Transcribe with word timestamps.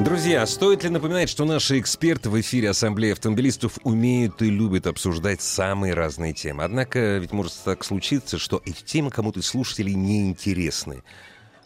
Друзья, 0.00 0.44
стоит 0.44 0.82
ли 0.82 0.90
напоминать, 0.90 1.30
что 1.30 1.44
наши 1.44 1.78
эксперты 1.78 2.28
в 2.28 2.40
эфире 2.40 2.70
Ассамблеи 2.70 3.12
автомобилистов 3.12 3.78
умеют 3.84 4.42
и 4.42 4.50
любят 4.50 4.88
обсуждать 4.88 5.40
самые 5.40 5.94
разные 5.94 6.32
темы. 6.32 6.64
Однако 6.64 7.18
ведь 7.18 7.32
может 7.32 7.54
так 7.64 7.84
случиться, 7.84 8.36
что 8.38 8.60
эти 8.64 8.82
темы 8.82 9.10
кому-то 9.10 9.38
из 9.38 9.46
слушателей 9.46 9.94
не 9.94 10.28
интересны. 10.28 11.04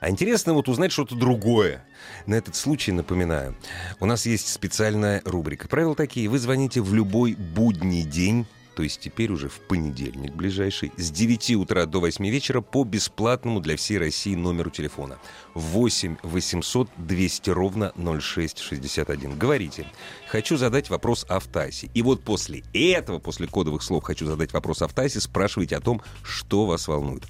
А 0.01 0.11
интересно 0.11 0.53
вот 0.53 0.69
узнать 0.69 0.93
что-то 0.93 1.17
другое. 1.17 1.83
На 2.27 2.35
этот 2.35 2.55
случай 2.55 2.93
напоминаю. 2.93 3.57
У 3.99 4.05
нас 4.05 4.27
есть 4.27 4.53
специальная 4.53 5.23
рубрика. 5.25 5.67
Правила 5.67 5.95
такие. 5.95 6.29
Вы 6.29 6.39
звоните 6.39 6.83
в 6.83 6.93
любой 6.93 7.35
будний 7.35 8.03
день 8.03 8.47
то 8.79 8.85
есть 8.85 9.01
теперь 9.01 9.33
уже 9.33 9.49
в 9.49 9.59
понедельник 9.59 10.37
ближайший, 10.37 10.93
с 10.97 11.11
9 11.11 11.57
утра 11.57 11.85
до 11.85 11.99
8 11.99 12.25
вечера 12.29 12.61
по 12.61 12.85
бесплатному 12.85 13.59
для 13.59 13.77
всей 13.77 13.99
России 13.99 14.37
номеру 14.37 14.71
телефона. 14.71 15.19
8 15.55 16.19
800 16.23 16.89
200 16.97 17.51
ровно 17.51 17.93
0661. 17.97 19.37
Говорите, 19.37 19.85
хочу 20.29 20.57
задать 20.57 20.91
вопрос 20.91 21.27
о 21.29 21.41
ВТАСе. 21.41 21.91
И 21.93 22.03
вот 22.03 22.23
после 22.23 22.63
этого, 22.73 23.19
после 23.19 23.49
кодовых 23.49 23.83
слов 23.83 24.05
«хочу 24.05 24.27
задать 24.27 24.53
вопрос 24.53 24.81
о 24.81 24.87
ВТАСе», 24.87 25.21
спрашивайте 25.21 25.75
о 25.75 25.81
том, 25.81 26.01
что 26.23 26.65
вас 26.65 26.87
волнует. 26.87 27.25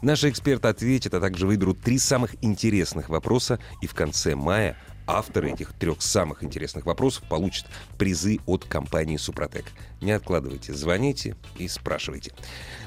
Наши 0.00 0.30
эксперты 0.30 0.68
ответят, 0.68 1.12
а 1.12 1.20
также 1.20 1.46
выберут 1.46 1.82
три 1.82 1.98
самых 1.98 2.34
интересных 2.42 3.10
вопроса, 3.10 3.58
и 3.82 3.86
в 3.86 3.92
конце 3.92 4.36
мая 4.36 4.78
Авторы 5.06 5.52
этих 5.52 5.72
трех 5.74 6.00
самых 6.00 6.42
интересных 6.42 6.86
вопросов 6.86 7.24
получат 7.28 7.66
призы 7.98 8.38
от 8.46 8.64
компании 8.64 9.18
«Супротек». 9.18 9.66
Не 10.00 10.12
откладывайте, 10.12 10.72
звоните 10.72 11.36
и 11.58 11.68
спрашивайте. 11.68 12.32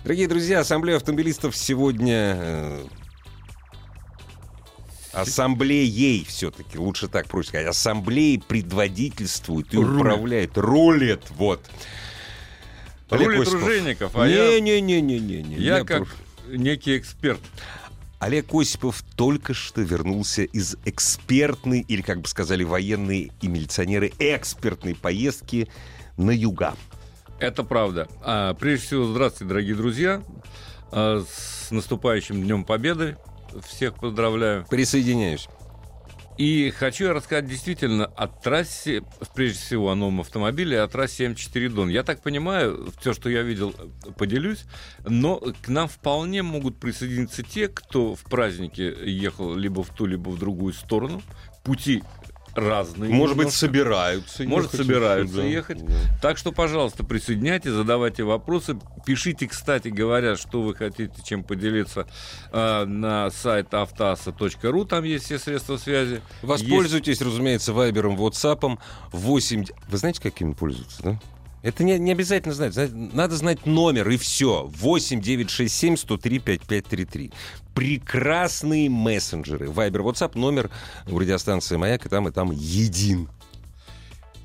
Дорогие 0.03 0.27
друзья, 0.27 0.61
Ассамблея 0.61 0.97
автомобилистов 0.97 1.55
сегодня 1.55 2.35
э, 2.39 2.85
ассамблеей 5.13 6.25
все-таки, 6.25 6.77
лучше 6.77 7.07
так 7.07 7.27
проще 7.27 7.49
сказать, 7.49 7.67
ассамблеей 7.67 8.41
предводительствует 8.41 9.73
и 9.73 9.77
Рулит. 9.77 9.99
управляет, 10.01 10.57
рулит, 10.57 11.21
вот. 11.31 11.63
Рулит. 13.09 13.47
Ружейников, 13.47 14.15
а 14.15 14.27
я, 14.27 14.59
Не-не-не-не-не. 14.59 15.55
я 15.57 15.83
как 15.83 16.07
некий 16.47 16.97
эксперт. 16.97 17.39
Олег 18.19 18.53
Осипов 18.53 19.03
только 19.15 19.53
что 19.53 19.81
вернулся 19.81 20.43
из 20.43 20.75
экспертной, 20.85 21.81
или, 21.81 22.01
как 22.01 22.21
бы 22.21 22.27
сказали 22.27 22.63
военные 22.63 23.31
и 23.41 23.47
милиционеры, 23.47 24.11
экспертной 24.17 24.95
поездки 24.95 25.69
на 26.17 26.31
юга. 26.31 26.75
Это 27.39 27.63
правда. 27.63 28.07
А, 28.23 28.55
прежде 28.55 28.87
всего, 28.87 29.05
здравствуйте, 29.05 29.49
дорогие 29.49 29.75
друзья. 29.75 30.23
А, 30.91 31.23
с 31.29 31.69
наступающим 31.69 32.41
Днем 32.41 32.63
Победы. 32.65 33.17
Всех 33.65 33.95
поздравляю. 33.95 34.65
Присоединяюсь. 34.67 35.47
И 36.37 36.69
хочу 36.69 37.05
я 37.05 37.13
рассказать 37.13 37.47
действительно 37.47 38.05
о 38.05 38.27
трассе, 38.27 39.01
прежде 39.33 39.57
всего 39.59 39.89
о 39.89 39.95
новом 39.95 40.21
автомобиле, 40.21 40.79
о 40.81 40.87
трассе 40.87 41.25
М4 41.25 41.69
Дон. 41.69 41.89
Я 41.89 42.03
так 42.03 42.21
понимаю, 42.21 42.93
все, 42.99 43.13
что 43.13 43.29
я 43.29 43.41
видел, 43.41 43.73
поделюсь, 44.17 44.65
но 45.03 45.41
к 45.61 45.67
нам 45.67 45.87
вполне 45.87 46.43
могут 46.43 46.79
присоединиться 46.79 47.41
те, 47.41 47.67
кто 47.67 48.13
в 48.13 48.23
празднике 48.23 48.95
ехал 49.03 49.55
либо 49.55 49.83
в 49.83 49.89
ту, 49.89 50.05
либо 50.05 50.29
в 50.29 50.37
другую 50.37 50.73
сторону. 50.73 51.23
Пути 51.63 52.03
разные. 52.57 53.11
Может 53.11 53.37
быть, 53.37 53.45
немножко. 53.45 53.59
собираются 53.59 54.43
Может, 54.43 54.73
ехать 54.73 54.87
собираются 54.87 55.35
сюда. 55.35 55.47
ехать. 55.47 55.85
Да. 55.85 55.93
Так 56.21 56.37
что, 56.37 56.51
пожалуйста, 56.51 57.03
присоединяйтесь, 57.03 57.71
задавайте 57.71 58.23
вопросы. 58.23 58.77
Пишите, 59.05 59.47
кстати 59.47 59.89
говоря, 59.89 60.35
что 60.35 60.61
вы 60.61 60.75
хотите, 60.75 61.13
чем 61.23 61.43
поделиться 61.43 62.07
э, 62.51 62.85
на 62.85 63.29
сайт 63.29 63.73
автоаса.ру. 63.73 64.85
Там 64.85 65.03
есть 65.03 65.25
все 65.25 65.39
средства 65.39 65.77
связи. 65.77 66.21
Воспользуйтесь, 66.41 67.21
разумеется, 67.21 67.73
Вайбером, 67.73 68.17
Ватсапом. 68.17 68.79
8... 69.11 69.65
Вы 69.87 69.97
знаете, 69.97 70.21
какими 70.21 70.53
пользуются, 70.53 71.03
да? 71.03 71.19
Это 71.63 71.83
не, 71.83 71.97
не 71.97 72.11
обязательно 72.11 72.53
знать. 72.53 72.91
Надо 72.93 73.35
знать 73.35 73.65
номер, 73.65 74.09
и 74.09 74.17
все. 74.17 74.69
8 74.73 75.21
967 75.21 75.97
103 75.97 76.39
5533. 76.39 77.31
Прекрасные 77.77 78.89
мессенджеры. 78.89 79.69
Вайбер, 79.69 80.01
Ватсап, 80.01 80.33
номер 80.33 80.71
у 81.07 81.19
радиостанции 81.19 81.75
«Маяк», 81.75 82.07
и 82.07 82.09
там, 82.09 82.27
и 82.27 82.31
там 82.31 82.49
един. 82.49 83.29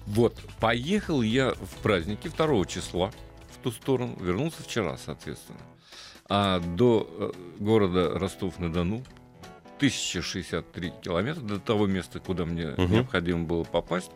Вот, 0.06 0.38
поехал 0.60 1.22
я 1.22 1.53
в 1.54 1.82
праздники 1.82 2.28
2 2.28 2.66
числа 2.66 3.10
в 3.50 3.56
ту 3.62 3.72
сторону, 3.72 4.19
вернулся 4.20 4.62
вчера, 4.62 4.98
соответственно. 5.03 5.60
А 6.28 6.60
до 6.60 7.09
э, 7.19 7.32
города 7.59 8.19
Ростов-на-Дону 8.19 9.03
1063 9.78 10.93
километра 11.03 11.41
до 11.41 11.59
того 11.59 11.87
места, 11.87 12.20
куда 12.20 12.44
мне 12.44 12.75
Мгм. 12.76 12.93
необходимо 12.93 13.44
было 13.44 13.64
попасть. 13.64 14.10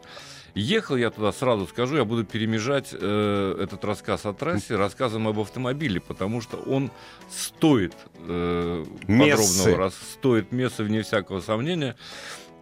Ехал 0.57 0.97
я 0.97 1.11
туда, 1.11 1.33
сразу 1.33 1.67
скажу, 1.67 1.97
я 1.97 2.07
буду 2.07 2.25
перемежать 2.25 2.89
э, 2.93 3.57
этот 3.63 3.85
рассказ 3.85 4.25
о 4.25 4.33
трассе 4.33 4.77
рассказом 4.77 5.29
об 5.29 5.39
автомобиле, 5.39 6.01
потому 6.01 6.41
что 6.41 6.57
он 6.57 6.91
стоит 7.31 7.93
э, 8.27 8.83
Мессы. 9.07 9.37
подробного 9.37 9.77
рас, 9.77 9.95
стоит 10.15 10.53
места, 10.53 10.83
вне 10.83 11.03
всякого 11.03 11.41
сомнения. 11.41 11.95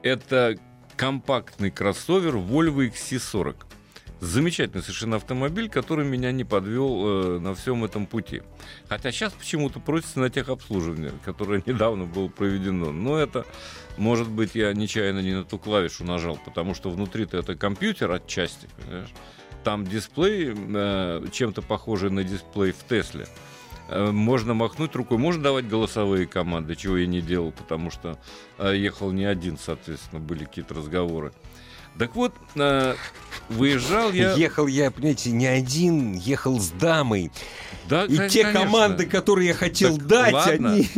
Это 0.02 0.58
компактный 0.96 1.70
кроссовер 1.70 2.34
Volvo 2.34 2.84
XC40. 2.90 3.54
Замечательный 4.24 4.80
совершенно 4.80 5.16
автомобиль, 5.16 5.68
который 5.68 6.06
меня 6.06 6.32
не 6.32 6.44
подвел 6.44 7.36
э, 7.36 7.38
на 7.40 7.54
всем 7.54 7.84
этом 7.84 8.06
пути. 8.06 8.40
Хотя 8.88 9.12
сейчас 9.12 9.34
почему-то 9.34 9.80
просится 9.80 10.18
на 10.18 10.30
техобслуживание, 10.30 11.12
которое 11.26 11.62
недавно 11.66 12.06
было 12.06 12.28
проведено. 12.28 12.90
Но 12.90 13.18
это, 13.18 13.44
может 13.98 14.28
быть, 14.30 14.54
я 14.54 14.72
нечаянно 14.72 15.18
не 15.18 15.34
на 15.34 15.44
ту 15.44 15.58
клавишу 15.58 16.04
нажал, 16.04 16.38
потому 16.42 16.74
что 16.74 16.88
внутри-то 16.88 17.36
это 17.36 17.54
компьютер 17.54 18.12
отчасти, 18.12 18.66
понимаешь? 18.78 19.12
Там 19.62 19.86
дисплей 19.86 20.54
э, 20.56 21.26
чем-то 21.30 21.60
похожий 21.60 22.08
на 22.08 22.24
дисплей 22.24 22.72
в 22.72 22.82
Тесле. 22.88 23.26
Э, 23.90 24.10
Можно 24.10 24.54
махнуть 24.54 24.96
рукой, 24.96 25.18
можно 25.18 25.42
давать 25.42 25.68
голосовые 25.68 26.26
команды, 26.26 26.76
чего 26.76 26.96
я 26.96 27.06
не 27.06 27.20
делал, 27.20 27.52
потому 27.52 27.90
что 27.90 28.18
э, 28.56 28.74
ехал 28.74 29.10
не 29.10 29.26
один, 29.26 29.58
соответственно, 29.58 30.18
были 30.18 30.44
какие-то 30.44 30.72
разговоры. 30.72 31.34
Так 31.98 32.14
вот, 32.16 32.34
э, 32.56 32.94
выезжал 33.48 34.10
я... 34.12 34.32
Ехал 34.34 34.66
я, 34.66 34.90
понимаете, 34.90 35.30
не 35.30 35.46
один, 35.46 36.14
ехал 36.14 36.58
с 36.60 36.70
дамой. 36.70 37.30
Да, 37.88 38.06
И 38.06 38.16
кон- 38.16 38.28
те 38.28 38.42
конечно. 38.42 38.62
команды, 38.64 39.06
которые 39.06 39.48
я 39.48 39.54
хотел 39.54 39.96
Так, 39.98 40.06
дать, 40.06 40.32
ладно. 40.32 40.72
они... 40.72 40.88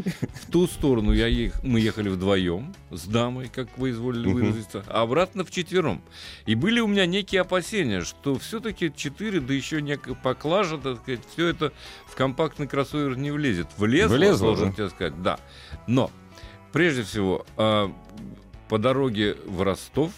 В 0.42 0.50
ту 0.50 0.66
сторону 0.66 1.12
я 1.12 1.26
ех- 1.26 1.62
мы 1.62 1.80
ехали 1.80 2.08
вдвоем 2.08 2.74
с 2.90 3.04
дамой, 3.06 3.50
как 3.54 3.68
вы 3.76 3.90
изволили 3.90 4.32
выразиться, 4.32 4.84
а 4.86 5.02
обратно 5.02 5.44
вчетвером. 5.44 6.00
И 6.46 6.54
были 6.54 6.80
у 6.80 6.86
меня 6.86 7.04
некие 7.04 7.40
опасения, 7.42 8.02
что 8.02 8.38
все-таки 8.38 8.90
четыре, 8.94 9.40
да 9.40 9.52
еще 9.52 9.82
некая 9.82 10.14
поклажа, 10.14 10.78
так 10.78 10.98
сказать, 11.02 11.20
все 11.34 11.48
это 11.48 11.72
в 12.06 12.14
компактный 12.14 12.68
кроссовер 12.68 13.16
не 13.18 13.32
влезет. 13.32 13.66
Влезло, 13.76 14.14
Влезло, 14.16 14.46
должен 14.46 14.70
да. 14.70 14.74
тебе 14.76 14.88
сказать, 14.90 15.22
да. 15.22 15.38
Но, 15.88 16.10
прежде 16.72 17.02
всего, 17.02 17.44
а, 17.56 17.92
по 18.69 18.78
дороге 18.78 19.37
в 19.44 19.60
Ростов 19.62 20.12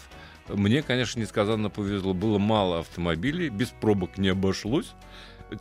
мне, 0.49 0.81
конечно, 0.81 1.19
несказанно 1.19 1.69
повезло. 1.69 2.13
Было 2.13 2.37
мало 2.37 2.79
автомобилей, 2.79 3.49
без 3.49 3.69
пробок 3.69 4.17
не 4.17 4.29
обошлось. 4.29 4.93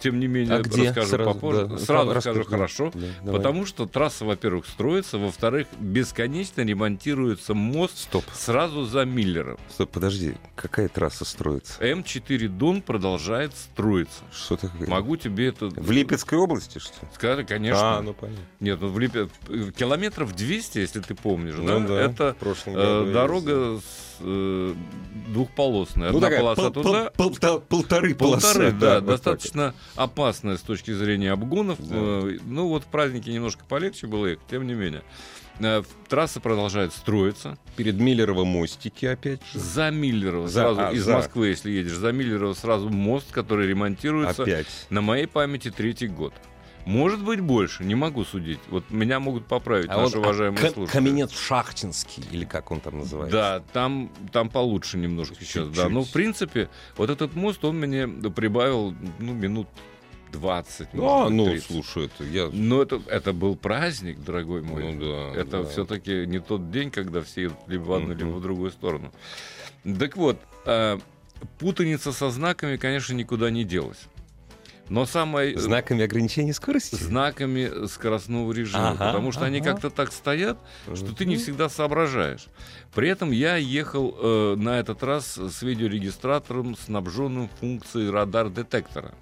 Тем 0.01 0.21
не 0.21 0.27
менее, 0.27 0.57
А 0.57 0.61
где? 0.61 0.89
расскажу 0.89 1.09
Сразу, 1.09 1.33
попозже. 1.33 1.67
да. 1.67 1.79
Сразу 1.79 2.13
Расскажи, 2.13 2.21
скажу 2.43 2.51
да. 2.51 2.57
хорошо. 2.57 2.91
Да, 2.93 3.07
давай. 3.23 3.41
Потому 3.41 3.65
что 3.65 3.87
трасса, 3.87 4.27
во-первых, 4.27 4.67
строится, 4.67 5.17
во-вторых, 5.17 5.67
бесконечно 5.81 6.61
ремонтируется 6.61 7.55
мост 7.55 7.97
Стоп, 7.97 8.23
сразу 8.35 8.85
за 8.85 9.07
Миллером. 9.07 9.57
стоп, 9.71 9.91
подожди. 9.91 10.35
Какая 10.57 10.89
трасса 10.89 11.25
строится? 11.25 11.83
М4 11.83 12.49
Дон 12.49 12.83
продолжает 12.83 13.57
строиться. 13.57 14.21
Что 14.31 14.59
такое? 14.59 14.87
Могу 14.89 15.17
тебе 15.17 15.47
это 15.49 15.69
В 15.69 15.91
Липецкой 15.91 16.39
области, 16.39 16.79
что 16.81 16.93
ли? 17.07 17.09
сказать, 17.15 17.47
конечно. 17.47 17.97
А, 17.99 18.03
ну 18.03 18.13
понятно. 18.13 18.45
Нет, 18.61 18.79
ну 18.83 18.89
в 18.89 18.99
Липе... 18.99 19.31
километров 19.75 20.37
200, 20.37 20.81
если 20.81 21.01
ты 21.01 21.15
помнишь, 21.15 21.55
Ну 21.57 21.89
да? 21.89 21.99
Это 22.03 22.35
в 22.35 22.37
прошлом 22.37 22.75
э, 22.75 22.77
году 22.77 23.07
я 23.07 23.13
дорога 23.15 23.79
с, 23.81 24.08
э, 24.21 24.75
двухполосная. 25.29 26.11
Ну, 26.11 26.17
Одна 26.19 26.29
такая 26.29 26.41
полоса 26.41 26.63
пол- 26.63 26.73
пол- 26.73 26.83
туда, 26.83 27.11
полта- 27.17 27.61
полторы 27.61 28.15
полосы. 28.15 28.47
полторы, 28.47 28.73
да, 28.73 28.95
вот 28.95 28.95
так 29.01 29.05
достаточно 29.07 29.75
опасная 29.97 30.57
с 30.57 30.63
точки 30.63 30.93
зрения 30.93 31.33
обгонов. 31.33 31.79
Да. 31.81 31.95
Э, 31.97 32.39
Ну 32.45 32.69
вот 32.69 32.85
в 32.85 32.87
празднике 32.87 33.33
немножко 33.33 33.65
полегче 33.69 34.07
было 34.07 34.27
ехать, 34.27 34.47
тем 34.51 34.67
не 34.67 34.75
менее. 34.75 35.03
Э, 35.61 35.83
Трасса 36.09 36.41
продолжает 36.41 36.93
строиться. 36.93 37.59
Перед 37.77 37.97
Миллерово 37.97 38.45
мостики 38.45 39.07
опять 39.07 39.41
же. 39.53 39.59
За 39.59 39.91
Миллерово, 39.91 40.49
За- 40.49 40.61
сразу 40.61 40.81
а, 40.81 40.93
из 40.93 41.03
за. 41.05 41.15
Москвы, 41.15 41.49
если 41.49 41.71
едешь, 41.73 41.93
за 41.97 42.13
Миллерово 42.13 42.55
сразу 42.55 42.89
мост, 42.89 43.27
который 43.33 43.67
ремонтируется. 43.67 44.43
Опять. 44.45 44.67
На 44.91 45.01
моей 45.01 45.27
памяти 45.27 45.71
третий 45.71 46.07
год. 46.07 46.33
Может 46.89 47.23
быть 47.23 47.41
больше, 47.41 47.85
не 47.85 47.95
могу 47.95 48.25
судить. 48.25 48.61
Вот 48.71 48.83
меня 48.91 49.21
могут 49.21 49.45
поправить 49.47 49.91
А 49.91 49.99
наши 49.99 50.17
он- 50.17 50.25
уважаемые 50.25 50.59
Ка- 50.59 50.71
слушатели. 50.71 50.99
Каменец 50.99 51.33
Шахтинский, 51.33 52.25
или 52.33 52.47
как 52.47 52.71
он 52.71 52.81
там 52.81 53.01
называется? 53.01 53.37
Да, 53.37 53.63
там, 53.75 54.11
там 54.33 54.49
получше 54.49 54.97
немножко 54.97 55.35
сейчас, 55.45 55.69
да. 55.69 55.75
Чуть-чуть. 55.75 55.93
Но, 55.93 56.03
в 56.03 56.11
принципе, 56.11 56.71
вот 56.97 57.11
этот 57.11 57.37
мост, 57.37 57.63
он 57.63 57.79
мне 57.79 58.09
прибавил, 58.09 58.95
ну, 59.19 59.35
минут 59.35 59.69
20, 60.33 60.95
может 60.95 61.11
А, 61.13 61.25
быть, 61.27 61.35
ну, 61.37 61.45
30. 61.45 61.67
слушай, 61.67 62.07
это 62.07 62.25
я... 62.25 62.49
Но 62.51 62.81
это, 62.81 63.03
это 63.07 63.35
был 63.35 63.55
праздник, 63.55 64.21
дорогой 64.25 64.63
мой. 64.63 64.95
Ну 64.95 65.01
да, 65.35 65.39
это 65.39 65.63
да. 65.65 65.69
все-таки 65.69 66.25
не 66.27 66.39
тот 66.39 66.71
день, 66.71 66.91
когда 66.91 67.21
все 67.21 67.51
либо 67.67 67.83
в 67.83 67.93
одну, 67.93 68.15
либо 68.15 68.31
в 68.31 68.41
другую 68.41 68.71
сторону. 68.71 69.13
Так 69.99 70.17
вот, 70.17 70.39
э, 70.65 70.99
путаница 71.59 72.13
со 72.13 72.31
знаками, 72.31 72.77
конечно, 72.77 73.13
никуда 73.13 73.51
не 73.51 73.65
делась. 73.65 73.99
Но 74.89 75.07
самое... 75.07 75.55
э, 75.55 75.59
Знаками 75.59 76.05
ограничения 76.05 76.53
скорости? 76.55 76.95
знаками 76.95 77.87
скоростного 77.87 78.53
режима, 78.53 78.91
Ага, 78.91 79.07
потому 79.07 79.33
что 79.33 79.45
они 79.45 79.59
ага. 79.59 79.73
как-то 79.73 79.91
так 79.91 80.13
стоят, 80.13 80.59
что 80.95 81.15
ты 81.15 81.25
не 81.27 81.37
всегда 81.37 81.69
соображаешь. 81.69 82.47
При 82.95 83.09
этом 83.09 83.31
я 83.31 83.57
ехал 83.57 84.17
э, 84.19 84.55
на 84.57 84.79
этот 84.79 85.03
раз 85.03 85.37
с 85.37 85.63
видеорегистратором, 85.63 86.77
снабженным 86.77 87.49
функцией 87.61 88.11
радар-детектора. 88.11 89.13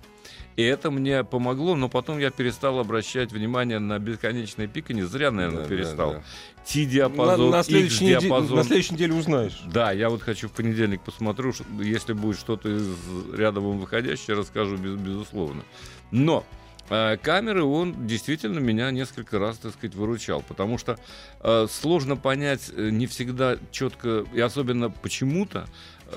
И 0.57 0.63
это 0.63 0.91
мне 0.91 1.23
помогло, 1.23 1.75
но 1.77 1.89
потом 1.91 2.19
я 2.19 2.31
перестал 2.31 2.79
обращать 2.79 3.31
внимание 3.31 3.79
на 3.79 3.99
бесконечное 3.99 4.67
пиканье. 4.67 5.07
Зря, 5.07 5.31
наверное, 5.31 5.65
Да, 5.65 5.69
перестал. 5.69 6.11
да, 6.13 6.17
да. 6.19 6.25
T-диапазон, 6.67 7.51
на, 7.51 7.57
на 7.59 7.61
X-диапазон. 7.63 8.57
на 8.57 8.65
следующей 8.65 8.95
неделе 8.95 9.15
узнаешь. 9.15 9.61
Да, 9.67 9.93
я 9.93 10.09
вот 10.09 10.23
хочу 10.23 10.49
в 10.49 10.53
понедельник 10.53 11.01
посмотрю, 11.03 11.53
если 11.81 12.13
будет 12.15 12.39
что-то 12.39 12.69
из 12.71 12.89
ряда 13.35 13.61
выходящее, 13.61 14.37
расскажу 14.37 14.77
без- 14.79 14.97
безусловно. 14.97 15.63
Но 16.11 16.45
э, 16.89 17.19
камеры 17.19 17.63
он 17.63 18.07
действительно 18.07 18.59
меня 18.59 18.91
несколько 18.91 19.39
раз, 19.39 19.59
так 19.59 19.73
сказать, 19.75 19.95
выручал, 19.95 20.43
потому 20.49 20.79
что 20.79 20.99
э, 21.41 21.67
сложно 21.71 22.17
понять 22.17 22.71
э, 22.75 22.89
не 22.91 23.07
всегда 23.07 23.59
четко, 23.71 24.25
и 24.33 24.41
особенно 24.41 24.89
почему-то 24.91 25.67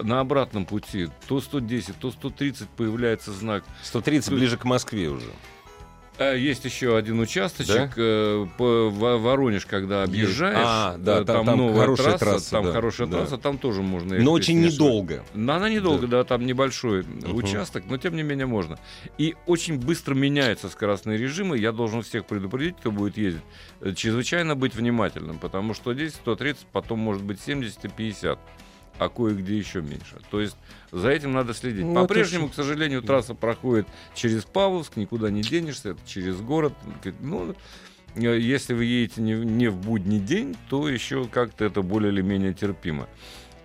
на 0.01 0.19
обратном 0.19 0.65
пути 0.65 1.09
то 1.27 1.41
110, 1.41 1.95
то 1.97 2.11
130 2.11 2.69
появляется 2.69 3.31
знак 3.31 3.63
130 3.83 4.33
ближе 4.33 4.57
к 4.57 4.65
Москве 4.65 5.09
уже. 5.09 5.29
Э, 6.21 6.37
Есть 6.37 6.65
еще 6.65 6.97
один 6.97 7.17
участочек. 7.21 7.93
э, 7.95 8.45
По 8.57 8.89
Во- 8.89 9.17
Воронеж, 9.17 9.65
когда 9.65 10.03
объезжаешь, 10.03 10.57
А, 10.61 10.97
да, 10.97 11.21
э, 11.21 11.23
там- 11.23 11.37
там, 11.37 11.45
там 11.45 11.57
новая 11.59 11.79
хорошая 11.79 12.05
трасса, 12.17 12.25
трасса, 12.25 12.51
там 12.51 12.65
да, 12.65 12.71
хорошая 12.73 13.07
да. 13.07 13.17
трасса, 13.19 13.37
там 13.37 13.57
тоже 13.57 13.81
можно. 13.81 14.19
Но 14.19 14.33
очень 14.33 14.59
недолго. 14.59 15.23
Но 15.33 15.53
она 15.53 15.69
недолго, 15.69 16.07
да. 16.07 16.25
там 16.25 16.45
небольшой 16.45 17.03
Мгм. 17.03 17.35
участок, 17.35 17.85
но 17.87 17.97
тем 17.97 18.17
не 18.17 18.23
менее 18.23 18.47
можно. 18.47 18.77
И 19.17 19.35
очень 19.45 19.79
быстро 19.79 20.13
меняются 20.13 20.67
скоростные 20.67 21.17
режимы. 21.17 21.57
Я 21.57 21.71
должен 21.71 22.01
всех 22.01 22.25
предупредить, 22.25 22.75
кто 22.77 22.91
будет 22.91 23.15
ездить, 23.17 23.43
э, 23.79 23.93
чрезвычайно 23.93 24.55
быть 24.57 24.75
внимательным, 24.75 25.39
потому 25.39 25.73
что 25.73 25.93
здесь 25.93 26.15
130, 26.15 26.67
потом 26.73 26.99
может 26.99 27.23
быть 27.23 27.39
70 27.39 27.85
и 27.85 27.87
50 27.87 28.39
а 28.99 29.09
кое-где 29.09 29.57
еще 29.57 29.81
меньше. 29.81 30.17
То 30.29 30.41
есть 30.41 30.55
за 30.91 31.09
этим 31.09 31.31
надо 31.31 31.53
следить. 31.53 31.85
Ну, 31.85 31.93
По-прежнему, 31.95 32.49
к 32.49 32.53
сожалению, 32.53 33.01
трасса 33.01 33.33
проходит 33.33 33.87
через 34.13 34.43
Павловск, 34.43 34.97
никуда 34.97 35.29
не 35.29 35.41
денешься, 35.41 35.89
это 35.91 35.99
через 36.05 36.35
город. 36.41 36.73
Ну, 37.21 37.55
э, 38.15 38.39
если 38.39 38.73
вы 38.73 38.85
едете 38.85 39.21
не, 39.21 39.35
в- 39.35 39.45
не 39.45 39.67
в 39.69 39.77
будний 39.77 40.19
день, 40.19 40.55
то 40.69 40.87
еще 40.89 41.25
как-то 41.25 41.65
это 41.65 41.81
более 41.81 42.11
или 42.11 42.21
менее 42.21 42.53
терпимо. 42.53 43.07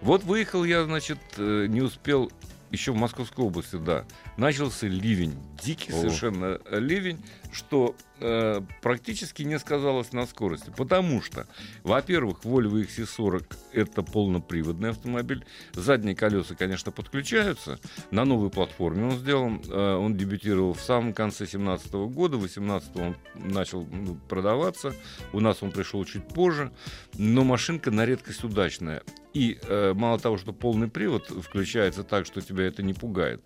Вот 0.01 0.23
выехал 0.25 0.65
я, 0.65 0.85
значит, 0.85 1.19
э, 1.37 1.67
не 1.69 1.81
успел 1.81 2.31
еще 2.71 2.93
в 2.93 2.97
Московской 2.97 3.45
области, 3.45 3.77
да. 3.77 4.05
Начался 4.37 4.87
ливень, 4.89 5.35
дикий 5.63 5.93
О. 5.93 5.97
совершенно 6.01 6.59
э, 6.65 6.79
ливень, 6.81 7.25
что 7.55 7.95
э, 8.19 8.61
практически 8.83 9.43
не 9.43 9.59
сказалось 9.59 10.13
на 10.13 10.27
скорости. 10.27 10.73
Потому 10.77 11.23
что, 11.23 11.47
во-первых, 11.85 12.45
Volvo 12.45 12.85
XC40 12.85 13.57
это 13.73 14.03
полноприводный 14.03 14.91
автомобиль. 14.91 15.45
Задние 15.73 16.17
колеса, 16.17 16.55
конечно, 16.55 16.91
подключаются. 16.91 17.79
На 18.11 18.25
новой 18.25 18.51
платформе 18.51 19.05
он 19.05 19.13
сделан. 19.13 19.63
Э, 19.69 19.95
он 19.95 20.17
дебютировал 20.17 20.75
в 20.75 20.81
самом 20.81 21.13
конце 21.13 21.45
2017 21.45 21.93
года. 21.93 22.37
В 22.37 22.41
2018 22.41 22.97
он 22.97 23.17
начал 23.37 23.87
ну, 23.87 24.17
продаваться. 24.29 24.95
У 25.33 25.41
нас 25.41 25.63
он 25.63 25.71
пришел 25.71 26.05
чуть 26.05 26.27
позже. 26.27 26.73
Но 27.17 27.45
машинка 27.45 27.91
на 27.91 28.05
редкость 28.05 28.43
удачная. 28.43 29.03
И 29.33 29.59
э, 29.63 29.93
мало 29.95 30.19
того, 30.19 30.39
что 30.39 30.53
полный 30.53 30.89
привод 30.89 31.29
включается 31.29 32.05
так, 32.05 32.27
что 32.27 32.41
тебя 32.41 32.65
это 32.65 32.83
не 32.83 32.95
пугает. 32.95 33.43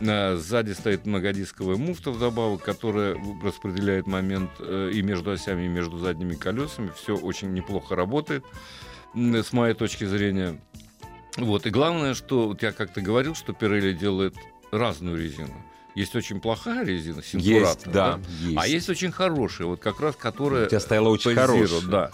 Сзади 0.00 0.72
стоит 0.72 1.06
многодисковая 1.06 1.76
муфта 1.76 2.10
вдобавок, 2.10 2.62
которая 2.62 3.16
распределяет 3.42 4.06
момент 4.06 4.50
э, 4.58 4.90
и 4.92 5.02
между 5.02 5.32
осями, 5.32 5.64
и 5.64 5.68
между 5.68 5.98
задними 5.98 6.34
колесами. 6.34 6.90
Все 6.96 7.16
очень 7.16 7.52
неплохо 7.52 7.96
работает, 7.96 8.44
с 9.14 9.52
моей 9.52 9.74
точки 9.74 10.04
зрения. 10.04 10.60
Вот. 11.36 11.66
И 11.66 11.70
главное, 11.70 12.14
что 12.14 12.48
вот 12.48 12.62
я 12.62 12.72
как-то 12.72 13.00
говорил, 13.00 13.34
что 13.34 13.52
Pirelli 13.52 13.92
делает 13.92 14.34
разную 14.70 15.16
резину. 15.20 15.54
Есть 15.94 16.14
очень 16.14 16.40
плохая 16.40 16.84
резина, 16.84 17.22
синтурата, 17.22 17.68
Есть, 17.68 17.92
да, 17.92 18.20
есть. 18.42 18.56
а 18.58 18.66
есть 18.68 18.88
очень 18.88 19.10
хорошая, 19.10 19.66
вот 19.66 19.80
как 19.80 20.00
раз 20.00 20.14
которая... 20.14 20.66
У 20.66 20.68
тебя 20.68 20.80
стояла 20.80 21.08
очень 21.08 21.34
хорошая. 21.34 21.80
да, 21.88 22.10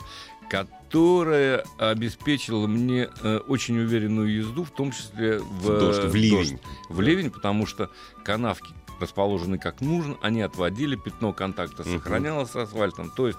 которая 0.87 1.65
обеспечила 1.79 2.67
мне 2.69 3.09
э, 3.23 3.39
очень 3.49 3.79
уверенную 3.79 4.33
езду, 4.33 4.65
в 4.65 4.71
том 4.71 4.93
числе 4.93 5.39
в, 5.39 5.63
В 5.63 5.79
дождь, 5.81 6.05
в 6.05 6.15
э, 6.15 6.19
ливень. 6.19 6.37
дождь. 6.37 6.57
В 6.89 7.01
ливень, 7.01 7.31
потому 7.31 7.67
что 7.67 7.91
канавки 8.25 8.73
расположены 9.01 9.59
как 9.59 9.81
нужно, 9.81 10.17
они 10.23 10.41
отводили, 10.43 10.97
пятно 10.97 11.33
контакта 11.33 11.83
сохранялось 11.85 12.51
с 12.51 12.57
асфальтом. 12.57 13.11
То 13.11 13.27
есть, 13.27 13.39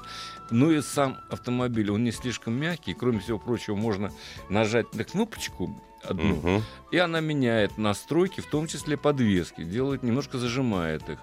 ну 0.51 0.71
и 0.71 0.81
сам 0.81 1.17
автомобиль, 1.29 1.89
он 1.89 2.03
не 2.03 2.11
слишком 2.11 2.53
мягкий, 2.53 2.93
кроме 2.93 3.19
всего 3.19 3.39
прочего, 3.39 3.75
можно 3.75 4.11
нажать 4.49 4.93
на 4.93 5.03
кнопочку 5.03 5.81
одну, 6.03 6.35
Мгм. 6.35 6.63
и 6.91 6.97
она 6.97 7.19
меняет 7.19 7.77
настройки, 7.77 8.41
в 8.41 8.45
том 8.45 8.67
числе 8.67 8.97
подвески, 8.97 9.63
делает, 9.63 10.03
немножко 10.03 10.37
зажимает 10.37 11.07
их, 11.09 11.19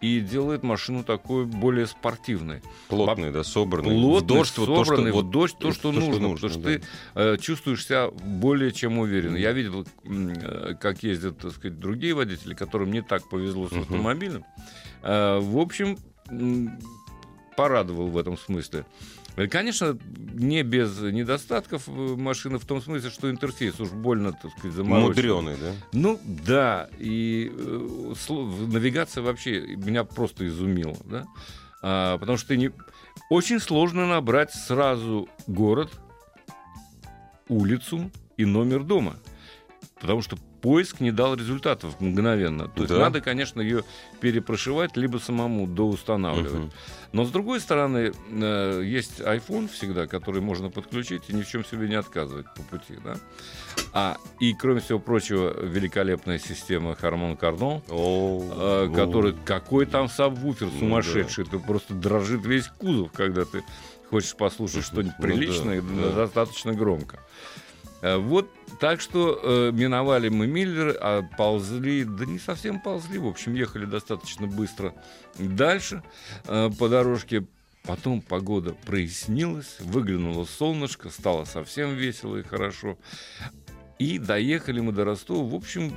и 0.00 0.20
делает 0.20 0.62
машину 0.62 1.04
такой 1.04 1.44
более 1.46 1.86
спортивной. 1.86 2.62
Плотный, 2.88 3.30
да, 3.32 3.44
собранный. 3.44 3.90
Плотный, 3.90 4.24
в 4.24 4.26
дождь 4.26 4.58
вот 4.58 4.66
то, 4.66 4.74
что, 4.74 4.84
собранный, 4.84 5.10
в 5.12 5.14
вот 5.14 5.30
дождь 5.30 5.56
то, 5.58 5.72
что 5.72 5.92
то, 5.92 5.92
что 5.92 6.06
нужно, 6.06 6.28
нужно, 6.28 6.48
потому 6.48 6.52
что 6.52 6.60
да. 6.60 6.68
ты 6.68 6.82
э, 7.14 7.36
чувствуешь 7.38 7.84
себя 7.86 8.10
более 8.10 8.72
чем 8.72 8.98
уверенно. 8.98 9.36
Я 9.36 9.52
видел, 9.52 9.86
э, 10.04 10.74
как 10.80 11.02
ездят, 11.02 11.38
так 11.38 11.52
сказать, 11.52 11.78
другие 11.78 12.14
водители, 12.14 12.54
которым 12.54 12.90
не 12.90 13.02
так 13.02 13.28
повезло 13.28 13.68
с 13.68 13.72
Мгм. 13.72 13.80
автомобилем. 13.82 14.44
Э, 15.02 15.38
в 15.40 15.58
общем, 15.58 15.98
порадовал 17.56 18.08
в 18.08 18.18
этом 18.18 18.36
смысле. 18.36 18.84
Э, 19.36 19.46
Конечно, 19.48 19.98
не 20.34 20.62
без 20.62 20.98
недостатков 21.00 21.88
э, 21.88 21.90
машины 22.16 22.58
в 22.58 22.64
том 22.66 22.80
смысле, 22.82 23.10
что 23.10 23.30
интерфейс 23.30 23.78
уж 23.80 23.90
больно, 23.90 24.32
так 24.32 24.50
сказать, 24.52 24.72
заморочен. 24.76 25.08
Мудреный, 25.08 25.56
да? 25.56 25.72
Ну 25.92 26.20
да, 26.24 26.88
и 26.98 27.52
э, 27.54 28.14
навигация 28.28 29.22
вообще 29.22 29.76
меня 29.76 30.04
просто 30.04 30.46
изумила, 30.46 30.96
да, 31.04 31.26
А, 31.82 32.18
потому 32.18 32.38
что 32.38 32.48
ты 32.48 32.56
не 32.56 32.70
очень 33.30 33.60
сложно 33.60 34.06
набрать 34.06 34.52
сразу 34.52 35.28
город, 35.46 35.90
улицу 37.48 38.10
и 38.36 38.44
номер 38.44 38.82
дома, 38.82 39.16
потому 40.00 40.22
что 40.22 40.36
поиск 40.66 40.98
не 40.98 41.12
дал 41.12 41.36
результатов 41.36 42.00
мгновенно. 42.00 42.66
То 42.66 42.82
есть 42.82 42.92
Да. 42.92 42.98
надо, 42.98 43.20
конечно, 43.20 43.60
ее 43.60 43.84
перепрошивать 44.20 44.96
либо 44.96 45.18
самому 45.18 45.68
доустанавливать. 45.68 46.52
Мгм. 46.54 46.72
Но 47.12 47.24
с 47.24 47.30
другой 47.30 47.60
стороны, 47.60 48.12
э, 48.32 48.82
есть 48.84 49.20
iPhone 49.20 49.68
всегда, 49.68 50.08
который 50.08 50.40
можно 50.40 50.68
подключить 50.68 51.22
и 51.28 51.34
ни 51.36 51.42
в 51.42 51.48
чем 51.48 51.64
себе 51.64 51.88
не 51.88 51.94
отказывать 51.94 52.46
по 52.56 52.62
пути, 52.62 52.94
да. 53.04 53.14
А 53.92 54.16
и 54.40 54.54
кроме 54.54 54.80
всего 54.80 54.98
прочего, 54.98 55.54
великолепная 55.64 56.40
система 56.40 56.96
Harman 57.00 57.38
Kardon, 57.38 57.82
э, 57.88 58.92
который 58.92 59.36
какой 59.44 59.86
там 59.86 60.08
сабвуфер 60.08 60.66
Ну 60.72 60.80
сумасшедший, 60.80 61.44
ты 61.44 61.60
просто 61.60 61.94
дрожит 61.94 62.44
весь 62.44 62.66
кузов, 62.66 63.12
когда 63.12 63.44
ты 63.44 63.62
хочешь 64.10 64.34
послушать 64.34 64.84
что-нибудь 64.84 65.14
Ну 65.16 65.22
да, 65.22 65.28
приличное, 65.32 65.80
да. 65.80 66.10
достаточно 66.10 66.72
громко. 66.72 67.20
Э, 68.02 68.16
Вот 68.16 68.50
так 68.80 69.00
что 69.00 69.40
э, 69.42 69.72
миновали 69.72 70.28
мы 70.28 70.46
Миллер, 70.46 70.96
а 71.00 71.22
ползли, 71.22 72.04
да 72.04 72.26
не 72.26 72.38
совсем 72.38 72.80
ползли, 72.80 73.18
в 73.18 73.26
общем, 73.26 73.54
ехали 73.54 73.84
достаточно 73.86 74.46
быстро 74.46 74.94
дальше 75.38 76.02
э, 76.46 76.70
по 76.78 76.88
дорожке. 76.88 77.46
Потом 77.84 78.20
погода 78.20 78.74
прояснилась, 78.84 79.76
выглянуло 79.78 80.44
солнышко, 80.44 81.08
стало 81.08 81.44
совсем 81.44 81.94
весело 81.94 82.36
и 82.36 82.42
хорошо. 82.42 82.98
И 84.00 84.18
доехали 84.18 84.80
мы 84.80 84.90
до 84.90 85.04
Ростова, 85.04 85.48
в 85.48 85.54
общем, 85.54 85.94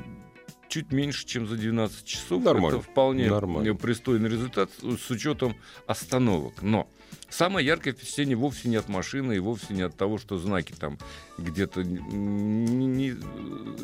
чуть 0.69 0.91
меньше, 0.91 1.25
чем 1.25 1.47
за 1.47 1.55
12 1.55 2.05
часов. 2.05 2.43
Нормально. 2.43 2.77
Это 2.77 2.81
вполне 2.85 3.29
Нормально. 3.29 3.73
пристойный 3.73 4.29
результат 4.29 4.69
с 4.81 5.09
учетом 5.09 5.55
остановок. 5.87 6.61
Но 6.61 6.87
самое 7.29 7.65
яркое 7.65 7.93
впечатление 7.93 8.35
вовсе 8.35 8.69
не 8.69 8.75
от 8.75 8.89
машины 8.89 9.35
и 9.35 9.39
вовсе 9.39 9.73
не 9.73 9.81
от 9.83 9.95
того, 9.95 10.17
что 10.17 10.37
знаки 10.37 10.73
там 10.77 10.97
где-то 11.37 11.83
не, 11.83 12.85
не- 12.85 13.15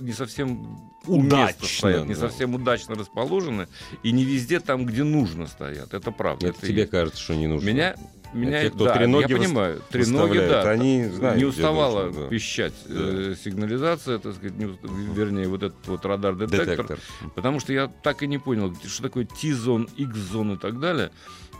не 0.01 0.13
совсем 0.13 0.79
Удачно, 1.07 1.67
стоят, 1.67 2.07
не 2.07 2.15
да. 2.15 2.21
совсем 2.21 2.55
удачно 2.55 2.95
расположены 2.95 3.67
и 4.03 4.11
не 4.11 4.23
везде 4.25 4.59
там, 4.59 4.85
где 4.85 5.03
нужно 5.03 5.47
стоят. 5.47 5.93
Это 5.93 6.11
правда. 6.11 6.47
Это 6.47 6.57
это 6.57 6.67
тебе 6.67 6.81
есть. 6.81 6.91
кажется, 6.91 7.21
что 7.21 7.35
не 7.35 7.47
нужно. 7.47 7.67
Меня, 7.67 7.95
меня 8.33 8.63
те, 8.63 8.69
кто 8.71 8.85
да, 8.85 8.95
треноги 8.95 9.31
я 9.31 9.37
понимаю, 9.37 9.81
треноги, 9.89 10.37
да, 10.39 10.69
они 10.69 11.05
знают, 11.05 11.37
не 11.37 11.45
уставала 11.45 12.05
нужно, 12.05 12.23
да. 12.23 12.27
пищать 12.29 12.73
э, 12.87 13.35
сигнализация, 13.43 14.19
так 14.19 14.35
сказать, 14.35 14.57
не 14.57 14.65
вернее, 15.13 15.47
вот 15.47 15.63
этот 15.63 15.87
вот 15.87 16.05
радар-детектор, 16.05 16.87
Детектор. 16.87 16.99
потому 17.35 17.59
что 17.59 17.71
я 17.71 17.87
так 17.87 18.23
и 18.23 18.27
не 18.27 18.37
понял, 18.37 18.75
что 18.85 19.03
такое 19.03 19.25
T-зон, 19.25 19.87
X-зон 19.97 20.53
и 20.53 20.57
так 20.57 20.79
далее, 20.79 21.11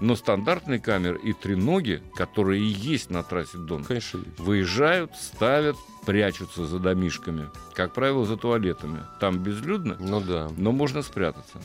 но 0.02 0.16
стандартные 0.16 0.80
камеры 0.80 1.20
и 1.24 1.34
треноги, 1.34 2.02
которые 2.16 2.62
и 2.62 2.68
есть 2.68 3.10
на 3.10 3.24
трассе 3.24 3.58
Дон, 3.58 3.84
Конечно, 3.84 4.20
выезжают, 4.38 5.12
ставят, 5.16 5.76
прячутся 6.06 6.66
за 6.66 6.80
домишками, 6.80 7.50
как 7.74 7.94
правило, 7.94 8.26
за 8.26 8.38
туалетами. 8.38 9.00
Там 9.20 9.40
безлюдно, 9.40 9.98
Ну 10.00 10.22
да. 10.22 10.50
но 10.58 10.72
можно 10.72 11.02
спрятаться. 11.02 11.60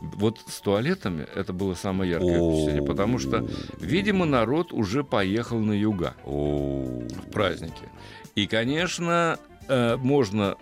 Вот 0.00 0.38
с 0.46 0.60
туалетами 0.60 1.26
это 1.34 1.52
было 1.52 1.74
самое 1.74 2.10
яркое 2.10 2.36
впечатление, 2.38 2.82
потому 2.86 3.18
что, 3.18 3.46
видимо, 3.78 4.24
народ 4.26 4.72
уже 4.72 5.02
поехал 5.04 5.58
на 5.60 5.72
юга 5.72 6.14
в 6.24 7.30
праздники. 7.32 7.88
И, 8.34 8.46
конечно, 8.46 9.38
э, 9.68 9.96
можно 9.96 10.56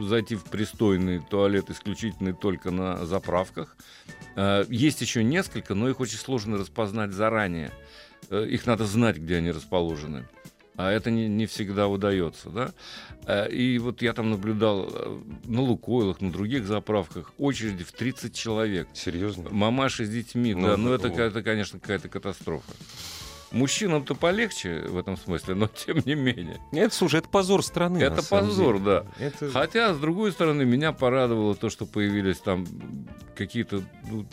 зайти 0.00 0.36
в 0.36 0.44
пристойный 0.44 1.18
туалет 1.20 1.70
исключительно 1.70 2.32
только 2.34 2.70
на 2.70 3.04
заправках. 3.06 3.76
Э, 4.36 4.64
Есть 4.68 5.00
еще 5.00 5.22
несколько, 5.24 5.74
но 5.74 5.88
их 5.88 6.00
очень 6.00 6.18
сложно 6.18 6.56
распознать 6.58 7.12
заранее. 7.12 7.70
Э, 8.30 8.46
Их 8.48 8.66
надо 8.66 8.84
знать, 8.86 9.16
где 9.16 9.36
они 9.36 9.50
расположены. 9.50 10.26
А 10.76 10.90
это 10.90 11.12
не, 11.12 11.28
не 11.28 11.46
всегда 11.46 11.86
удается, 11.86 12.50
да? 12.50 12.72
Э, 13.26 13.48
И 13.50 13.78
вот 13.78 14.02
я 14.02 14.12
там 14.12 14.30
наблюдал 14.30 14.90
на 15.44 15.60
Лукойлах, 15.62 16.20
на 16.20 16.32
других 16.32 16.66
заправках 16.66 17.32
очереди 17.38 17.84
в 17.84 17.92
30 17.92 18.34
человек. 18.34 18.88
Серьезно? 18.92 19.50
Мамаши 19.50 20.04
с 20.04 20.08
детьми, 20.10 20.54
Ну, 20.54 20.66
да, 20.68 20.76
ну 20.76 20.92
это, 20.92 21.08
вот. 21.08 21.18
это, 21.18 21.42
конечно, 21.42 21.78
какая-то 21.78 22.08
катастрофа. 22.08 22.72
Мужчинам-то 23.54 24.14
полегче 24.14 24.80
в 24.88 24.98
этом 24.98 25.16
смысле, 25.16 25.54
но 25.54 25.66
тем 25.86 25.98
не 26.04 26.14
менее. 26.14 26.60
Это, 26.72 26.94
слушай, 26.94 27.20
это 27.20 27.28
позор 27.28 27.62
страны. 27.62 27.98
Это 27.98 28.22
позор, 28.22 28.78
деле. 28.78 28.84
да. 28.84 29.06
Это... 29.24 29.50
Хотя, 29.50 29.94
с 29.94 29.98
другой 29.98 30.32
стороны, 30.32 30.64
меня 30.64 30.92
порадовало 30.92 31.54
то, 31.54 31.70
что 31.70 31.86
появились 31.86 32.38
там 32.38 32.66
какие-то, 33.36 33.82
ну, 34.10 34.26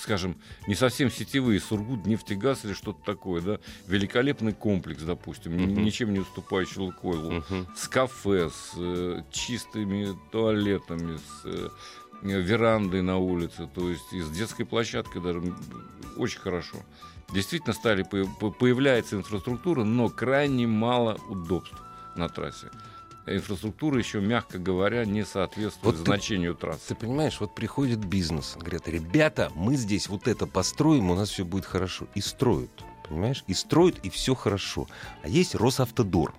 скажем, 0.00 0.36
не 0.66 0.74
совсем 0.74 1.10
сетевые, 1.10 1.60
Сургут, 1.60 2.04
нефтегаз 2.06 2.64
или 2.64 2.72
что-то 2.72 3.02
такое, 3.04 3.40
да, 3.42 3.58
великолепный 3.86 4.52
комплекс, 4.52 5.02
допустим, 5.02 5.52
Мгм. 5.54 5.82
ничем 5.84 6.12
не 6.12 6.18
уступающий 6.20 6.80
Лукойлу, 6.80 7.30
Мгм. 7.48 7.66
с 7.76 7.88
кафе, 7.88 8.50
с 8.50 8.72
э, 8.76 9.22
чистыми 9.30 10.08
туалетами, 10.32 11.16
с 11.16 11.44
э, 11.46 11.68
верандой 12.22 13.02
на 13.02 13.18
улице, 13.18 13.68
то 13.74 13.88
есть 13.88 14.12
и 14.12 14.20
с 14.20 14.30
детской 14.30 14.64
площадкой 14.64 15.20
даже 15.20 15.42
очень 16.16 16.40
хорошо. 16.40 16.78
Действительно 17.34 17.74
стали 17.74 18.04
по- 18.04 18.24
по- 18.38 18.50
появляется 18.52 19.16
инфраструктура, 19.16 19.82
но 19.84 20.08
крайне 20.08 20.66
мало 20.66 21.18
удобств 21.28 21.74
на 22.16 22.28
трассе. 22.28 22.70
Инфраструктура 23.26 23.98
еще, 23.98 24.20
мягко 24.20 24.58
говоря, 24.58 25.04
не 25.04 25.24
соответствует 25.24 25.96
Вот 25.96 26.04
ты- 26.04 26.10
значению 26.10 26.54
трассы. 26.54 26.88
Ты 26.88 26.94
понимаешь, 26.94 27.40
вот 27.40 27.54
приходит 27.54 27.98
бизнес, 28.04 28.54
говорят, 28.56 28.86
ребята, 28.86 29.50
мы 29.56 29.74
здесь 29.76 30.08
вот 30.08 30.28
это 30.28 30.46
построим, 30.46 31.10
у 31.10 31.14
нас 31.16 31.30
все 31.30 31.44
будет 31.44 31.64
хорошо. 31.64 32.06
И 32.14 32.20
строят, 32.20 32.70
понимаешь? 33.08 33.42
И 33.48 33.54
строят, 33.54 33.98
и 34.04 34.10
все 34.10 34.34
хорошо. 34.34 34.86
А 35.22 35.28
есть 35.28 35.54
Росавтодор. 35.54 36.34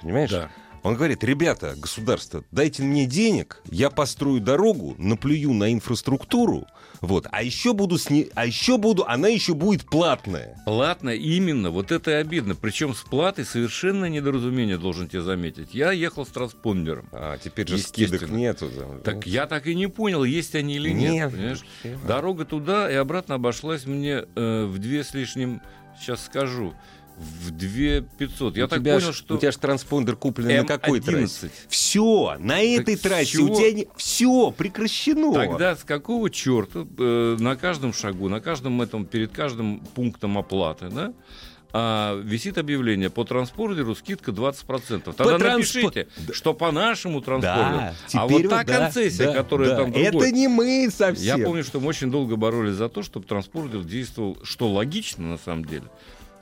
Понимаешь? 0.00 0.30
Да. 0.30 0.50
Он 0.82 0.96
говорит, 0.96 1.22
ребята, 1.22 1.74
государство, 1.76 2.44
дайте 2.50 2.82
мне 2.82 3.06
денег, 3.06 3.62
я 3.70 3.88
построю 3.88 4.40
дорогу, 4.40 4.94
наплюю 4.98 5.52
на 5.52 5.72
инфраструктуру, 5.72 6.66
вот, 7.02 7.26
а 7.32 7.42
еще 7.42 7.72
буду, 7.72 7.98
сни... 7.98 8.28
а 8.34 8.46
еще 8.46 8.78
буду, 8.78 9.04
она 9.06 9.26
еще 9.26 9.54
будет 9.54 9.84
платная. 9.84 10.56
Платно 10.64 11.10
именно, 11.10 11.70
вот 11.70 11.90
это 11.90 12.12
и 12.12 12.14
обидно. 12.14 12.54
Причем 12.54 12.94
с 12.94 13.00
платой 13.00 13.44
совершенно 13.44 14.04
недоразумение, 14.04 14.78
должен 14.78 15.08
тебе 15.08 15.22
заметить. 15.22 15.74
Я 15.74 15.90
ехал 15.90 16.24
с 16.24 16.28
транспондером. 16.28 17.08
А 17.10 17.38
теперь 17.38 17.66
же 17.66 17.78
скидок 17.78 18.28
нету. 18.30 18.70
да. 18.70 18.98
Так 19.02 19.26
я 19.26 19.46
так 19.48 19.66
и 19.66 19.74
не 19.74 19.88
понял, 19.88 20.22
есть 20.22 20.54
они 20.54 20.76
или 20.76 20.90
нет. 20.90 21.32
Нет. 21.36 21.58
Дорога 22.06 22.44
туда 22.44 22.90
и 22.90 22.94
обратно 22.94 23.34
обошлась 23.34 23.84
мне 23.84 24.24
э, 24.36 24.64
в 24.66 24.78
две 24.78 25.02
с 25.02 25.12
лишним, 25.12 25.60
сейчас 25.98 26.24
скажу, 26.24 26.72
в 27.22 27.50
две 27.50 28.02
пятьсот. 28.02 28.56
Я 28.56 28.64
у 28.64 28.68
так 28.68 28.82
понял, 28.82 29.12
ж, 29.12 29.14
что 29.14 29.36
у 29.36 29.38
тебя 29.38 29.52
же 29.52 29.58
транспондер 29.58 30.16
куплен 30.16 30.62
на 30.62 30.64
какой 30.64 31.00
трассе? 31.00 31.46
М11. 31.46 31.50
Все, 31.68 32.36
на 32.38 32.60
этой 32.60 32.96
трассе 32.96 33.32
чего? 33.32 33.52
у 33.52 33.56
тебя 33.56 33.72
не... 33.72 33.88
все 33.96 34.50
прекращено. 34.50 35.32
Тогда 35.32 35.76
с 35.76 35.84
какого 35.84 36.30
черта 36.30 36.86
э, 36.98 37.36
на 37.38 37.56
каждом 37.56 37.92
шагу, 37.92 38.28
на 38.28 38.40
каждом 38.40 38.82
этом, 38.82 39.06
перед 39.06 39.32
каждым 39.32 39.80
пунктом 39.94 40.38
оплаты, 40.38 40.88
да, 40.88 41.12
а, 41.74 42.20
висит 42.22 42.58
объявление 42.58 43.08
по 43.08 43.24
транспортеру 43.24 43.94
скидка 43.94 44.30
20%. 44.30 45.14
Тогда 45.14 45.24
По 45.24 45.30
трансп- 45.30 45.56
напишите, 45.56 46.08
что 46.32 46.52
по 46.52 46.70
нашему 46.70 47.22
транспортеру. 47.22 47.76
Да, 47.76 47.94
а 48.12 48.28
вот 48.28 48.42
та 48.42 48.62
да, 48.62 48.78
концессия, 48.78 49.28
да, 49.28 49.32
которая 49.32 49.70
да. 49.70 49.76
там 49.76 49.92
другой, 49.92 50.28
Это 50.28 50.30
не 50.32 50.48
мы 50.48 50.90
совсем. 50.90 51.38
Я 51.38 51.44
помню, 51.44 51.64
что 51.64 51.80
мы 51.80 51.88
очень 51.88 52.10
долго 52.10 52.36
боролись 52.36 52.74
за 52.74 52.90
то, 52.90 53.02
чтобы 53.02 53.26
транспортер 53.26 53.80
действовал, 53.84 54.36
что 54.42 54.68
логично 54.68 55.26
на 55.26 55.38
самом 55.38 55.64
деле. 55.64 55.84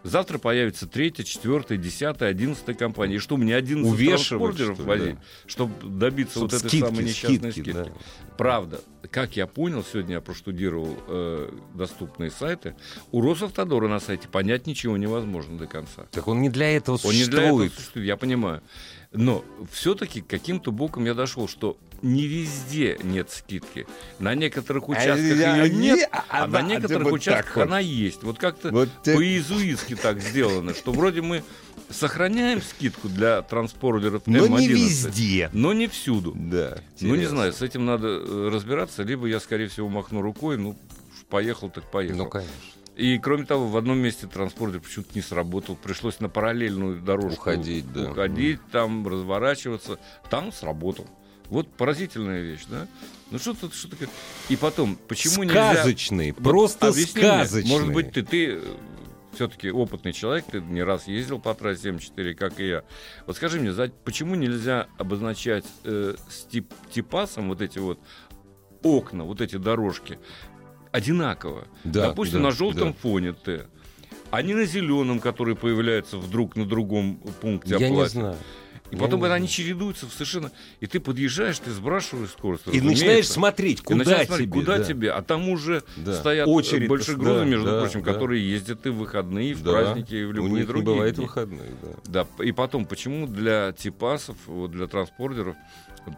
Завтра 0.02 0.38
появится 0.38 0.86
третья, 0.86 1.24
четвертая, 1.24 1.76
десятая, 1.76 2.30
одиннадцатая 2.30 2.74
компания. 2.74 3.16
И 3.16 3.18
что, 3.18 3.36
мне 3.36 3.54
11 3.54 3.90
Увешивать, 3.92 4.28
транспортеров 4.56 4.76
что 4.78 4.84
возить, 4.86 5.14
да. 5.16 5.20
чтобы 5.46 5.74
добиться 5.98 6.32
Чтоб 6.38 6.42
вот 6.44 6.52
этой 6.54 6.68
скидки, 6.68 6.86
самой 6.86 7.04
несчастной 7.04 7.52
скидки, 7.52 7.70
скидки? 7.70 7.88
да. 7.90 8.34
Правда, 8.38 8.80
как 9.10 9.36
я 9.36 9.46
понял, 9.46 9.84
сегодня 9.84 10.14
я 10.14 10.20
проштудировал 10.22 10.96
э, 11.08 11.52
доступные 11.74 12.30
сайты, 12.30 12.74
у 13.12 13.20
Росавтодора 13.20 13.88
на 13.88 14.00
сайте 14.00 14.28
понять 14.28 14.66
ничего 14.66 14.96
невозможно 14.96 15.58
до 15.58 15.66
конца. 15.66 16.06
Так 16.10 16.26
он 16.28 16.40
не 16.40 16.48
для 16.48 16.74
этого 16.74 16.94
Он 17.04 17.12
не 17.12 17.18
существует. 17.24 17.30
для 17.30 17.48
этого 17.66 17.68
существует, 17.68 18.06
я 18.06 18.16
понимаю. 18.16 18.62
Но 19.12 19.44
все-таки 19.72 20.20
каким-то 20.20 20.70
боком 20.70 21.04
я 21.04 21.14
дошел, 21.14 21.48
что 21.48 21.76
не 22.00 22.26
везде 22.26 22.98
нет 23.02 23.30
скидки. 23.30 23.86
На 24.20 24.34
некоторых 24.34 24.88
участках 24.88 25.16
А, 25.18 25.56
ее 25.56 25.68
нет, 25.70 26.08
а, 26.12 26.24
а 26.28 26.46
да, 26.46 26.62
на 26.62 26.66
некоторых 26.68 27.04
вот 27.04 27.14
участках 27.14 27.56
вот. 27.56 27.62
она 27.62 27.80
есть. 27.80 28.22
Вот 28.22 28.38
как-то 28.38 28.70
Вот 28.70 28.88
так. 29.02 29.16
по-иезуитски 29.16 29.96
так 29.96 30.20
сделано, 30.20 30.74
что 30.74 30.92
вроде 30.92 31.22
мы 31.22 31.42
сохраняем 31.90 32.62
скидку 32.62 33.08
для 33.08 33.42
транспортеров 33.42 34.22
Но 34.26 34.46
не 34.46 34.68
М11, 34.68 34.72
везде. 34.72 35.50
но 35.52 35.72
не 35.72 35.88
всюду. 35.88 36.32
Да. 36.36 36.78
Ну, 37.00 37.08
не 37.08 37.14
интересно. 37.14 37.36
знаю, 37.36 37.52
с 37.52 37.62
этим 37.62 37.84
надо 37.84 38.06
э, 38.08 38.48
разбираться, 38.50 39.02
либо 39.02 39.26
я, 39.26 39.40
скорее 39.40 39.66
всего, 39.68 39.88
махну 39.88 40.22
рукой, 40.22 40.56
ну, 40.56 40.78
поехал 41.28 41.68
так 41.68 41.90
поехал. 41.90 42.18
Ну, 42.18 42.26
конечно. 42.26 42.52
И, 42.96 43.18
кроме 43.18 43.44
того, 43.46 43.66
в 43.68 43.76
одном 43.76 43.98
месте 43.98 44.26
транспортер 44.26 44.80
почему-то 44.80 45.10
не 45.14 45.22
сработал. 45.22 45.76
Пришлось 45.76 46.20
на 46.20 46.28
параллельную 46.28 47.00
дорожку 47.00 47.40
Уходить, 47.40 47.90
да. 47.92 48.10
уходить, 48.10 48.60
там 48.70 49.06
разворачиваться. 49.06 49.98
Там 50.28 50.52
сработал. 50.52 51.06
Вот 51.48 51.68
поразительная 51.72 52.42
вещь, 52.42 52.64
да? 52.68 52.86
Ну 53.30 53.38
что 53.38 53.54
тут, 53.54 53.74
что 53.74 53.88
такое? 53.88 54.08
И 54.48 54.56
потом, 54.56 54.96
почему 55.08 55.44
нельзя... 55.44 55.74
Сказочный, 55.74 56.32
Вот 56.32 56.42
просто 56.42 56.92
мне, 56.92 57.02
сказочный. 57.06 57.70
может 57.70 57.92
быть, 57.92 58.12
ты, 58.12 58.22
ты 58.22 58.60
все-таки 59.34 59.70
опытный 59.70 60.12
человек, 60.12 60.44
ты 60.50 60.60
не 60.60 60.82
раз 60.82 61.06
ездил 61.08 61.38
по 61.40 61.54
трассе 61.54 61.90
М4, 61.90 62.34
как 62.34 62.60
и 62.60 62.68
я. 62.68 62.84
Вот 63.26 63.36
скажи 63.36 63.60
мне, 63.60 63.72
почему 64.04 64.34
нельзя 64.34 64.88
обозначать 64.98 65.64
э, 65.84 66.14
с 66.28 66.44
тип- 66.44 66.74
типасом 66.92 67.48
вот 67.48 67.62
эти 67.62 67.78
вот 67.78 67.98
окна, 68.82 69.24
вот 69.24 69.40
эти 69.40 69.56
дорожки 69.56 70.18
одинаково? 70.92 71.66
Да, 71.84 72.08
Допустим, 72.08 72.38
да, 72.42 72.48
на 72.48 72.50
желтом 72.52 72.88
да. 72.92 72.94
фоне 73.00 73.32
Т. 73.32 73.66
А 74.30 74.42
не 74.42 74.54
на 74.54 74.64
зеленом, 74.64 75.18
который 75.18 75.56
появляется 75.56 76.16
вдруг 76.16 76.54
на 76.56 76.64
другом 76.64 77.16
пункте 77.40 77.74
Я 77.78 77.88
не 77.88 77.94
оплаты. 77.94 78.10
знаю. 78.10 78.36
И 78.90 78.94
Я 78.96 79.00
потом, 79.00 79.20
не 79.20 79.26
знаю. 79.26 79.34
они 79.34 79.48
чередуются 79.48 80.06
совершенно... 80.06 80.50
И 80.80 80.86
ты 80.86 80.98
подъезжаешь, 81.00 81.58
ты 81.58 81.70
сбрасываешь 81.70 82.30
скорость. 82.30 82.64
И 82.72 82.80
начинаешь 82.80 83.28
смотреть, 83.28 83.82
куда 83.82 83.98
начинаешь 83.98 84.20
тебе. 84.26 84.36
смотреть, 84.36 84.50
куда 84.50 84.78
да. 84.78 84.84
тебе, 84.84 85.12
а 85.12 85.22
там 85.22 85.48
уже 85.48 85.82
Да. 85.96 86.14
стоят 86.14 86.48
Очередь, 86.48 86.88
большегрузы, 86.88 87.38
да, 87.40 87.44
между 87.44 87.66
да, 87.66 87.80
прочим, 87.80 88.02
да. 88.02 88.12
которые 88.12 88.48
ездят 88.50 88.84
и 88.86 88.90
в 88.90 88.96
выходные, 88.96 89.50
и 89.50 89.54
в 89.54 89.62
Да. 89.62 89.72
праздники, 89.72 90.14
и 90.14 90.24
в 90.24 90.30
У 90.30 90.32
любые 90.32 90.50
них 90.52 90.60
не 90.62 90.66
другие 90.66 90.94
бывает 90.94 91.14
дни. 91.14 91.24
выходных, 91.24 91.66
да. 92.04 92.26
Да, 92.38 92.44
и 92.44 92.52
потом, 92.52 92.84
почему 92.84 93.26
для 93.26 93.72
типасов, 93.72 94.36
вот 94.46 94.72
для 94.72 94.86
транспортеров, 94.88 95.54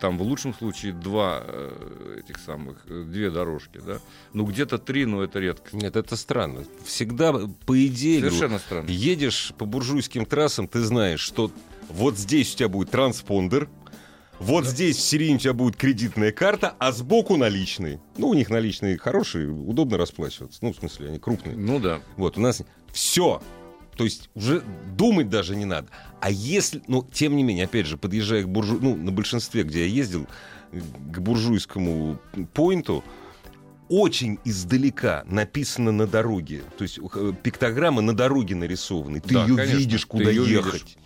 там 0.00 0.16
в 0.16 0.22
лучшем 0.22 0.54
случае 0.54 0.92
два 0.92 1.42
э, 1.44 2.20
этих 2.24 2.38
самых, 2.38 2.76
э, 2.86 3.02
две 3.06 3.30
дорожки, 3.30 3.80
да? 3.84 3.98
Ну, 4.32 4.46
где-то 4.46 4.78
три, 4.78 5.04
но 5.04 5.22
это 5.24 5.40
редко. 5.40 5.76
Нет, 5.76 5.96
это 5.96 6.16
странно. 6.16 6.64
Всегда, 6.86 7.32
по 7.66 7.86
идее, 7.86 8.20
Совершенно 8.20 8.58
странно. 8.60 8.88
едешь 8.88 9.52
по 9.58 9.66
буржуйским 9.66 10.24
трассам, 10.24 10.68
ты 10.68 10.80
знаешь, 10.80 11.20
что 11.20 11.50
вот 11.92 12.18
здесь 12.18 12.54
у 12.54 12.58
тебя 12.58 12.68
будет 12.68 12.90
транспондер, 12.90 13.68
вот 14.38 14.66
здесь 14.66 14.96
в 14.96 15.00
середине 15.00 15.36
у 15.36 15.38
тебя 15.38 15.52
будет 15.52 15.76
кредитная 15.76 16.32
карта, 16.32 16.74
а 16.78 16.90
сбоку 16.90 17.36
наличные. 17.36 18.00
Ну, 18.16 18.28
у 18.28 18.34
них 18.34 18.50
наличные 18.50 18.98
хорошие, 18.98 19.48
удобно 19.48 19.96
расплачиваться. 19.96 20.58
Ну, 20.62 20.72
в 20.72 20.76
смысле, 20.76 21.10
они 21.10 21.18
крупные. 21.18 21.56
Ну 21.56 21.78
да. 21.78 22.00
Вот, 22.16 22.38
у 22.38 22.40
нас 22.40 22.62
все. 22.92 23.40
То 23.96 24.04
есть 24.04 24.30
уже 24.34 24.62
думать 24.96 25.28
даже 25.28 25.54
не 25.54 25.64
надо. 25.66 25.88
А 26.20 26.30
если, 26.30 26.82
ну, 26.88 27.06
тем 27.12 27.36
не 27.36 27.44
менее, 27.44 27.66
опять 27.66 27.86
же, 27.86 27.96
подъезжая 27.96 28.42
к 28.42 28.48
буржу, 28.48 28.78
ну, 28.80 28.96
на 28.96 29.12
большинстве, 29.12 29.62
где 29.62 29.80
я 29.80 29.86
ездил, 29.86 30.26
к 30.72 31.20
буржуйскому 31.20 32.18
поинту, 32.54 33.04
очень 33.88 34.38
издалека 34.44 35.22
написано 35.26 35.92
на 35.92 36.06
дороге. 36.06 36.62
То 36.78 36.82
есть 36.82 36.98
э, 36.98 37.32
пиктограмма 37.42 38.00
на 38.00 38.16
дороге 38.16 38.54
нарисованы. 38.54 39.20
Ты 39.20 39.34
Да, 39.34 39.44
ее 39.44 39.54
конечно, 39.56 39.76
видишь, 39.78 40.00
ты 40.02 40.06
куда 40.06 40.30
её 40.30 40.46
ехать. 40.46 40.80
видишь. 40.82 40.96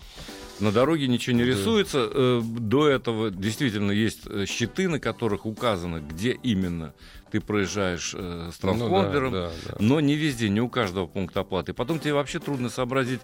На 0.61 0.73
дороге 0.73 1.07
ничего 1.07 1.37
не 1.37 1.45
Да. 1.45 1.51
рисуется. 1.51 2.09
Э, 2.13 2.43
До 2.45 2.89
этого 2.89 3.31
действительно 3.31 3.91
есть 3.93 4.21
э, 4.27 4.47
щиты, 4.47 4.89
на 4.89 4.99
которых 4.99 5.45
указано, 5.47 6.01
где 6.01 6.33
именно 6.43 6.95
ты 7.31 7.41
проезжаешь 7.41 8.15
э, 8.17 8.51
с 8.53 8.63
Ну 8.63 8.73
да, 8.73 8.79
транспондером. 8.79 9.33
да, 9.33 9.51
да. 9.67 9.77
Но 9.81 10.01
не 10.01 10.15
везде, 10.15 10.49
не 10.49 10.61
у 10.61 10.69
каждого 10.69 11.07
пункта 11.07 11.41
оплаты. 11.41 11.75
Потом 11.75 11.99
тебе 11.99 12.15
вообще 12.15 12.39
трудно 12.39 12.71
сообразить, 12.71 13.21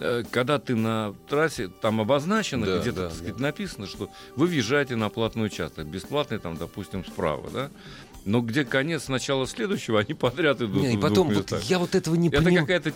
э, 0.00 0.24
когда 0.30 0.58
ты 0.58 0.74
на 0.74 1.14
трассе, 1.28 1.68
там 1.68 2.00
обозначено, 2.00 2.66
Да, 2.66 2.78
где-то 2.80 2.96
да, 3.02 3.08
так 3.08 3.16
сказать, 3.16 3.36
да. 3.36 3.42
написано, 3.42 3.86
что 3.86 4.10
вы 4.36 4.46
въезжаете 4.46 4.96
на 4.96 5.08
платный 5.08 5.44
участок. 5.46 5.86
Бесплатный 5.86 6.38
там, 6.38 6.56
допустим, 6.56 7.04
справа, 7.04 7.48
да? 7.52 7.70
Но 8.24 8.40
где 8.40 8.64
конец 8.64 9.08
начала 9.08 9.46
следующего, 9.48 9.98
они 10.06 10.14
подряд 10.14 10.60
идут. 10.62 10.80
Не, 10.82 10.94
и 10.94 10.96
потом, 10.96 11.28
вот 11.28 11.52
я 11.64 11.78
вот 11.78 11.94
этого 11.94 12.14
не 12.14 12.28
Это 12.28 12.38
понимаю. 12.42 12.66
какая-то... 12.66 12.92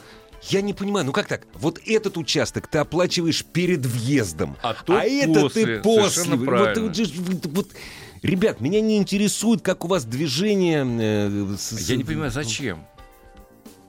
Я 0.48 0.60
не 0.60 0.72
понимаю, 0.74 1.06
ну 1.06 1.12
как 1.12 1.26
так? 1.26 1.46
Вот 1.54 1.80
этот 1.86 2.16
участок 2.16 2.66
ты 2.68 2.78
оплачиваешь 2.78 3.44
перед 3.44 3.84
въездом, 3.84 4.56
А 4.62 4.74
тот 4.74 5.02
это 5.04 5.40
после, 5.40 5.66
ты 5.66 5.82
после. 5.82 6.34
Вот, 6.36 6.76
вот 7.18 7.46
вот- 7.46 7.68
Ребят, 8.22 8.60
меня 8.60 8.80
не 8.80 8.96
интересует, 8.96 9.62
как 9.62 9.84
у 9.84 9.88
вас 9.88 10.04
движение. 10.04 10.84
э, 10.84 11.56
с- 11.56 11.76
с- 11.78 11.88
Я 11.90 11.96
не 11.96 12.04
понимаю, 12.04 12.30
зачем? 12.30 12.84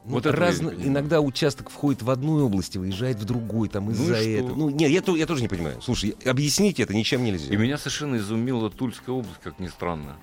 Ну, 0.06 0.14
Вот 0.14 0.24
понимаю. 0.24 0.88
иногда 0.88 1.20
участок 1.20 1.70
входит 1.70 2.02
в 2.02 2.10
одну 2.10 2.46
область, 2.46 2.78
выезжает 2.78 3.18
в 3.20 3.26
другой, 3.26 3.68
там 3.68 3.92
из-за 3.92 4.16
и 4.18 4.22
что? 4.22 4.30
этого. 4.46 4.56
Ну, 4.56 4.70
нет, 4.70 4.90
я, 4.90 5.14
я 5.16 5.26
тоже 5.26 5.42
не 5.42 5.50
понимаю. 5.50 5.82
Слушай, 5.82 6.16
объяснить 6.26 6.80
это 6.80 6.94
ничем 6.94 7.24
нельзя. 7.26 7.54
И 7.54 7.58
меня 7.58 7.78
совершенно 7.78 8.16
изумила 8.16 8.70
Тульская 8.70 9.14
область, 9.14 9.40
как 9.44 9.60
ни 9.60 9.68
странно. 9.68 10.16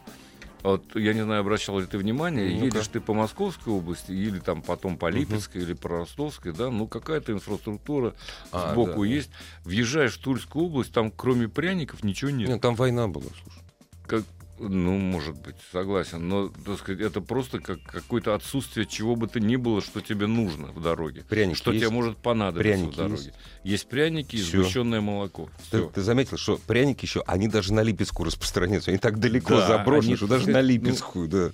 Вот 0.65 0.97
я 0.97 1.13
не 1.13 1.23
знаю, 1.23 1.43
обращал 1.43 1.79
ли 1.79 1.85
ты 1.87 1.99
внимание, 1.99 2.49
Ну-ка. 2.51 2.65
едешь 2.65 2.89
ты 2.89 2.99
по 2.99 3.13
Московской 3.13 3.71
области 3.71 4.13
или 4.13 4.39
там 4.39 4.63
потом 4.63 4.97
по 4.97 5.11
Липецкой 5.11 5.61
или 5.61 5.75
по 5.75 5.91
Ростовской, 5.91 6.53
да, 6.55 6.71
ну 6.71 6.89
какая-то 6.89 7.33
инфраструктура 7.33 8.15
А, 8.51 8.73
сбоку 8.73 9.03
да. 9.03 9.07
есть. 9.07 9.31
Въезжаешь 9.65 10.15
в 10.17 10.23
Тульскую 10.23 10.65
область, 10.65 10.91
там 10.93 11.11
кроме 11.15 11.49
пряников 11.49 12.03
ничего 12.03 12.31
нет. 12.31 12.49
Нет, 12.49 12.63
там 12.63 12.77
война 12.77 13.07
была, 13.09 13.27
слушай. 13.43 13.63
Как, 14.07 14.25
ну, 14.59 14.97
может 14.99 15.35
быть, 15.41 15.57
согласен, 15.73 16.29
но, 16.29 16.49
так 16.49 16.79
сказать, 16.79 17.01
это 17.01 17.21
просто 17.21 17.59
как 17.61 17.83
какое-то 17.83 18.35
отсутствие 18.35 18.87
чего 18.87 19.17
бы 19.17 19.27
то 19.27 19.41
ни 19.41 19.57
было, 19.57 19.81
что 19.81 20.01
тебе 20.01 20.27
нужно 20.27 20.69
в 20.69 20.81
дороге. 20.81 21.25
Пряники 21.29 21.57
что 21.57 21.73
есть? 21.73 21.85
тебе 21.85 21.93
может 21.93 22.17
понадобиться 22.19 22.63
Пряники 22.79 22.95
в 22.95 22.97
дороге. 22.97 23.15
есть? 23.17 23.31
Есть, 23.65 23.89
пряники 23.89 24.37
и 24.37 24.43
сгущенное 24.43 25.01
молоко. 25.01 25.49
Ты, 25.71 25.79
Всё. 25.79 25.91
ты 25.95 26.03
заметил, 26.03 26.37
что 26.37 26.59
пряники 26.67 27.05
еще, 27.05 27.23
они 27.27 27.49
даже 27.49 27.73
на 27.73 27.83
Липецкую 27.83 28.27
распространяются. 28.27 28.91
Они 28.91 28.99
так 28.99 29.19
далеко 29.19 29.55
Да, 29.57 29.67
заброшены, 29.67 30.09
они, 30.11 30.17
что 30.17 30.27
даже 30.27 30.47
на 30.47 30.53
сказать, 30.53 30.65
ну, 30.65 30.69
Липецкую, 30.89 31.29
да. 31.29 31.51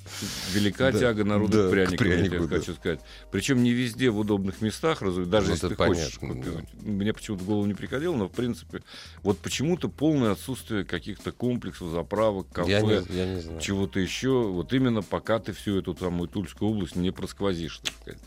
Велика 0.53 0.93
Да, 0.93 0.99
тяга 0.99 1.25
народа 1.25 1.71
да, 1.71 1.87
к 1.87 1.95
к 1.95 1.97
прянику, 1.97 2.35
я 2.35 2.41
да. 2.43 2.59
хочу 2.59 2.75
сказать. 2.75 3.01
Причем 3.31 3.63
не 3.63 3.73
везде 3.73 4.11
в 4.11 4.19
удобных 4.19 4.61
местах, 4.61 5.03
разумеется, 5.03 5.31
даже 5.31 5.47
Ну, 5.49 5.53
если 5.55 5.69
ты 5.69 5.75
хочешь 5.77 6.19
понятно, 6.19 6.43
купить. 6.53 6.83
Мне 6.83 7.13
почему-то 7.13 7.45
в 7.45 7.47
голову 7.47 7.67
не 7.67 7.75
приходило, 7.75 8.15
но 8.15 8.29
в 8.29 8.33
принципе, 8.33 8.83
вот 9.23 9.39
почему-то 9.39 9.89
полное 9.89 10.33
отсутствие 10.33 10.85
каких-то 10.85 11.33
комплексов, 11.33 11.91
заправок, 11.91 12.47
кафе, 12.53 12.90
Знаю. 12.99 13.61
чего-то 13.61 14.01
еще, 14.01 14.31
вот 14.49 14.73
именно 14.73 15.03
пока 15.03 15.39
ты 15.39 15.53
всю 15.53 15.79
эту 15.79 15.97
самую 15.97 16.29
Тульскую 16.29 16.71
область 16.71 16.97
не 16.97 17.11
просквозишь, 17.11 17.79
так 17.79 17.95
сказать. 18.01 18.21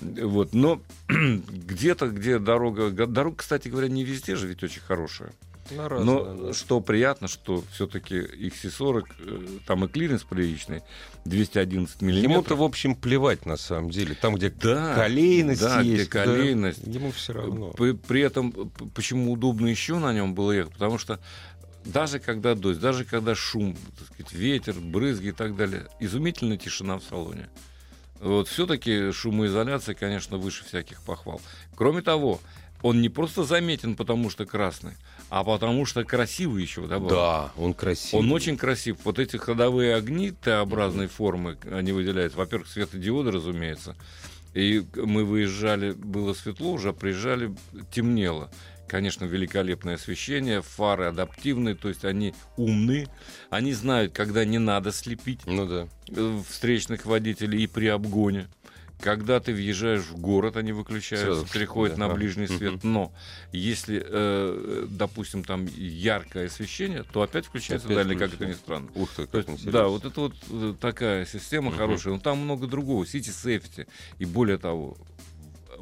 Вот, 0.00 0.52
но 0.54 0.80
где-то, 1.08 2.08
где 2.08 2.38
дорога, 2.38 2.90
дорога, 3.06 3.36
кстати 3.36 3.68
говоря, 3.68 3.88
не 3.88 4.04
везде 4.04 4.36
же 4.36 4.46
ведь 4.46 4.62
очень 4.62 4.80
хорошая. 4.82 5.32
Ну, 5.70 5.84
Но 6.34 6.52
что 6.52 6.80
приятно, 6.80 7.28
что 7.28 7.62
все-таки 7.72 8.16
XC40, 8.16 9.04
э, 9.20 9.46
там 9.64 9.84
и 9.84 9.88
клиренс 9.88 10.24
приличный, 10.24 10.82
211 11.24 12.02
Ему-то, 12.02 12.04
миллиметров. 12.04 12.58
в 12.58 12.62
общем, 12.64 12.96
плевать, 12.96 13.46
на 13.46 13.56
самом 13.56 13.90
деле. 13.90 14.16
Там, 14.20 14.34
где 14.34 14.50
Да, 14.50 14.94
колейность 14.96 15.60
да, 15.60 15.80
где 15.80 15.92
есть. 15.98 16.10
да, 16.10 16.24
колейность. 16.24 16.84
ему 16.84 17.12
все 17.12 17.32
равно. 17.34 17.70
При, 17.70 17.92
при 17.92 18.22
этом, 18.22 18.52
почему 18.94 19.32
удобно 19.32 19.68
еще 19.68 19.98
на 19.98 20.12
нем 20.12 20.34
было 20.34 20.50
ехать? 20.50 20.72
Потому 20.74 20.98
что 20.98 21.20
даже 21.84 22.18
когда 22.18 22.54
дождь, 22.54 22.80
даже 22.80 23.04
когда 23.04 23.34
шум, 23.34 23.76
так 23.98 24.06
сказать, 24.08 24.32
ветер, 24.32 24.74
брызги 24.74 25.28
и 25.28 25.32
так 25.32 25.56
далее, 25.56 25.88
изумительная 26.00 26.56
тишина 26.56 26.98
в 26.98 27.04
салоне. 27.04 27.48
Вот 28.20 28.48
все-таки 28.48 29.10
шумоизоляция, 29.10 29.94
конечно, 29.94 30.36
выше 30.36 30.64
всяких 30.64 31.02
похвал. 31.02 31.40
Кроме 31.74 32.02
того, 32.02 32.40
он 32.82 33.00
не 33.00 33.08
просто 33.08 33.44
заметен, 33.44 33.96
потому 33.96 34.30
что 34.30 34.46
красный, 34.46 34.92
а 35.28 35.44
потому 35.44 35.86
что 35.86 36.04
красивый 36.04 36.62
еще 36.62 36.86
добавок. 36.86 37.10
Да, 37.10 37.52
он 37.56 37.74
красивый. 37.74 38.24
Он 38.24 38.32
очень 38.32 38.56
красив. 38.56 38.98
Вот 39.04 39.18
эти 39.18 39.36
ходовые 39.36 39.94
огни 39.94 40.30
Т-образной 40.30 41.06
формы, 41.08 41.58
они 41.70 41.92
выделяют, 41.92 42.34
во-первых, 42.34 42.68
светодиоды, 42.68 43.30
разумеется. 43.30 43.96
И 44.54 44.84
мы 44.96 45.24
выезжали, 45.24 45.92
было 45.92 46.34
светло, 46.34 46.72
уже 46.72 46.92
приезжали, 46.92 47.54
темнело. 47.90 48.50
Конечно, 48.92 49.24
великолепное 49.24 49.94
освещение, 49.94 50.60
фары 50.60 51.06
адаптивные, 51.06 51.74
то 51.74 51.88
есть 51.88 52.04
они 52.04 52.34
умны, 52.58 53.06
они 53.48 53.72
знают, 53.72 54.12
когда 54.12 54.44
не 54.44 54.58
надо 54.58 54.92
слепить 54.92 55.40
Ну 55.46 55.66
да. 55.66 55.88
э, 56.14 56.40
встречных 56.46 57.06
водителей 57.06 57.62
и 57.62 57.66
при 57.66 57.86
обгоне. 57.86 58.48
Когда 59.00 59.40
ты 59.40 59.54
въезжаешь 59.54 60.02
в 60.02 60.18
город, 60.18 60.56
они 60.58 60.72
выключаются, 60.72 61.34
Сразу, 61.40 61.52
переходят 61.52 61.96
да. 61.96 62.06
на 62.06 62.14
ближний 62.14 62.46
свет. 62.46 62.84
Но 62.84 63.12
если, 63.50 64.00
э, 64.06 64.86
допустим, 64.90 65.42
там 65.42 65.66
яркое 65.66 66.46
освещение, 66.46 67.02
то 67.02 67.22
опять 67.22 67.46
включается 67.46 67.86
Опять 67.86 67.96
дальний, 67.96 68.14
как 68.14 68.34
это 68.34 68.44
ни 68.46 68.52
включается. 68.52 68.62
странно. 68.62 68.88
Ух 68.94 69.10
ты, 69.10 69.26
То 69.26 69.38
как 69.38 69.48
есть, 69.48 69.48
интересно. 69.48 69.72
да, 69.72 69.88
вот 69.88 70.04
это 70.04 70.20
вот 70.20 70.34
э, 70.50 70.74
такая 70.78 71.24
система 71.24 71.72
хорошая. 71.72 72.12
Но 72.14 72.20
там 72.20 72.38
много 72.38 72.66
другого. 72.68 73.02
City 73.04 73.30
Safety. 73.30 73.88
И 74.18 74.24
более 74.26 74.58
того, 74.58 74.96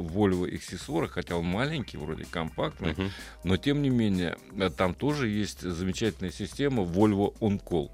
Volvo 0.00 0.46
XC40, 0.50 1.08
хотя 1.08 1.36
он 1.36 1.44
маленький, 1.44 1.96
вроде 1.96 2.24
компактный, 2.24 2.92
Мгм. 2.92 3.10
но 3.44 3.56
тем 3.56 3.82
не 3.82 3.90
менее, 3.90 4.36
э, 4.58 4.70
там 4.70 4.94
тоже 4.94 5.28
есть 5.28 5.60
замечательная 5.60 6.32
система 6.32 6.82
Volvo 6.82 7.36
On 7.40 7.62
Call. 7.62 7.90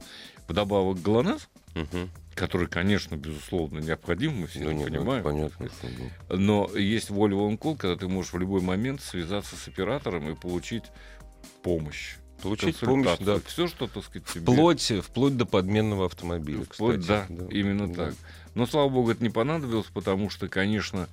Вдобавок 0.48 0.98
GLONASS, 0.98 1.42
Мгм. 1.74 2.10
который, 2.34 2.68
конечно, 2.68 3.16
безусловно, 3.16 3.78
необходим, 3.80 4.32
мы 4.40 4.46
все 4.46 4.60
Ну, 4.60 4.66
это 4.70 4.74
нет, 4.78 4.88
ну, 4.90 4.96
понимаем. 4.98 5.24
понятно. 5.24 5.68
Но 6.28 6.70
есть 6.76 7.10
Volvo 7.10 7.48
On 7.50 7.58
Call, 7.58 7.76
когда 7.76 7.96
ты 7.96 8.08
можешь 8.08 8.32
в 8.32 8.38
любой 8.38 8.60
момент 8.60 9.00
связаться 9.02 9.56
с 9.56 9.68
оператором 9.68 10.28
и 10.30 10.34
получить 10.34 10.84
помощь. 11.62 12.16
Получить 12.42 12.78
помощь, 12.78 13.18
да. 13.20 13.40
Все, 13.46 13.66
что, 13.66 13.86
так 13.86 14.04
сказать, 14.04 14.28
тебе... 14.28 14.42
Вплоть, 14.42 14.92
вплоть 15.02 15.36
до 15.36 15.46
подменного 15.46 16.04
автомобиля, 16.06 16.64
Вплоть, 16.64 17.00
кстати. 17.00 17.32
да, 17.32 17.46
именно 17.50 17.88
Да. 17.88 18.06
так. 18.06 18.14
Но, 18.54 18.66
слава 18.66 18.88
богу, 18.88 19.10
это 19.10 19.22
не 19.22 19.30
понадобилось, 19.30 19.86
потому 19.92 20.28
что, 20.30 20.48
конечно, 20.48 21.08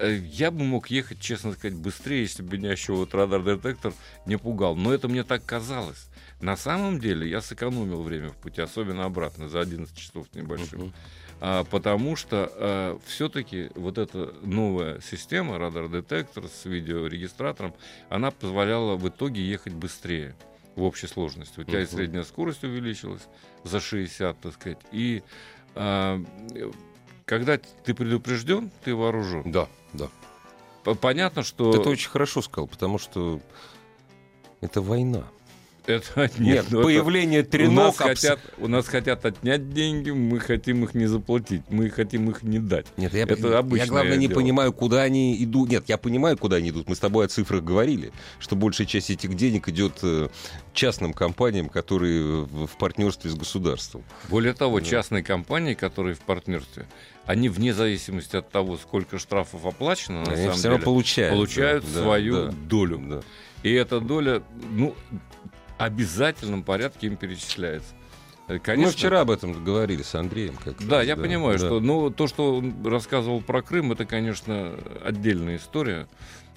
я 0.00 0.50
бы 0.50 0.64
мог 0.64 0.88
ехать, 0.90 1.20
честно 1.20 1.52
сказать, 1.52 1.76
быстрее, 1.76 2.22
если 2.22 2.42
бы 2.42 2.56
меня 2.58 2.72
еще 2.72 2.92
вот 2.92 3.14
радар-детектор 3.14 3.92
не 4.26 4.36
пугал. 4.36 4.76
Но 4.76 4.92
это 4.92 5.08
мне 5.08 5.24
так 5.24 5.44
казалось. 5.44 6.08
На 6.40 6.56
самом 6.56 6.98
деле 6.98 7.28
я 7.28 7.40
сэкономил 7.40 8.02
время 8.02 8.30
в 8.30 8.36
пути, 8.36 8.60
особенно 8.60 9.04
обратно, 9.04 9.48
за 9.48 9.60
11 9.60 9.96
часов 9.96 10.26
небольшим. 10.34 10.80
Мгм. 10.80 10.92
А, 11.40 11.64
потому 11.64 12.16
что 12.16 12.98
все-таки 13.06 13.70
вот 13.74 13.98
эта 13.98 14.34
новая 14.42 15.00
система, 15.00 15.58
радар-детектор 15.58 16.44
с 16.48 16.64
видеорегистратором, 16.64 17.74
она 18.08 18.30
позволяла 18.30 18.96
в 18.96 19.08
итоге 19.08 19.42
ехать 19.42 19.74
быстрее 19.74 20.34
в 20.76 20.82
общей 20.82 21.06
сложности. 21.06 21.60
У 21.60 21.64
тебя 21.64 21.80
и 21.80 21.84
Мгм. 21.84 21.92
средняя 21.92 22.24
скорость 22.24 22.64
увеличилась 22.64 23.22
за 23.62 23.80
60, 23.80 24.40
так 24.40 24.54
сказать. 24.54 24.78
И 24.90 25.22
а, 25.76 26.20
э, 26.54 26.70
когда 27.26 27.58
ты 27.58 27.94
предупрежден, 27.94 28.70
ты 28.84 28.94
вооружен. 28.94 29.50
Да, 29.50 29.68
да. 29.94 30.94
Понятно, 30.94 31.42
что 31.42 31.74
это 31.74 31.88
очень 31.88 32.10
хорошо 32.10 32.42
сказал, 32.42 32.66
потому 32.68 32.98
что 32.98 33.40
это 34.60 34.82
война. 34.82 35.24
Это 35.86 36.30
Нет, 36.38 36.66
ну, 36.70 36.78
это- 36.80 36.84
появление 36.84 37.46
у 37.68 37.70
нас, 37.72 38.00
абс- 38.00 38.20
хотят, 38.20 38.40
у 38.58 38.68
нас 38.68 38.86
хотят 38.86 39.24
отнять 39.24 39.70
деньги, 39.70 40.10
мы 40.10 40.40
хотим 40.40 40.84
их 40.84 40.94
не 40.94 41.06
заплатить, 41.06 41.62
мы 41.68 41.90
хотим 41.90 42.30
их 42.30 42.42
не 42.42 42.58
дать. 42.58 42.86
Нет, 42.96 43.12
я, 43.14 43.22
Это 43.24 43.48
я, 43.48 43.62
главное 43.86 44.16
не 44.16 44.28
дело. 44.28 44.38
понимаю, 44.40 44.72
куда 44.72 45.02
они 45.02 45.42
идут. 45.42 45.70
Нет, 45.70 45.84
я 45.88 45.98
понимаю, 45.98 46.36
куда 46.38 46.56
они 46.56 46.70
идут. 46.70 46.88
Мы 46.88 46.94
с 46.96 46.98
тобой 47.00 47.26
о 47.26 47.28
цифрах 47.28 47.62
говорили, 47.62 48.12
что 48.38 48.56
большая 48.56 48.86
часть 48.86 49.10
этих 49.10 49.34
денег 49.34 49.68
идет 49.68 49.98
э, 50.02 50.28
частным 50.72 51.12
компаниям, 51.12 51.68
которые 51.68 52.44
в, 52.44 52.68
партнерстве 52.78 53.30
с 53.30 53.34
государством. 53.34 54.02
Более 54.28 54.52
того, 54.54 54.80
Да. 54.80 54.86
частные 54.86 55.22
компании, 55.22 55.74
которые 55.74 56.14
в 56.14 56.20
партнерстве, 56.20 56.86
они 57.26 57.48
вне 57.48 57.72
зависимости 57.72 58.36
от 58.36 58.50
того, 58.50 58.76
сколько 58.76 59.18
штрафов 59.18 59.64
оплачено, 59.64 60.24
на 60.24 60.32
они 60.32 60.42
самом 60.42 60.56
все 60.56 60.68
равно 60.68 60.78
деле, 60.78 60.84
получают. 60.84 61.34
получают 61.34 61.84
да, 61.94 62.02
свою 62.02 62.34
да, 62.46 62.52
долю. 62.68 62.98
да. 63.08 63.22
И 63.62 63.72
эта 63.72 64.00
доля, 64.00 64.42
ну, 64.72 64.94
обязательном 65.78 66.62
порядке 66.62 67.08
им 67.08 67.16
перечисляется. 67.16 67.94
Э, 68.48 68.54
Мы 68.54 68.58
Конечно, 68.58 68.92
вчера 68.92 69.20
об 69.20 69.30
этом 69.30 69.64
говорили 69.64 70.02
с 70.02 70.14
Андреем. 70.14 70.56
Как 70.56 70.86
да, 70.86 70.98
раз, 70.98 71.06
я 71.06 71.16
понимаю, 71.16 71.58
да. 71.58 71.66
что 71.66 71.80
ну, 71.80 72.10
то, 72.10 72.26
что 72.26 72.56
он 72.56 72.86
рассказывал 72.86 73.40
про 73.40 73.62
Крым, 73.62 73.92
это, 73.92 74.04
конечно, 74.04 74.78
отдельная 75.04 75.56
история. 75.56 76.08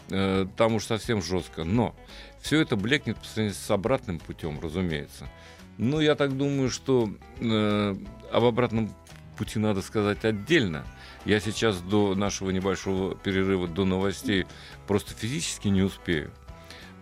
Э, 0.10 0.46
Там 0.56 0.76
уж 0.76 0.86
совсем 0.86 1.22
жестко. 1.22 1.64
Но 1.64 1.96
все 2.42 2.62
это 2.62 2.76
блекнет 2.76 3.18
по 3.18 3.26
сравнению 3.26 3.56
с 3.56 3.72
обратным 3.72 4.20
путем, 4.20 4.60
разумеется. 4.62 5.28
Ну, 5.78 6.00
я 6.00 6.16
так 6.16 6.36
думаю, 6.36 6.70
что 6.70 7.10
э, 7.40 7.96
об 8.32 8.44
обратном 8.44 8.90
пути 9.38 9.60
надо 9.60 9.82
сказать 9.82 10.26
отдельно. 10.26 10.86
Я 11.26 11.40
сейчас 11.40 11.80
до 11.82 12.16
нашего 12.16 12.50
небольшого 12.52 13.16
перерыва, 13.16 13.68
до 13.68 13.86
новостей, 13.86 14.46
просто 14.88 15.14
физически 15.14 15.68
не 15.68 15.84
успею. 15.84 16.32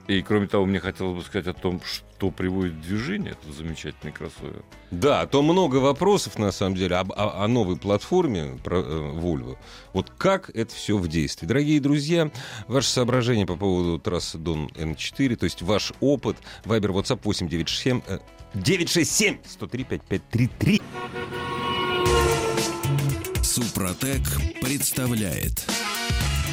И, 0.08 0.22
кроме 0.22 0.46
того, 0.48 0.66
мне 0.66 0.80
хотелось 0.80 1.18
бы 1.18 1.24
сказать 1.24 1.48
о 1.48 1.54
том, 1.54 1.82
что 1.84 2.30
приводит 2.30 2.74
в 2.74 2.82
движение 2.82 3.32
этот 3.32 3.56
замечательный 3.56 4.12
кроссовер. 4.12 4.64
Да, 4.92 5.22
а 5.22 5.28
то 5.28 5.42
много 5.42 5.78
вопросов, 5.78 6.38
на 6.38 6.52
самом 6.52 6.76
деле, 6.76 6.96
об- 6.98 7.12
о, 7.12 7.44
о 7.44 7.48
новой 7.48 7.76
платформе 7.76 8.60
про, 8.64 8.82
э, 8.82 8.84
Volvo. 8.84 9.58
Вот 9.94 10.12
как 10.18 10.52
это 10.56 10.74
все 10.74 10.98
в 10.98 11.08
действии. 11.08 11.48
Дорогие 11.48 11.80
друзья, 11.80 12.30
ваши 12.68 12.90
соображения 12.90 13.48
по 13.48 13.56
поводу 13.56 13.98
трассы 14.00 14.38
Дон 14.38 14.68
Н4, 14.76 15.36
то 15.38 15.46
есть 15.46 15.64
ваш 15.64 15.92
опыт, 16.00 16.38
Вайбер, 16.66 16.92
WhatsApp 16.92 17.22
8967, 17.24 18.02
э, 18.08 18.20
967 18.54 19.40
103 19.44 19.84
5533. 19.86 20.82
Супротек 23.42 24.22
представляет 24.62 25.66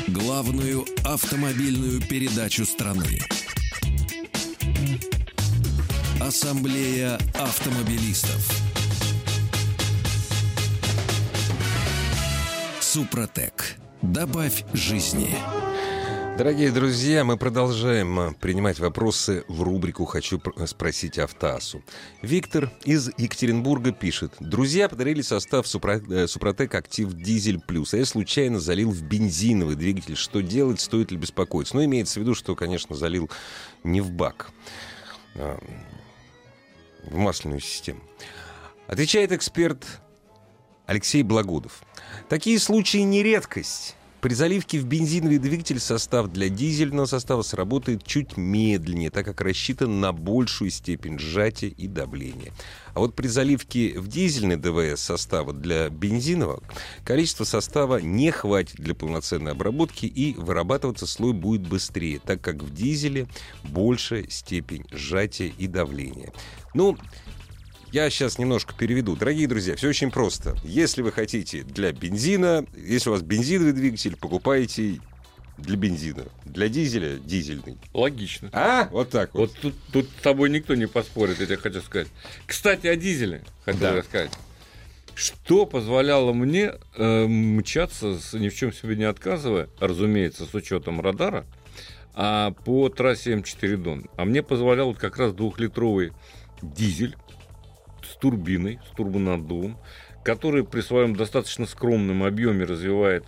главную 0.09 0.85
автомобильную 1.05 2.01
передачу 2.01 2.65
страны. 2.65 3.21
Ассамблея 6.27 7.19
автомобилистов. 7.35 8.49
Супротек. 12.81 13.75
Добавь 14.03 14.65
жизни. 14.73 15.35
Дорогие 16.39 16.71
друзья, 16.71 17.25
мы 17.25 17.37
продолжаем 17.37 18.37
принимать 18.37 18.79
вопросы 18.79 19.45
в 19.49 19.63
рубрику 19.63 20.05
«Хочу 20.05 20.39
пр- 20.39 20.65
спросить 20.69 21.19
Автасу». 21.19 21.83
Виктор 22.23 22.71
из 22.85 23.11
Екатеринбурга 23.19 23.91
пишет. 23.91 24.35
Друзья 24.39 24.89
подарили 24.89 25.23
состав 25.23 25.67
э, 25.67 26.27
Супротек 26.29 26.73
Актив 26.77 27.13
Дизель 27.13 27.59
Плюс, 27.59 27.95
а 27.95 27.97
я 27.97 28.05
случайно 28.05 28.61
залил 28.61 28.93
в 28.93 29.03
бензиновый 29.03 29.75
двигатель. 29.75 30.15
Что 30.15 30.41
делать, 30.41 30.81
стоит 30.81 31.11
ли 31.11 31.17
беспокоиться? 31.17 31.75
Ну, 31.75 31.85
имеется 31.85 32.21
в 32.21 32.23
виду, 32.23 32.37
что, 32.37 32.55
конечно, 32.55 32.95
залил 32.95 33.29
не 33.83 34.01
в 34.01 34.13
бак, 34.13 34.53
в 37.03 37.17
масляную 37.17 37.61
систему. 37.61 38.01
Отвечает 38.87 39.33
эксперт 39.33 39.85
Алексей 40.87 41.23
Благудов. 41.23 41.83
Такие 42.29 42.59
случаи 42.59 42.99
не 42.99 43.23
редкость. 43.23 43.97
При 44.23 44.35
заливке 44.35 44.79
в 44.79 44.87
бензиновый 44.87 45.39
двигатель 45.39 45.81
состав 45.81 46.29
для 46.29 46.49
дизельного 46.49 47.07
состава 47.07 47.43
сработает 47.43 48.05
чуть 48.05 48.37
медленнее, 48.37 49.11
так 49.11 49.25
как 49.25 49.41
рассчитан 49.41 49.99
на 49.99 50.13
большую 50.13 50.71
степень 50.71 51.19
сжатия 51.19 51.67
и 51.67 51.89
давления. 51.89 52.53
А 52.95 53.01
вот 53.01 53.17
при 53.17 53.27
заливке 53.27 53.99
в 53.99 54.07
дизельный 54.07 54.55
ДВС 54.55 55.01
состава 55.01 55.53
для 55.53 55.89
бензинового 55.89 56.63
количество 57.05 57.43
состава 57.43 57.97
не 57.97 58.31
хватит 58.31 58.77
для 58.77 58.95
полноценной 58.95 59.53
обработки 59.53 60.07
и 60.07 60.35
вырабатываться 60.35 61.09
слой 61.09 61.33
будет 61.33 61.67
быстрее, 61.67 62.21
так 62.25 62.41
как 62.41 62.63
в 62.63 62.73
дизеле 62.73 63.27
большая 63.65 64.29
степень 64.29 64.85
сжатия 64.93 65.49
и 65.49 65.67
давления. 65.67 66.33
Ну, 66.75 66.97
я 67.93 68.09
сейчас 68.11 68.39
немножко 68.39 68.75
переведу. 68.75 69.17
Дорогие 69.17 69.47
друзья, 69.47 69.77
все 69.77 69.89
очень 69.89 70.11
просто. 70.11 70.57
Если 70.65 71.03
вы 71.03 71.13
хотите 71.13 71.63
для 71.63 71.93
бензина, 71.93 72.65
если 72.77 73.11
у 73.11 73.13
вас 73.13 73.23
бензиновый 73.23 73.73
двигатель, 73.73 74.17
покупайте 74.17 75.01
для 75.59 75.77
бензина. 75.77 76.25
Для 76.47 76.69
дизеля 76.69 77.19
дизельный. 77.19 77.77
Логично. 77.93 78.49
А? 78.53 78.89
Вот 78.91 79.11
так 79.11 79.35
вот. 79.35 79.51
Вот 79.51 79.61
тут, 79.61 79.75
тут 79.93 80.09
с 80.19 80.23
тобой 80.23 80.49
никто 80.51 80.75
не 80.75 80.87
поспорит, 80.87 81.41
я 81.41 81.47
тебе 81.47 81.59
хочу 81.59 81.81
сказать. 81.83 82.09
Кстати, 82.47 82.87
о 82.87 82.97
дизеле 82.97 83.43
хотел 83.65 83.81
Да. 83.81 83.97
я 83.97 84.03
сказать. 84.03 84.31
Что 85.15 85.67
позволяло 85.67 86.33
мне 86.33 86.73
э, 86.97 87.27
мчаться, 87.27 88.19
ни 88.33 88.49
в 88.49 88.55
чем 88.55 88.73
себе 88.73 88.97
не 88.97 89.05
отказывая, 89.05 89.69
разумеется, 89.79 90.47
с 90.47 90.55
учетом 90.55 91.03
радара, 91.03 91.45
а 92.15 92.53
по 92.65 92.89
трассе 92.89 93.35
М4 93.35 93.77
Дон. 93.77 94.07
А 94.17 94.25
мне 94.25 94.43
позволял 94.43 94.87
вот 94.87 94.97
как 94.99 95.19
раз 95.19 95.35
двухлитровый 95.35 96.13
дизель 96.63 97.17
с 98.03 98.17
турбиной, 98.17 98.81
с 98.91 98.97
турбонаддувом, 98.97 99.77
который 100.25 100.65
при 100.65 100.81
своем 100.81 101.15
достаточно 101.17 101.67
скромном 101.67 102.23
объеме 102.23 102.65
развивает 102.65 103.25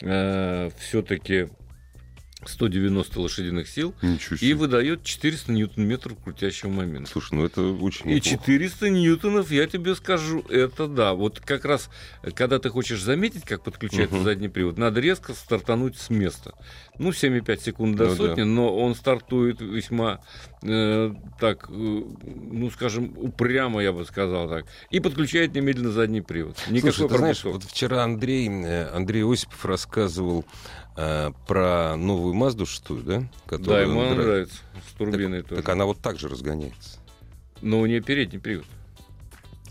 все-таки 0.00 1.48
190 2.48 3.20
лошадиных 3.20 3.68
сил 3.68 3.94
и 4.40 4.52
выдает 4.54 5.02
400 5.04 5.52
ньютон-метров 5.52 6.16
крутящего 6.22 6.70
момента. 6.70 7.10
Слушай, 7.10 7.34
ну 7.34 7.44
это 7.44 7.62
очень 7.62 8.10
И 8.10 8.14
неплохо. 8.16 8.38
400 8.44 8.90
ньютонов, 8.90 9.50
я 9.50 9.66
тебе 9.66 9.94
скажу, 9.94 10.40
это 10.48 10.86
да. 10.86 11.14
Вот 11.14 11.40
как 11.40 11.64
раз, 11.64 11.90
когда 12.34 12.58
ты 12.58 12.68
хочешь 12.70 13.02
заметить, 13.02 13.44
как 13.44 13.62
подключается 13.64 14.16
Мгм. 14.16 14.24
задний 14.24 14.48
привод, 14.48 14.78
надо 14.78 15.00
резко 15.00 15.32
стартануть 15.34 15.96
с 15.96 16.10
места. 16.10 16.54
Ну, 16.98 17.10
7,5 17.12 17.62
секунд 17.62 17.96
до 17.96 18.04
Ну 18.04 18.10
да. 18.10 18.16
сотни, 18.16 18.42
но 18.42 18.76
он 18.76 18.94
стартует 18.94 19.60
весьма, 19.60 20.20
э, 20.62 21.12
так, 21.40 21.66
э, 21.68 21.72
ну, 21.72 22.70
скажем, 22.70 23.12
упрямо, 23.16 23.82
я 23.82 23.92
бы 23.92 24.04
сказал 24.04 24.48
так, 24.48 24.66
и 24.90 25.00
подключает 25.00 25.54
немедленно 25.54 25.90
задний 25.92 26.20
привод. 26.20 26.56
Никакой 26.68 26.92
Слушай, 26.92 27.08
ты 27.10 27.18
знаешь, 27.18 27.44
вот 27.44 27.64
вчера 27.64 28.04
Андрей, 28.04 28.48
э, 28.48 28.88
Андрей 28.94 29.24
Осипов 29.24 29.64
рассказывал 29.64 30.44
э, 30.96 31.30
про 31.46 31.96
новую 31.96 32.34
Мазду 32.34 32.66
шестую, 32.66 33.02
да? 33.02 33.20
Да, 33.20 33.28
Которую 33.46 33.88
ему 33.88 34.00
он 34.00 34.06
она 34.12 34.22
нравится, 34.22 34.56
с 34.88 34.92
турбиной 34.94 35.40
Так, 35.40 35.48
тоже. 35.50 35.62
так 35.62 35.68
она 35.70 35.84
вот 35.86 35.98
так 36.00 36.18
же 36.18 36.28
разгоняется. 36.28 36.98
Но 37.62 37.80
у 37.80 37.86
нее 37.86 38.00
передний 38.00 38.38
привод. 38.40 38.66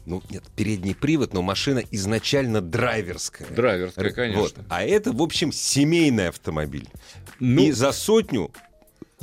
Ну, 0.05 0.21
нет, 0.29 0.43
передний 0.55 0.93
привод, 0.95 1.33
но 1.33 1.41
машина 1.41 1.81
изначально 1.91 2.59
драйверская. 2.61 3.47
Драйверская, 3.47 4.11
конечно. 4.11 4.41
Вот. 4.41 4.55
А 4.69 4.83
это, 4.83 5.13
в 5.13 5.21
общем, 5.21 5.51
семейный 5.53 6.27
автомобиль. 6.27 6.89
Ну, 7.39 7.61
И 7.61 7.71
за 7.71 7.93
сотню 7.93 8.51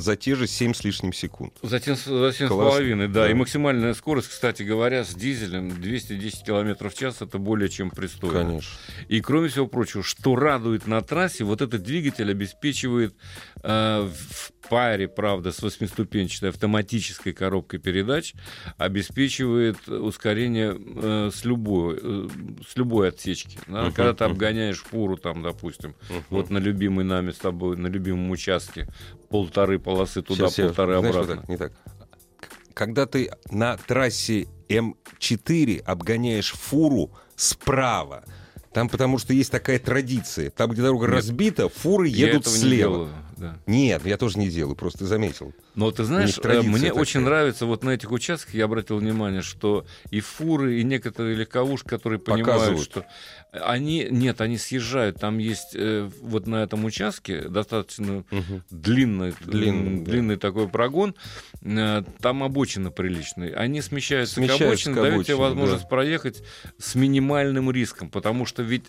за 0.01 0.17
те 0.17 0.35
же 0.35 0.47
7 0.47 0.75
с 0.75 0.85
лишним 0.85 1.13
секунд. 1.13 1.53
За 1.63 1.81
7, 1.81 1.95
за 1.95 2.33
семь 2.33 2.47
с 2.47 2.51
половиной, 2.51 3.09
да. 3.09 3.25
Да. 3.25 3.31
И 3.31 3.35
максимальная 3.35 3.95
скорость, 3.95 4.29
кстати 4.29 4.63
говоря, 4.63 5.05
с 5.05 5.15
дизелем 5.15 5.81
210 5.81 6.45
км 6.45 6.89
в 6.89 6.95
час 6.95 7.23
это 7.23 7.39
более 7.39 7.69
чем 7.69 7.91
пристойно. 7.91 8.45
Конечно. 8.45 8.71
И 9.09 9.21
кроме 9.21 9.49
всего 9.49 9.67
прочего, 9.67 10.03
что 10.03 10.37
радует 10.37 10.87
на 10.87 11.03
трассе, 11.03 11.45
вот 11.45 11.61
этот 11.61 11.83
двигатель 11.83 12.31
обеспечивает 12.31 13.15
э, 13.63 14.09
в 14.09 14.53
паре, 14.71 15.09
правда, 15.09 15.53
с 15.53 15.61
восьмиступенчатой 15.63 16.49
автоматической 16.51 17.33
коробкой 17.35 17.81
передач, 17.81 18.35
обеспечивает 18.79 19.89
ускорение 19.89 20.75
э, 20.79 21.31
с, 21.35 21.45
любой, 21.45 21.99
э, 22.03 22.29
с 22.67 22.77
любой 22.77 23.09
отсечки. 23.09 23.59
да. 23.67 23.83
Мгм, 23.85 23.93
Когда 23.93 24.15
ты 24.15 24.25
обгоняешь 24.25 24.79
фуру, 24.83 25.17
там, 25.17 25.43
допустим, 25.43 25.95
Мгм. 26.09 26.25
вот 26.31 26.51
на 26.51 26.59
любимой 26.59 27.05
нами 27.05 27.33
с 27.33 27.37
тобой, 27.37 27.77
на 27.77 27.89
любимом 27.89 28.31
участке, 28.31 28.87
полторы 29.29 29.79
полосы 29.79 30.23
туда, 30.23 30.45
Щас 30.47 30.59
я- 30.59 30.67
полторы 30.67 30.99
знаешь, 31.01 31.15
вот 31.17 31.23
обратно. 31.25 31.41
так, 31.43 31.49
не 31.51 31.57
так. 31.57 31.73
Когда 32.75 33.07
ты 33.07 33.31
на 33.51 33.77
трассе 33.77 34.47
М4 34.69 35.81
обгоняешь 35.83 36.53
фуру 36.53 37.11
справа, 37.37 38.25
там 38.73 38.89
потому 38.89 39.19
что 39.19 39.33
есть 39.35 39.51
такая 39.51 39.79
традиция. 39.81 40.51
Там, 40.51 40.71
где 40.71 40.83
дорога 40.83 41.07
Нет. 41.07 41.17
разбита, 41.17 41.69
фуры 41.69 42.07
едут 42.09 42.47
слева. 42.47 43.09
Нет, 43.67 44.05
я 44.07 44.17
тоже 44.17 44.39
не 44.39 44.49
делаю, 44.49 44.77
просто 44.77 45.07
заметил. 45.07 45.53
Но 45.75 45.91
ты 45.91 46.05
знаешь, 46.05 46.39
э, 46.43 46.63
мне 46.63 46.89
такая. 46.89 46.93
очень 47.01 47.21
нравится 47.21 47.65
вот 47.67 47.85
на 47.85 47.91
этих 47.91 48.11
участках, 48.11 48.55
я 48.55 48.65
обратил 48.65 48.97
внимание, 48.99 49.41
что 49.43 49.87
и 50.11 50.21
фуры, 50.21 50.81
и 50.81 50.83
некоторые 50.83 51.37
легковушки, 51.37 51.89
которые 51.89 52.19
понимают, 52.19 52.47
Показывают. 52.47 52.83
что 52.85 53.07
они, 53.53 54.07
нет, 54.11 54.41
они 54.41 54.59
съезжают, 54.59 55.19
там 55.19 55.39
есть 55.39 55.75
э, 55.75 56.09
вот 56.23 56.47
на 56.47 56.63
этом 56.63 56.85
участке 56.85 57.43
достаточно 57.49 58.25
длинный, 58.71 59.35
Длинный, 59.45 59.97
м, 59.99 60.05
да. 60.05 60.11
длинный 60.11 60.37
такой 60.37 60.69
прогон, 60.69 61.15
э, 61.63 62.03
там 62.21 62.43
обочина 62.43 62.91
приличная, 62.91 63.55
они 63.55 63.81
смещаются, 63.81 64.37
Смещаются 64.37 64.65
к 64.65 64.69
обочине, 64.69 64.95
к 64.95 64.97
дают 64.97 65.27
тебе 65.27 65.35
обочине, 65.35 65.49
возможность 65.49 65.89
проехать 65.89 66.43
с 66.79 66.95
минимальным 66.95 67.71
риском, 67.71 68.09
потому 68.11 68.45
что 68.47 68.63
ведь 68.63 68.85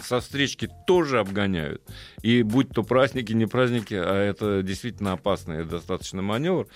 со 0.00 0.20
встречки 0.20 0.68
тоже 0.86 1.18
обгоняют. 1.18 1.82
И 2.22 2.42
будь 2.44 2.68
то 2.70 2.84
праздники, 2.84 3.32
не 3.32 3.46
праздники, 3.46 3.94
а 3.94 4.14
это 4.16 4.62
действительно 4.62 5.14
опасный 5.14 5.64
достаточно 5.64 6.05
маневр. 6.12 6.66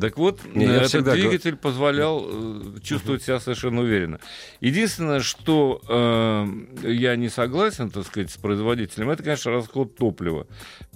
Так 0.00 0.16
вот, 0.18 0.40
Не, 0.54 0.64
этот 0.66 0.88
всегда 0.88 1.12
говорю- 1.12 1.28
двигатель 1.28 1.56
позволял 1.56 2.24
э, 2.26 2.80
чувствовать 2.82 3.22
себя 3.22 3.40
совершенно 3.40 3.80
уверенно. 3.82 4.20
Единственное, 4.60 5.20
что 5.20 5.80
э, 5.88 6.46
я 6.88 7.16
не 7.16 7.28
согласен, 7.28 7.90
так 7.90 8.06
сказать, 8.06 8.30
с 8.30 8.36
производителем, 8.36 9.10
это, 9.10 9.22
конечно, 9.22 9.52
расход 9.52 9.96
топлива. 9.96 10.46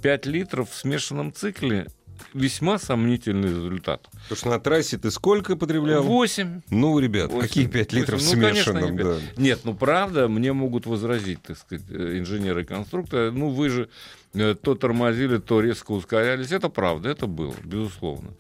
5 0.03 0.27
литров 0.27 0.71
в 0.71 0.75
смешанном 0.75 1.33
цикле 1.33 1.87
весьма 2.35 2.79
сомнительный 2.81 3.49
результат. 3.49 4.09
Потому 4.25 4.37
что 4.37 4.49
на 4.51 4.59
трассе 4.61 4.99
ты 4.99 5.11
сколько 5.13 5.55
потреблял? 5.57 6.03
Восемь. 6.03 6.63
Ну, 6.69 6.99
ребят, 6.99 7.31
Восемь. 7.31 7.47
какие 7.49 7.67
5 7.69 7.93
литров 7.93 8.21
Восемь. 8.21 8.37
Ну, 8.41 8.47
конечно, 8.49 8.79
не 8.79 8.91
да. 8.99 9.17
Нет, 9.37 9.61
ну 9.63 9.75
правда, 9.75 10.27
мне 10.29 10.53
могут 10.53 10.87
возразить, 10.87 11.41
так 11.43 11.57
сказать, 11.57 11.87
э, 11.89 12.19
инженеры 12.19 12.63
и 12.63 12.65
конструкторы. 12.65 13.31
Ну, 13.31 13.51
вы 13.51 13.69
же 13.69 13.89
то 14.33 14.75
тормозили, 14.75 15.39
то 15.39 15.61
резко 15.61 15.93
ускорялись. 15.93 16.53
Это 16.53 16.69
правда, 16.69 17.09
это 17.09 17.27
было, 17.27 17.55
безусловно. 17.65 18.35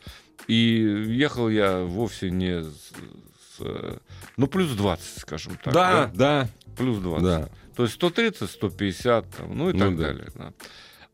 И 0.46 0.54
ехал 1.08 1.48
я 1.48 1.80
вовсе 1.80 2.30
не 2.30 2.62
с, 2.62 2.72
с, 2.72 3.60
э, 3.60 3.98
ну, 4.36 4.46
плюс 4.46 4.70
20, 4.72 5.20
скажем 5.20 5.58
так. 5.62 5.74
Да, 5.74 6.10
да, 6.14 6.48
Плюс 6.76 6.98
20. 6.98 7.24
да. 7.24 7.48
То 7.76 7.82
есть 7.84 7.94
130, 7.94 8.48
150, 8.50 9.30
там, 9.36 9.56
ну 9.56 9.70
и 9.70 9.72
Ну 9.72 9.78
так 9.78 9.96
да. 9.96 10.02
далее. 10.04 10.28
да. 10.34 10.52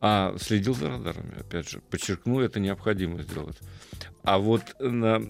А 0.01 0.37
следил 0.39 0.75
за 0.75 0.89
радарами, 0.91 1.41
опять 1.41 1.69
же. 1.69 1.81
Подчеркну, 1.91 2.41
это 2.41 2.61
необходимо 2.61 3.23
сделать. 3.23 3.57
А 4.23 4.39
вот 4.39 4.63
на- 4.79 5.23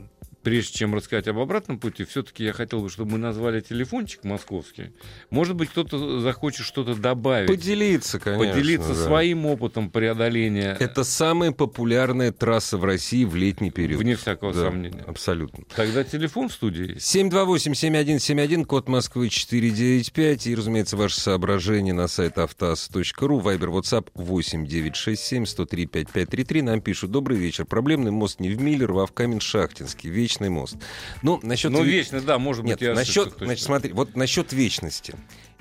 прежде 0.44 0.78
чем 0.78 0.94
рассказать 0.94 1.26
об 1.26 1.38
обратном 1.38 1.80
пути, 1.80 2.04
все-таки 2.04 2.44
я 2.44 2.52
хотел 2.52 2.80
бы, 2.80 2.90
чтобы 2.90 3.12
мы 3.12 3.18
назвали 3.18 3.60
телефончик 3.60 4.22
московский. 4.24 4.90
Может 5.30 5.56
быть, 5.56 5.70
кто-то 5.70 6.20
захочет 6.20 6.66
что-то 6.66 6.94
добавить. 6.94 7.48
Поделиться, 7.48 8.18
конечно. 8.20 8.52
поделиться 8.52 8.90
да. 8.90 8.94
своим 8.94 9.46
опытом 9.46 9.88
преодоления, 9.90 10.76
Это 10.78 11.02
самая 11.02 11.50
популярная 11.52 12.30
трасса 12.30 12.76
в 12.76 12.84
России 12.84 13.24
в 13.24 13.34
летний 13.34 13.70
период. 13.70 13.98
вне 14.00 14.16
всякого 14.16 14.52
Да, 14.52 14.66
сомнения. 14.66 15.02
Абсолютно. 15.06 15.64
Тогда 15.74 16.04
телефон 16.04 16.50
в 16.50 16.52
студии 16.52 16.92
есть. 16.94 17.16
728-7171, 17.16 18.66
код 18.66 18.88
Москвы 18.88 19.30
495. 19.30 20.46
И, 20.46 20.54
разумеется, 20.54 20.96
ваши 20.96 21.20
соображения 21.20 21.92
на 21.94 22.06
сайт 22.08 22.36
автоаз.ру. 22.38 23.38
Вайбер, 23.38 23.70
WhatsApp 23.70 24.08
8967-103-5533. 24.14 26.62
Нам 26.62 26.80
пишут. 26.82 27.10
Добрый 27.10 27.38
вечер. 27.38 27.64
Проблемный 27.64 28.10
мост 28.10 28.40
не 28.40 28.50
в 28.50 28.60
Миллерово, 28.60 29.04
а 29.04 29.06
в 29.06 29.12
Камень-Шахтинский. 29.12 30.10
Вечный 30.34 30.48
мост. 30.50 30.76
Ну, 31.22 31.38
насчет... 31.42 31.70
Ну, 31.70 31.84
ве- 31.84 31.90
вечно, 31.90 32.20
да, 32.20 32.38
может 32.38 32.62
быть, 32.62 32.70
Нет, 32.72 32.82
я 32.82 32.92
ошибся 32.92 33.20
насчет, 33.20 33.32
точно. 33.32 33.46
значит, 33.46 33.64
смотри, 33.64 33.92
вот 33.92 34.16
насчет 34.16 34.52
вечности. 34.52 35.14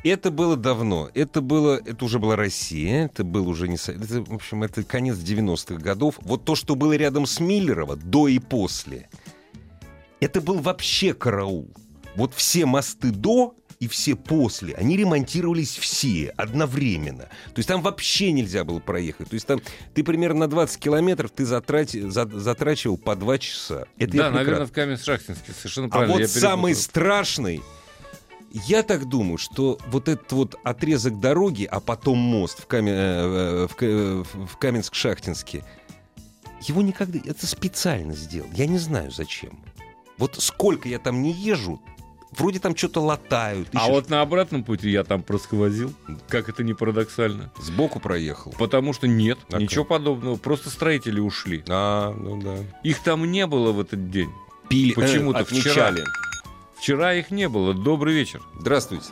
Это 0.04 0.32
было 0.32 0.58
давно. 0.58 1.10
Это 1.14 1.42
было, 1.42 1.80
это 1.84 2.04
уже 2.04 2.20
была 2.20 2.36
Россия. 2.36 3.06
Это 3.06 3.24
был 3.24 3.48
уже 3.48 3.68
не, 3.68 3.76
это, 3.76 4.22
в 4.22 4.34
общем, 4.34 4.64
это 4.64 4.84
конец 4.84 5.16
90-х 5.18 5.76
годов. 5.76 6.16
Вот 6.22 6.44
то, 6.44 6.56
что 6.56 6.76
было 6.76 6.94
рядом 6.94 7.26
с 7.26 7.40
Миллерово 7.40 7.96
до 7.96 8.28
и 8.28 8.40
после, 8.40 9.08
это 10.20 10.42
был 10.42 10.60
вообще 10.60 11.14
караул. 11.14 11.70
Вот 12.16 12.34
все 12.34 12.66
мосты 12.66 13.12
до 13.12 13.56
и 13.84 13.88
все 13.90 14.16
после, 14.16 14.74
они 14.76 14.96
ремонтировались 14.96 15.76
все 15.78 16.30
одновременно. 16.38 17.24
То 17.24 17.58
есть 17.58 17.68
там 17.68 17.82
вообще 17.82 18.32
нельзя 18.32 18.64
было 18.64 18.80
проехать. 18.80 19.30
То 19.30 19.34
есть 19.34 19.46
там 19.46 19.60
ты 19.94 20.04
примерно 20.06 20.42
на 20.42 20.48
20 20.48 20.80
километров 20.80 21.32
ты 21.32 21.44
затрати- 21.44 22.10
за- 22.10 22.30
затрачивал 22.40 22.98
по 22.98 23.14
2 23.18 23.38
часа. 23.40 23.86
Это 23.98 24.16
Да, 24.16 24.32
наверное, 24.32 24.66
в 24.66 24.72
Камень-Шахтинске, 24.72 25.52
совершенно 25.54 25.88
а 25.88 25.90
правильно. 25.90 26.14
вот 26.14 26.22
я 26.22 26.28
самый 26.30 26.76
страшный, 26.76 27.62
я 28.54 28.84
так 28.84 29.06
думаю, 29.10 29.38
что 29.38 29.78
вот 29.88 30.08
этот 30.08 30.32
вот 30.32 30.56
отрезок 30.64 31.20
дороги, 31.20 31.66
а 31.70 31.82
потом 31.82 32.20
мост 32.20 32.62
в, 32.62 32.68
Каме- 32.68 32.94
э, 32.94 33.68
в, 33.70 33.76
Ка- 33.76 34.24
в 34.24 34.58
Каменск-Шахтинске, 34.62 35.66
его 36.62 36.82
никогда... 36.82 37.20
Это 37.26 37.46
специально 37.46 38.14
сделал. 38.16 38.48
Я 38.54 38.66
не 38.68 38.78
знаю, 38.78 39.12
зачем. 39.12 39.60
Вот 40.18 40.36
сколько 40.42 40.88
я 40.88 41.00
там 41.00 41.22
не 41.22 41.34
езжу, 41.34 41.82
вроде 42.38 42.60
там 42.60 42.76
что-то 42.76 43.02
латают. 43.02 43.68
А 43.74 43.84
еще 43.84 43.92
вот 43.92 44.10
на 44.10 44.22
обратном 44.22 44.64
пути 44.64 44.90
я 44.90 45.04
там 45.04 45.24
просквозил, 45.24 45.94
как 46.28 46.50
это 46.50 46.64
не 46.64 46.74
парадоксально. 46.74 47.52
Сбоку 47.60 48.00
проехал. 48.00 48.54
Потому 48.58 48.94
что 48.94 49.08
нет, 49.08 49.38
А 49.52 49.58
ничего 49.60 49.84
как? 49.84 49.90
подобного, 50.00 50.36
просто 50.38 50.70
строители 50.70 51.20
ушли. 51.20 51.64
А, 51.70 52.14
ну 52.14 52.42
да. 52.42 52.56
Их 52.84 53.00
там 53.04 53.30
не 53.32 53.46
было 53.48 53.72
в 53.72 53.80
этот 53.80 54.10
день. 54.10 54.30
Пили, 54.70 54.94
Почему-то 54.94 55.40
э, 55.40 55.42
отмечали. 55.44 56.04
Вчера 56.78 57.14
их 57.14 57.32
не 57.32 57.48
было. 57.48 57.74
Добрый 57.74 58.14
вечер. 58.14 58.42
Здравствуйте. 58.60 59.08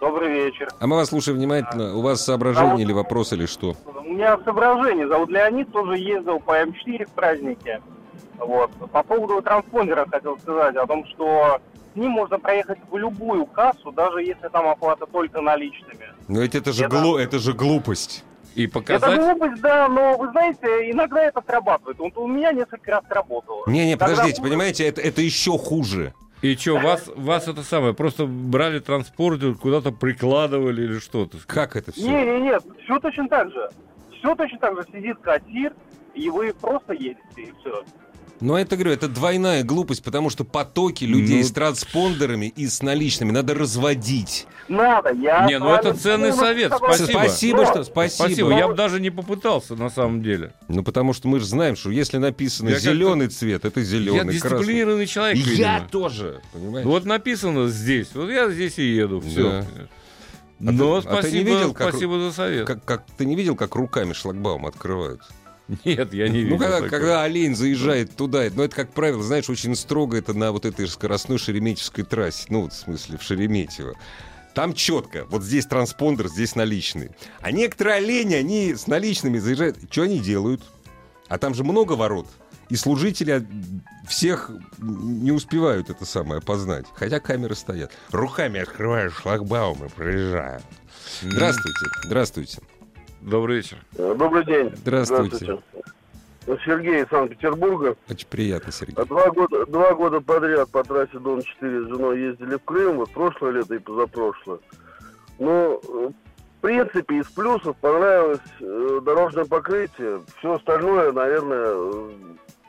Добрый 0.00 0.32
вечер. 0.32 0.68
А 0.78 0.86
мы 0.86 0.96
вас 0.96 1.08
слушаем 1.08 1.38
внимательно. 1.38 1.94
У 1.94 2.00
вас 2.00 2.24
соображения 2.24 2.82
или 2.82 2.92
вопросы, 2.92 3.34
или 3.36 3.46
что? 3.46 3.76
У 3.84 4.02
меня 4.14 4.38
соображение. 4.44 5.06
Зовут 5.06 5.28
Леонид, 5.28 5.70
тоже 5.72 5.98
ездил 5.98 6.40
по 6.40 6.60
М4 6.62 7.04
в 7.06 7.10
празднике. 7.10 7.82
Вот. 8.38 8.70
По 8.90 9.02
поводу 9.02 9.42
транспондера 9.42 10.06
хотел 10.10 10.38
сказать 10.38 10.74
о 10.76 10.86
том, 10.86 11.04
что 11.08 11.60
с 11.92 11.96
ним 11.96 12.10
можно 12.12 12.38
проехать 12.38 12.78
в 12.90 12.96
любую 12.96 13.46
кассу, 13.46 13.92
даже 13.92 14.22
если 14.22 14.48
там 14.48 14.66
оплата 14.68 15.06
только 15.06 15.40
наличными. 15.40 16.06
Но 16.28 16.40
ведь 16.40 16.54
это 16.54 16.72
же, 16.72 16.84
Это- 16.84 16.96
глу- 17.00 17.16
это 17.16 17.38
же 17.38 17.52
глупость. 17.52 18.24
И 18.56 18.64
Это 18.64 18.72
показать... 18.74 19.20
глупость, 19.20 19.62
да, 19.62 19.88
но 19.88 20.16
вы 20.18 20.28
знаете, 20.30 20.90
иногда 20.90 21.22
это 21.22 21.40
срабатывает. 21.46 21.98
Вот 21.98 22.16
у 22.16 22.26
меня 22.26 22.52
несколько 22.52 22.90
раз 22.90 23.02
сработало. 23.08 23.62
Не-не, 23.66 23.96
подождите, 23.96 24.40
будет- 24.40 24.50
понимаете, 24.50 24.86
это, 24.88 25.00
это 25.00 25.20
еще 25.22 25.56
хуже. 25.56 26.12
И 26.42 26.56
что, 26.56 26.78
вас, 26.78 27.06
вас 27.14 27.48
это 27.48 27.62
самое, 27.62 27.92
просто 27.94 28.26
брали 28.26 28.78
транспортер, 28.80 29.54
куда-то 29.56 29.92
прикладывали 29.92 30.82
или 30.84 30.98
что-то? 30.98 31.36
Как 31.46 31.76
это 31.76 31.92
все? 31.92 32.08
Не, 32.08 32.24
не, 32.24 32.40
нет, 32.40 32.62
все 32.82 32.98
точно 32.98 33.28
так 33.28 33.50
же. 33.52 33.68
Все 34.18 34.34
точно 34.34 34.58
так 34.58 34.76
же 34.76 34.84
сидит 34.92 35.18
кассир, 35.20 35.74
и 36.14 36.30
вы 36.30 36.52
просто 36.54 36.94
едете, 36.94 37.20
и 37.36 37.52
все. 37.60 37.84
Но 38.40 38.58
это, 38.58 38.76
говорю, 38.76 38.92
это 38.92 39.06
двойная 39.08 39.62
глупость, 39.62 40.02
потому 40.02 40.30
что 40.30 40.44
потоки 40.44 41.04
людей 41.04 41.38
Ну- 41.42 41.44
с 41.44 41.50
транспондерами 41.52 42.46
и 42.46 42.66
с 42.66 42.82
наличными 42.82 43.32
надо 43.32 43.54
разводить. 43.54 44.46
Надо, 44.68 45.12
я... 45.12 45.46
Не, 45.46 45.58
ну 45.58 45.74
это 45.74 45.92
ценный 45.94 46.32
совет. 46.32 46.72
Спасибо. 46.76 47.08
Спасибо, 47.10 47.66
что 47.66 47.84
спасибо. 47.84 48.24
Спасибо, 48.28 48.50
я 48.56 48.68
бы 48.68 48.74
даже 48.74 49.00
не 49.00 49.10
попытался 49.10 49.74
на 49.76 49.90
самом 49.90 50.22
деле. 50.22 50.54
Ну, 50.68 50.82
потому 50.82 51.12
что 51.12 51.28
мы 51.28 51.40
же 51.40 51.46
знаем, 51.46 51.76
что 51.76 51.90
если 51.90 52.18
написано 52.18 52.70
Я 52.70 52.78
зеленый 52.78 53.28
цвет, 53.28 53.64
это 53.64 53.80
я 53.80 53.86
зеленый, 53.86 54.20
красный. 54.38 54.50
дисциплинированный 54.50 55.06
человек, 55.06 55.36
И 55.36 55.40
Я 55.40 55.74
видимо. 55.76 55.88
тоже, 55.90 56.40
понимаете? 56.52 56.88
Вот 56.88 57.04
написано 57.04 57.68
здесь, 57.68 58.08
вот 58.14 58.30
я 58.30 58.48
здесь 58.50 58.78
и 58.78 58.84
еду, 58.84 59.20
все. 59.20 59.42
Да. 59.50 59.66
А 60.62 60.72
Но 60.72 61.00
ты- 61.00 61.08
а 61.08 61.10
ты 61.16 61.18
спасибо, 61.22 61.36
не 61.50 61.56
видел, 61.56 61.74
как- 61.74 61.88
спасибо 61.90 62.20
за 62.20 62.32
совет. 62.32 62.66
Как, 62.66 62.84
как 62.84 63.04
ты 63.16 63.24
не 63.24 63.34
видел, 63.34 63.56
как 63.56 63.74
руками 63.74 64.12
шлагбаум 64.12 64.66
открывают? 64.66 65.22
Нет, 65.84 66.12
я 66.12 66.28
не 66.28 66.40
видел. 66.40 66.56
Ну, 66.56 66.58
когда, 66.58 66.76
такого. 66.76 66.90
когда 66.90 67.22
олень 67.22 67.54
заезжает 67.54 68.16
туда, 68.16 68.44
ну, 68.52 68.62
это, 68.62 68.74
как 68.74 68.92
правило, 68.92 69.22
знаешь, 69.22 69.48
очень 69.48 69.76
строго 69.76 70.16
это 70.16 70.34
на 70.34 70.52
вот 70.52 70.64
этой 70.64 70.88
скоростной 70.88 71.38
шереметьевской 71.38 72.04
трассе, 72.04 72.46
ну, 72.48 72.62
вот, 72.62 72.72
в 72.72 72.76
смысле, 72.76 73.18
в 73.18 73.22
Шереметьево. 73.22 73.94
Там 74.54 74.74
четко, 74.74 75.26
вот 75.26 75.44
здесь 75.44 75.66
транспондер, 75.66 76.28
здесь 76.28 76.56
наличный. 76.56 77.10
А 77.40 77.52
некоторые 77.52 77.96
олени, 77.96 78.34
они 78.34 78.74
с 78.74 78.88
наличными 78.88 79.38
заезжают. 79.38 79.78
Что 79.90 80.02
они 80.02 80.18
делают? 80.18 80.62
А 81.28 81.38
там 81.38 81.54
же 81.54 81.62
много 81.62 81.92
ворот. 81.92 82.26
И 82.68 82.76
служители 82.76 83.46
всех 84.08 84.50
не 84.78 85.30
успевают 85.30 85.88
это 85.88 86.04
самое 86.04 86.38
опознать. 86.38 86.86
Хотя 86.94 87.20
камеры 87.20 87.54
стоят. 87.54 87.92
Руками 88.10 88.60
открываешь 88.60 89.14
шлагбаум 89.14 89.84
и 89.84 89.88
проезжаю. 89.88 90.60
Здравствуйте. 91.22 91.86
Здравствуйте. 92.04 92.58
Добрый 93.20 93.56
вечер. 93.58 93.78
Э, 93.96 94.14
Добрый 94.16 94.44
день. 94.44 94.72
Здравствуйте. 94.76 95.58
Ну, 96.46 96.56
Сергей 96.64 97.02
из 97.02 97.08
Санкт-Петербурга. 97.08 97.96
Очень 98.08 98.26
приятно, 98.28 98.72
Сергей. 98.72 98.94
А 98.96 99.04
Два 99.04 99.30
года, 99.30 99.66
два 99.66 99.94
года 99.94 100.20
подряд 100.20 100.70
по 100.70 100.82
трассе 100.82 101.18
Дон-4 101.18 101.44
с 101.84 101.88
женой 101.88 102.18
ездили 102.20 102.56
в 102.56 102.64
Крым, 102.64 102.96
вот 102.96 103.10
прошлое 103.10 103.52
лето 103.52 103.74
и 103.74 103.78
позапрошлое. 103.78 104.58
Ну, 105.38 105.80
э, 105.86 106.10
в 106.58 106.60
принципе, 106.62 107.18
из 107.20 107.26
плюсов 107.26 107.76
понравилось 107.76 108.40
э, 108.60 109.00
дорожное 109.04 109.44
покрытие. 109.44 110.22
Все 110.38 110.54
остальное, 110.54 111.12
наверное, 111.12 112.10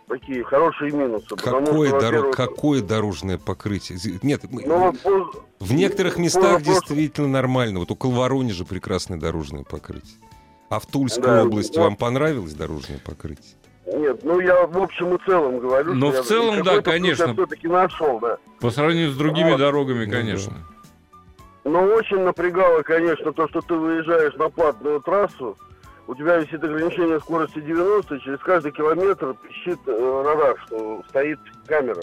такие 0.09 0.43
хорошие 0.43 0.91
минусы. 0.91 1.27
потому 1.29 1.65
Какое, 1.65 1.87
что, 1.87 1.95
во-первых, 1.95 2.35
какое 2.35 2.81
дорожное 2.81 3.37
покрытие? 3.37 3.97
Нет, 4.21 4.41
мы- 4.49 4.63
Ну, 4.65 4.77
вот 4.91 4.99
поз- 4.99 5.41
в 5.59 5.73
некоторых 5.73 6.17
местах 6.17 6.59
вопрос- 6.59 6.65
действительно 6.65 7.29
нормально. 7.29 7.79
Вот 7.79 7.89
около 7.91 8.11
Воронежа 8.11 8.65
прекрасное 8.65 9.17
дорожное 9.17 9.63
покрытие. 9.63 10.17
А 10.71 10.79
в 10.79 10.85
Тульской 10.85 11.21
Да, 11.23 11.43
области 11.43 11.77
вот. 11.77 11.83
вам 11.83 11.95
понравилось 11.97 12.53
дорожное 12.53 12.97
покрытие? 13.05 13.55
Нет, 13.93 14.23
ну 14.23 14.39
я 14.39 14.65
в 14.65 14.77
общем 14.81 15.13
и 15.15 15.25
целом 15.25 15.59
говорю. 15.59 15.93
Но 15.93 16.13
что 16.13 16.21
в 16.21 16.23
я- 16.23 16.29
целом, 16.29 16.63
да, 16.63 16.81
конечно. 16.81 17.23
Я 17.25 17.33
все-таки 17.33 17.67
нашел, 17.67 18.19
да. 18.21 18.37
По 18.61 18.69
сравнению 18.71 19.11
с 19.11 19.17
другими 19.17 19.51
Вот. 19.51 19.59
дорогами, 19.59 20.05
Ну 20.05 20.11
конечно. 20.11 20.53
Но 21.65 21.83
очень 21.83 22.19
напрягало, 22.21 22.83
конечно, 22.83 23.33
то, 23.33 23.49
что 23.49 23.59
ты 23.59 23.73
выезжаешь 23.73 24.33
на 24.35 24.47
платную 24.47 25.01
трассу, 25.01 25.57
у 26.07 26.15
тебя 26.15 26.37
висит 26.37 26.63
ограничение 26.63 27.19
скорости 27.19 27.59
90, 27.59 28.15
и 28.15 28.19
через 28.21 28.39
каждый 28.39 28.71
километр 28.71 29.35
пищит 29.43 29.79
э, 29.87 30.23
радар, 30.25 30.55
что 30.67 31.03
стоит 31.09 31.39
камера. 31.67 32.01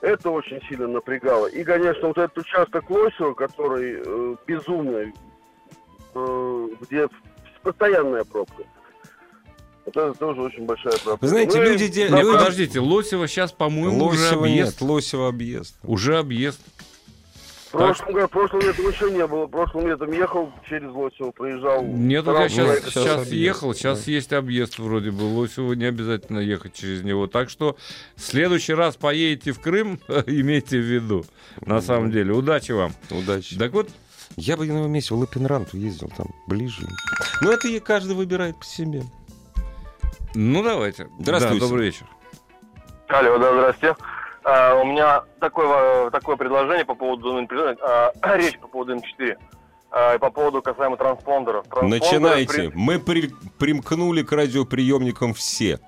Это 0.00 0.30
очень 0.30 0.58
сильно 0.70 0.88
напрягало. 0.88 1.48
И, 1.48 1.62
конечно, 1.64 2.08
вот 2.08 2.16
этот 2.16 2.38
участок 2.38 2.88
Лосева, 2.88 3.34
который 3.34 4.02
э, 4.02 4.36
безумный, 4.46 5.12
э, 6.14 6.68
где 6.80 7.08
постоянная 7.64 8.24
пробка. 8.24 8.62
Вот 9.86 9.96
это 9.96 10.14
тоже 10.14 10.40
очень 10.42 10.64
большая 10.64 10.92
проблема. 10.94 11.18
Вы 11.20 11.28
знаете, 11.28 11.58
Ну 11.58 11.64
люди 11.64 11.88
де- 11.88 12.08
люди- 12.08 12.32
подождите, 12.32 12.80
Лосева 12.80 13.28
сейчас, 13.28 13.52
по-моему, 13.52 14.06
уже 14.06 14.28
объезд. 14.28 14.80
нет, 14.80 14.88
Лосева 14.88 15.28
объезд. 15.28 15.74
Уже 15.82 16.16
объезд. 16.18 16.60
прошлом, 17.70 18.12
году- 18.14 18.28
прошлым 18.28 18.62
летом 18.62 18.88
еще 18.88 19.10
не 19.10 19.26
было. 19.26 19.46
Прошлым 19.46 19.88
летом 19.88 20.10
ехал 20.12 20.50
через 20.68 20.90
Лосево, 20.90 21.32
проезжал. 21.32 21.82
Нет, 21.84 22.24
вот 22.24 22.38
я 22.38 22.48
сейчас, 22.48 22.78
сейчас 22.78 22.92
сейчас 22.94 23.16
объезд, 23.26 23.32
ехал, 23.32 23.74
сейчас 23.74 24.04
да. 24.04 24.12
есть 24.12 24.32
объезд 24.32 24.78
вроде 24.78 25.10
бы. 25.10 25.24
Лосево 25.24 25.72
не 25.74 25.84
обязательно 25.84 26.38
ехать 26.38 26.72
через 26.74 27.02
него. 27.02 27.26
Так 27.26 27.50
что 27.50 27.76
в 28.16 28.22
следующий 28.22 28.74
раз 28.74 28.96
поедете 28.96 29.52
в 29.52 29.60
Крым, 29.60 29.98
имейте 30.26 30.78
в 30.78 30.82
виду. 30.84 31.26
На 31.66 31.82
самом 31.82 32.10
деле. 32.10 32.32
Удачи 32.32 32.72
вам. 32.72 32.92
Удачи. 33.10 33.58
Так 33.58 33.72
вот, 33.72 33.88
Я 34.36 34.56
бы 34.56 34.66
на 34.66 34.78
его 34.78 34.86
месте 34.88 35.14
в 35.14 35.18
Лапинранту 35.18 35.76
ездил, 35.76 36.10
там 36.16 36.26
ближе. 36.46 36.86
Но 37.40 37.52
это 37.52 37.68
и 37.68 37.78
каждый 37.80 38.16
выбирает 38.16 38.58
по 38.58 38.64
себе. 38.64 39.04
ну 40.34 40.62
давайте. 40.62 41.08
Здравствуйте. 41.18 41.60
Да, 41.60 41.66
добрый 41.66 41.86
вечер. 41.86 42.06
Алло, 43.08 43.38
да, 43.38 43.52
здрасте. 43.52 43.96
А, 44.44 44.74
у 44.74 44.84
меня 44.84 45.22
такое, 45.40 46.10
такое 46.10 46.36
предложение 46.36 46.84
по 46.84 46.94
поводу 46.94 47.36
а, 47.36 48.12
речь 48.36 48.58
по 48.58 48.68
поводу 48.68 48.96
М4 48.96 49.36
а, 49.90 50.14
и 50.14 50.18
по 50.18 50.30
поводу 50.30 50.60
касаемо 50.62 50.96
транспондеров. 50.96 51.66
Транспондеры, 51.68 52.00
Начинайте. 52.04 52.68
в 52.70 52.76
Мы 52.76 52.98
при- 52.98 53.32
примкнули 53.58 54.22
к 54.22 54.32
радиоприемникам 54.32 55.32
все. 55.32 55.78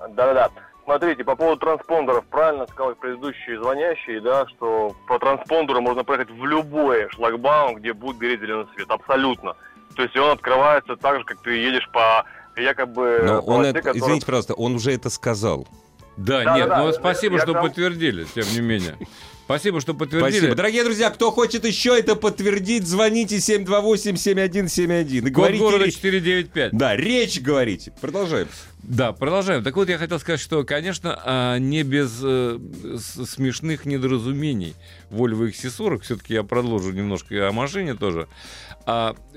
Да-да-да. 0.00 0.50
Смотрите, 0.88 1.22
по 1.22 1.36
поводу 1.36 1.60
транспондеров, 1.60 2.24
правильно 2.30 2.66
сказал 2.66 2.94
предыдущий 2.94 3.56
звонящий, 3.56 4.20
да, 4.20 4.46
что 4.48 4.96
по 5.06 5.18
транспондеру 5.18 5.82
можно 5.82 6.02
проехать 6.02 6.30
в 6.30 6.46
любой 6.46 7.10
шлагбаум, 7.10 7.74
где 7.76 7.92
будет 7.92 8.16
гореть 8.16 8.40
зеленый 8.40 8.64
свет. 8.74 8.86
Абсолютно. 8.88 9.54
То 9.94 10.02
есть 10.04 10.16
он 10.16 10.30
открывается 10.30 10.96
так 10.96 11.18
же, 11.18 11.24
как 11.24 11.42
ты 11.42 11.50
едешь 11.58 11.86
по 11.92 12.24
якобы 12.58 13.20
Но 13.22 13.34
он 13.40 13.44
полосе, 13.44 13.68
это, 13.70 13.78
которая- 13.80 14.00
извините, 14.00 14.24
пожалуйста, 14.24 14.54
он 14.54 14.76
уже 14.76 14.92
это 14.92 15.10
сказал. 15.10 15.68
Да, 16.16 16.42
Да, 16.44 16.56
нет, 16.56 16.68
да, 16.70 16.78
ну 16.78 16.86
да. 16.86 16.92
спасибо, 16.94 17.36
Я 17.36 17.42
что 17.42 17.52
там- 17.52 17.64
подтвердили, 17.64 18.24
тем 18.34 18.44
не 18.54 18.60
менее. 18.62 18.96
Спасибо, 19.44 19.80
что 19.82 19.92
подтвердили. 19.94 20.30
Спасибо. 20.38 20.54
Дорогие 20.56 20.84
друзья, 20.84 21.10
кто 21.10 21.30
хочет 21.30 21.64
еще 21.66 21.98
это 21.98 22.16
подтвердить, 22.16 22.86
звоните 22.86 23.36
728-7171 23.36 25.06
и 25.18 25.20
Код 25.20 25.32
говорите... 25.32 25.64
города 25.64 25.84
речь- 25.84 25.94
495. 25.96 26.72
Да, 26.72 26.96
речь 26.96 27.40
говорите. 27.40 27.92
Продолжаем. 28.00 28.48
Да, 28.82 29.12
продолжаем. 29.12 29.62
Так 29.62 29.76
вот, 29.76 29.88
я 29.88 29.98
хотел 29.98 30.18
сказать, 30.18 30.40
что, 30.40 30.64
конечно, 30.64 31.20
а, 31.24 31.58
не 31.58 31.82
без 31.82 32.20
э, 32.22 32.58
смешных 32.98 33.84
недоразумений 33.84 34.74
Volvo 35.10 35.50
XC40, 35.50 36.00
все-таки 36.00 36.34
я 36.34 36.42
продолжу 36.42 36.92
немножко 36.92 37.48
о 37.48 37.52
машине 37.52 37.94
тоже. 37.94 38.28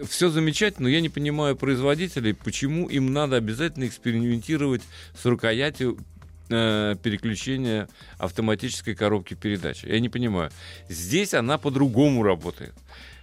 все 0.08 0.30
замечательно, 0.30 0.84
но 0.84 0.90
я 0.90 1.02
не 1.02 1.10
понимаю 1.10 1.56
производителей, 1.56 2.34
почему 2.34 2.88
им 2.88 3.12
надо 3.12 3.36
обязательно 3.36 3.88
экспериментировать 3.88 4.84
с 5.20 5.26
рукоятью 5.26 5.98
э, 6.50 6.96
переключения 7.02 7.90
автоматической 8.18 8.96
коробки 8.96 9.34
передач. 9.34 9.84
Я 9.84 10.00
не 10.00 10.10
понимаю. 10.10 10.52
Здесь 10.88 11.34
она 11.34 11.58
по-другому 11.58 12.24
работает. 12.24 12.74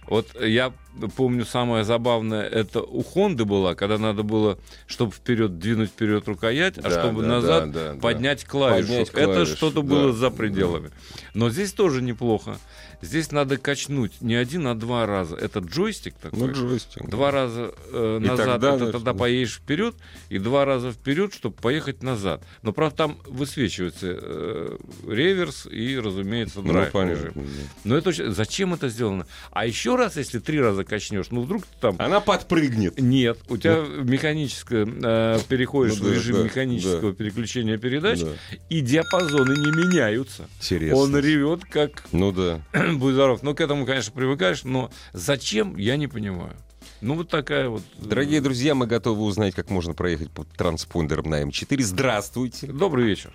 Вот 0.07 0.35
я 0.41 0.73
помню, 1.15 1.45
самое 1.45 1.83
забавное, 1.83 2.43
это 2.47 2.81
у 2.81 3.03
Хонды 3.03 3.45
была, 3.45 3.75
когда 3.75 3.97
надо 3.97 4.23
было, 4.23 4.57
чтобы 4.87 5.11
вперед 5.11 5.59
двинуть 5.59 5.89
вперед 5.89 6.27
рукоять, 6.27 6.77
а 6.77 6.81
Да, 6.83 7.01
чтобы 7.01 7.21
да, 7.21 7.27
назад 7.27 7.71
да, 7.71 7.93
да, 7.93 7.99
поднять 7.99 8.45
клавишу. 8.45 8.87
Поднять 8.87 9.09
это 9.09 9.25
клавишу, 9.25 9.55
что-то 9.55 9.81
да, 9.81 9.87
было 9.87 10.13
за 10.13 10.29
да. 10.29 10.35
пределами. 10.35 10.91
Но 11.33 11.49
здесь 11.49 11.73
тоже 11.73 12.01
неплохо. 12.01 12.57
Здесь 13.01 13.31
надо 13.31 13.57
качнуть 13.57 14.19
не 14.19 14.35
один, 14.35 14.67
а 14.67 14.75
два 14.75 15.05
раза. 15.05 15.37
Это 15.37 15.59
джойстик 15.59 16.15
такой. 16.15 16.37
Ну, 16.39 16.51
джойстик. 16.51 17.07
Два 17.09 17.31
раза 17.31 17.73
э, 17.93 18.19
И 18.21 18.27
назад, 18.27 18.45
тогда, 18.45 18.67
это 18.67 18.77
значит, 18.77 18.91
тогда 18.91 19.13
да. 19.13 19.17
поедешь 19.17 19.55
вперед, 19.55 19.95
и 20.27 20.37
два 20.37 20.65
раза 20.65 20.91
вперед, 20.91 21.33
чтобы 21.33 21.55
поехать 21.55 22.03
назад. 22.03 22.43
Но 22.61 22.73
правда 22.73 22.97
там 22.97 23.17
высвечивается 23.25 24.07
э, 24.21 24.77
реверс 25.07 25.65
и, 25.65 25.97
разумеется, 25.97 26.61
Ну, 26.61 26.73
драйв 26.73 26.91
понятно. 26.91 27.21
режим. 27.21 27.47
Но 27.85 27.95
это 27.95 28.11
зачем 28.33 28.73
это 28.73 28.89
сделано? 28.89 29.25
А 29.51 29.65
еще 29.65 29.95
раз, 29.95 30.17
если 30.17 30.39
три 30.39 30.59
раза 30.59 30.78
качнешь, 30.83 31.27
ну 31.31 31.41
вдруг 31.41 31.63
ты 31.63 31.69
там 31.79 31.95
Она 31.99 32.19
подпрыгнет. 32.19 32.99
нет, 32.99 33.37
у 33.49 33.57
тебя 33.57 33.77
механическое 34.03 34.85
э, 34.85 35.39
переходишь 35.47 35.97
Ну 35.99 36.05
в 36.05 36.09
да, 36.09 36.15
режим 36.15 36.35
да, 36.37 36.43
механического 36.43 37.13
переключения 37.13 37.77
передач, 37.77 38.19
Да. 38.21 38.29
и 38.69 38.81
диапазоны 38.81 39.51
не 39.53 39.71
меняются. 39.71 40.47
Интересно. 40.57 40.97
Он 40.97 41.17
ревет 41.17 41.65
как 41.65 42.05
Ну 42.11 42.31
да. 42.31 42.61
будь 42.93 43.13
здоров. 43.13 43.43
Ну, 43.43 43.53
к 43.55 43.61
этому, 43.61 43.85
конечно, 43.85 44.11
привыкаешь, 44.13 44.63
но 44.63 44.91
зачем, 45.13 45.75
я 45.77 45.97
не 45.97 46.07
понимаю. 46.07 46.53
Ну, 47.01 47.15
вот 47.15 47.29
такая 47.29 47.69
вот... 47.69 47.81
э, 48.01 48.05
Дорогие 48.05 48.41
друзья, 48.41 48.75
мы 48.75 48.85
готовы 48.85 49.21
узнать, 49.23 49.55
как 49.55 49.69
можно 49.69 49.93
проехать 49.93 50.31
по 50.31 50.43
транспондерам 50.43 51.29
на 51.29 51.43
М4. 51.43 51.81
Здравствуйте. 51.81 52.67
Добрый 52.67 53.05
вечер. 53.05 53.31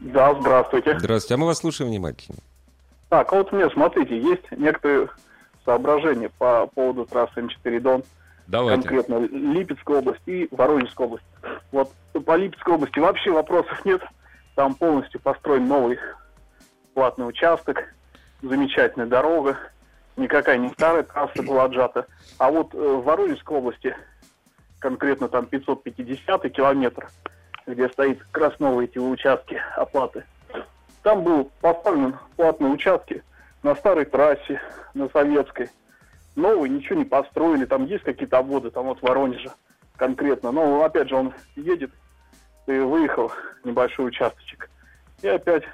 Да, 0.00 0.34
здравствуйте. 0.40 0.98
Здравствуйте. 0.98 1.34
А 1.34 1.36
мы 1.36 1.46
вас 1.46 1.58
слушаем 1.58 1.90
внимательно. 1.90 2.38
Так, 3.08 3.32
а 3.32 3.36
вот 3.36 3.52
мне, 3.52 3.68
смотрите, 3.70 4.18
есть 4.20 4.42
некоторые 4.50 5.08
соображения 5.66 6.30
по 6.38 6.66
поводу 6.68 7.04
трассы 7.04 7.40
М4 7.40 7.80
Дон, 7.80 8.04
Давайте. 8.46 8.80
конкретно 8.80 9.18
Липецкая 9.26 9.98
область 9.98 10.22
и 10.26 10.48
Воронежская 10.50 11.06
область. 11.06 11.26
Вот 11.72 11.92
по 12.24 12.36
Липецкой 12.36 12.74
области 12.74 12.98
вообще 12.98 13.30
вопросов 13.30 13.84
нет. 13.84 14.00
Там 14.54 14.74
полностью 14.74 15.20
построен 15.20 15.68
новый 15.68 15.98
платный 16.94 17.28
участок, 17.28 17.94
замечательная 18.40 19.06
дорога, 19.06 19.58
никакая 20.16 20.56
не 20.56 20.70
старая 20.70 21.02
трасса 21.02 21.42
была 21.42 21.64
отжата. 21.64 22.06
А 22.38 22.50
вот 22.50 22.74
э, 22.74 22.78
в 22.78 23.04
Воронежской 23.04 23.58
области, 23.58 23.94
конкретно 24.78 25.28
там 25.28 25.44
550 25.44 26.50
километр, 26.52 27.10
где 27.66 27.88
стоит 27.90 28.22
как 28.30 28.44
раз 28.44 28.58
новые 28.60 28.88
эти 28.88 28.96
участки 28.96 29.60
оплаты, 29.76 30.24
там 31.02 31.22
был 31.22 31.50
поставлен 31.60 32.16
платные 32.36 32.72
участки 32.72 33.22
на 33.66 33.74
старой 33.74 34.04
трассе, 34.04 34.60
на 34.94 35.08
советской. 35.08 35.68
Новые 36.36 36.70
ничего 36.70 36.98
не 37.00 37.04
построили, 37.04 37.64
там 37.64 37.84
есть 37.86 38.04
какие-то 38.04 38.38
обводы, 38.38 38.70
там 38.70 38.86
вот 38.86 39.00
в 39.00 39.02
Воронеже 39.02 39.50
конкретно. 39.96 40.52
Но 40.52 40.84
опять 40.84 41.08
же 41.08 41.16
он 41.16 41.34
едет, 41.56 41.90
и 42.68 42.72
выехал 42.78 43.32
небольшой 43.64 44.06
участочек. 44.06 44.70
И 45.22 45.26
опять, 45.28 45.64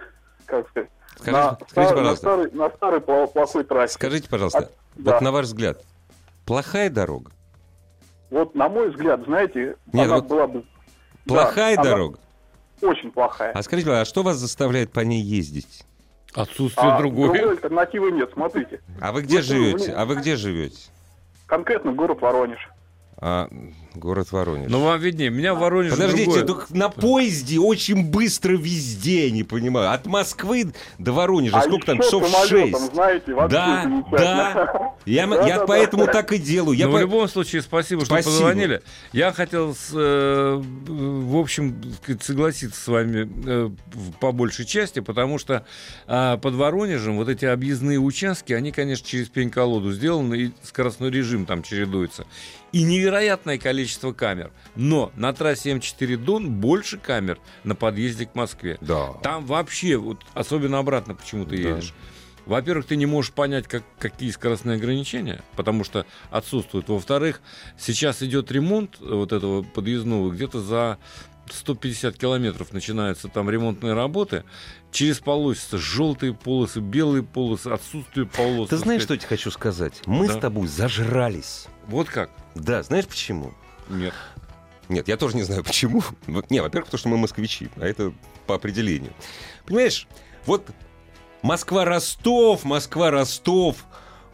как 0.46 0.68
сказать, 0.70 0.88
Скажите- 1.16 1.33
на, 1.33 1.59
скажите, 1.68 1.92
стар- 1.94 2.02
на 2.05 2.16
старой, 2.16 2.50
на 2.52 2.70
старой 2.70 3.00
пла- 3.00 3.26
плохой 3.31 3.64
трассе. 3.64 3.94
Скажите, 3.94 4.28
пожалуйста, 4.31 4.59
А, 4.59 4.68
да. 4.96 5.12
вот 5.12 5.20
на 5.20 5.31
ваш 5.33 5.46
взгляд, 5.46 5.83
плохая 6.46 6.88
дорога? 6.88 7.31
Вот 8.31 8.55
на 8.55 8.68
мой 8.70 8.88
взгляд, 8.90 9.20
знаете, 9.26 9.76
Нет, 9.92 10.07
она 10.07 10.14
вот 10.16 10.26
была 10.26 10.46
бы... 10.46 10.61
да, 11.26 11.35
Плохая 11.35 11.74
она 11.74 11.83
дорога? 11.85 12.18
Очень 12.81 13.11
плохая. 13.11 13.52
А 13.52 13.62
скажите, 13.62 13.90
а 13.90 14.05
что 14.07 14.22
вас 14.22 14.38
заставляет 14.38 14.92
по 14.92 15.00
ней 15.00 15.20
ездить? 15.20 15.85
Отсутствие 16.35 16.90
А 16.92 16.99
другой. 16.99 17.29
другой 17.29 17.53
альтернативы 17.57 18.11
нет, 18.12 18.31
смотрите. 18.33 18.81
А 19.01 19.12
вы 19.12 19.23
где 19.23 19.42
живете? 19.42 19.92
А 19.92 20.05
вы 20.07 20.16
где 20.16 20.37
живете? 20.37 20.79
Конкретно 21.47 21.92
город 21.92 22.21
Воронеж. 22.23 22.68
А, 23.25 23.49
город 23.95 24.33
Воронеж. 24.33 24.69
Но 24.69 24.81
вам 24.85 24.99
виднее. 24.99 25.31
Меня 25.31 25.55
в 25.55 25.61
Воронеже 25.61 25.93
Подождите, 25.95 26.25
другое. 26.25 26.45
только 26.45 26.67
на 26.77 26.89
поезде 26.89 27.61
очень 27.61 28.05
быстро 28.11 28.57
везде, 28.57 29.31
не 29.31 29.45
понимаю. 29.45 29.93
От 29.93 30.07
Москвы 30.07 30.73
до 30.99 31.13
Воронежа, 31.13 31.57
а 31.57 31.63
сколько 31.63 31.87
там, 31.87 31.99
часов 32.01 32.27
шесть? 32.49 32.77
знаете, 32.93 33.33
Да, 33.49 34.05
да. 34.11 34.93
Я, 35.07 35.23
м- 35.23 35.31
я 35.35 35.39
Да-да-да. 35.39 35.67
поэтому 35.67 36.07
так 36.07 36.33
и 36.33 36.39
делаю. 36.39 36.77
Я 36.77 36.87
Но 36.87 36.93
по- 36.95 36.99
в 36.99 37.01
любом 37.03 37.29
случае, 37.29 37.63
спасибо, 37.63 38.01
что 38.05 38.15
Спасибо. 38.15 38.33
позвонили. 38.33 38.83
Я 39.13 39.31
хотел, 39.33 39.73
с, 39.73 39.91
э, 39.93 40.61
в 40.61 41.37
общем, 41.37 41.81
согласиться 42.21 42.81
с 42.81 42.89
вами 42.89 43.31
э, 43.47 43.71
по 44.19 44.33
большей 44.33 44.65
части, 44.65 44.99
потому 44.99 45.39
что 45.39 45.65
а, 46.09 46.39
под 46.39 46.55
Воронежем 46.55 47.19
вот 47.19 47.29
эти 47.29 47.45
объездные 47.45 48.01
участки, 48.01 48.53
они, 48.53 48.73
конечно, 48.73 49.07
через 49.07 49.29
пень-колоду 49.29 49.93
сделаны, 49.93 50.35
и 50.35 50.51
скоростной 50.65 51.11
режим 51.13 51.47
там 51.47 51.63
чередуется. 51.63 52.27
И 52.73 52.83
невероятное 52.85 53.59
количество 53.59 54.13
камер. 54.13 54.51
Но 54.77 55.13
на 55.15 55.33
трассе 55.35 55.73
М4 55.73 56.17
Дон 56.17 56.51
больше 56.51 56.97
камер 56.99 57.39
на 57.65 57.75
подъезде 57.75 58.27
к 58.27 58.35
Москве. 58.35 58.79
Да. 58.81 59.13
Там 59.23 59.45
вообще, 59.45 59.97
вот, 59.97 60.23
особенно 60.35 60.79
обратно 60.79 61.15
почему 61.15 61.45
ты 61.45 61.63
Да. 61.63 61.69
едешь. 61.71 61.95
Во-первых, 62.47 62.87
ты 62.87 62.97
не 62.97 63.07
можешь 63.07 63.33
понять, 63.33 63.69
как, 63.69 63.85
какие 63.99 64.31
скоростные 64.31 64.77
ограничения, 64.77 65.43
потому 65.55 65.85
что 65.85 66.07
отсутствуют. 66.31 66.89
Во-вторых, 66.89 67.41
сейчас 67.79 68.23
идет 68.23 68.51
ремонт 68.51 68.99
вот 68.99 69.33
этого 69.33 69.63
подъездного, 69.63 70.31
где-то 70.31 70.61
за 70.61 70.99
150 71.51 72.17
километров 72.17 72.73
начинаются 72.73 73.29
там 73.29 73.49
ремонтные 73.51 73.93
работы. 73.95 74.45
Через 74.92 75.20
полосы 75.20 75.78
желтые 75.78 76.35
полосы, 76.35 76.81
белые 76.81 77.22
полосы, 77.22 77.68
отсутствие 77.68 78.26
полос. 78.26 78.68
Ты 78.68 78.76
знаешь, 78.76 79.02
что 79.02 79.14
я 79.14 79.18
тебе 79.18 79.28
хочу 79.28 79.50
сказать? 79.50 80.03
Мы 80.05 80.28
Да. 80.28 80.34
с 80.34 80.38
тобой 80.38 80.68
зажрались. 80.68 81.64
Вот 81.88 82.09
как? 82.09 82.30
Да, 82.55 82.82
знаешь 82.82 83.07
почему? 83.07 83.55
Нет. 83.88 84.12
Нет, 84.90 85.09
я 85.09 85.16
тоже 85.16 85.36
не 85.36 85.43
знаю 85.45 85.64
почему. 85.64 86.03
Не, 86.51 86.61
во-первых, 86.61 86.86
потому 86.86 86.99
что 86.99 87.09
мы 87.09 87.16
москвичи, 87.16 87.70
а 87.76 87.86
это 87.86 88.12
по 88.47 88.55
определению. 88.55 89.12
Понимаешь, 89.64 90.07
вот 90.45 90.66
Москва-Ростов, 91.40 92.64
Москва-Ростов. 92.64 93.84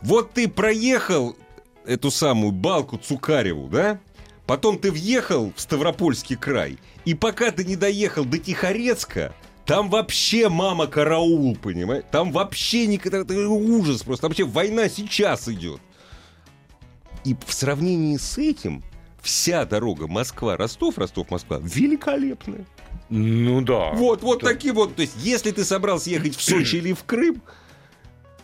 Вот 0.03 0.33
ты 0.33 0.49
проехал 0.49 1.37
эту 1.87 2.11
самую 2.11 2.51
балку 2.53 2.99
Цукареву, 2.99 3.69
да? 3.69 4.01
Потом 4.47 4.79
ты 4.79 4.91
въехал 4.91 5.53
в 5.55 5.61
Ставропольский 5.61 6.35
край. 6.37 6.79
И 7.05 7.15
пока 7.15 7.51
ты 7.53 7.65
не 7.65 7.77
доехал 7.77 8.25
до 8.25 8.39
Тихорецка, 8.39 9.35
Там 9.69 9.91
вообще 9.91 10.49
мама 10.49 10.87
караул, 10.87 11.55
понимаешь? 11.55 12.03
Там 12.11 12.33
вообще 12.33 12.87
никогда 12.87 13.19
это 13.19 13.35
ужас 13.49 14.03
просто. 14.03 14.23
Там 14.23 14.31
вообще 14.31 14.45
война 14.45 14.89
сейчас 14.89 15.47
идет. 15.47 15.81
И 17.25 17.37
в 17.47 17.53
сравнении 17.53 18.17
с 18.17 18.39
этим 18.39 18.83
вся 19.21 19.67
дорога 19.67 20.07
Москва-Ростов, 20.07 20.97
Ростов-Москва 20.97 21.59
великолепная. 21.63 22.65
Ну 23.11 23.61
да. 23.61 23.91
Вот, 23.93 24.23
вот 24.23 24.41
Да. 24.41 24.49
такие 24.49 24.73
вот. 24.73 24.95
То 24.97 25.03
есть, 25.03 25.17
если 25.19 25.51
ты 25.51 25.65
собрался 25.65 26.09
ехать 26.09 26.35
в 26.35 26.43
Сочи 26.43 26.77
или 26.77 26.95
в 26.95 27.05
Крым, 27.05 27.43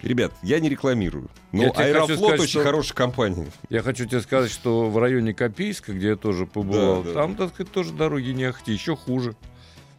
ребят, 0.02 0.34
я 0.42 0.60
не 0.60 0.68
рекламирую. 0.68 1.30
Но 1.52 1.62
Я 1.64 1.70
Аэрофлот 1.70 2.18
сказать, 2.18 2.40
очень 2.40 2.50
что- 2.50 2.64
хорошая 2.64 2.94
компания. 2.96 3.46
Я 3.70 3.80
хочу 3.82 4.04
тебе 4.04 4.20
сказать, 4.20 4.50
что 4.50 4.90
в 4.90 4.98
районе 4.98 5.32
Копейска, 5.32 5.94
где 5.94 6.08
я 6.08 6.16
тоже 6.16 6.44
побывал, 6.44 7.02
Да, 7.02 7.08
да. 7.08 7.14
там, 7.14 7.34
так 7.34 7.54
сказать, 7.54 7.72
тоже 7.72 7.92
дороги 7.94 8.28
не 8.32 8.44
ахти, 8.44 8.72
еще 8.74 8.94
хуже. 8.94 9.34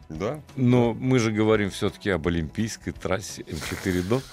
Да? 0.10 0.42
Но 0.56 0.94
мы 0.94 1.20
же 1.20 1.32
говорим 1.32 1.70
все-таки 1.72 2.10
об 2.10 2.28
олимпийской 2.28 2.92
трассе 2.92 3.42
М4 3.44 4.02
ДОТ. 4.04 4.24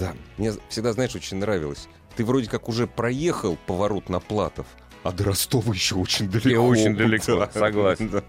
Да. 0.00 0.14
Мне 0.38 0.52
всегда, 0.68 0.92
знаешь, 0.92 1.14
очень 1.14 1.36
нравилось. 1.38 1.88
Ты 2.16 2.24
вроде 2.24 2.48
как 2.48 2.68
уже 2.68 2.86
проехал 2.86 3.56
поворот 3.66 4.08
на 4.08 4.20
Платов, 4.20 4.66
а 5.02 5.12
до 5.12 5.24
Ростова 5.24 5.72
еще 5.74 5.96
очень 5.96 6.28
далеко. 6.30 6.62
очень 6.62 6.96
далеко, 6.96 7.36
Да. 7.36 7.50
согласен. 7.52 8.08
Да. 8.10 8.22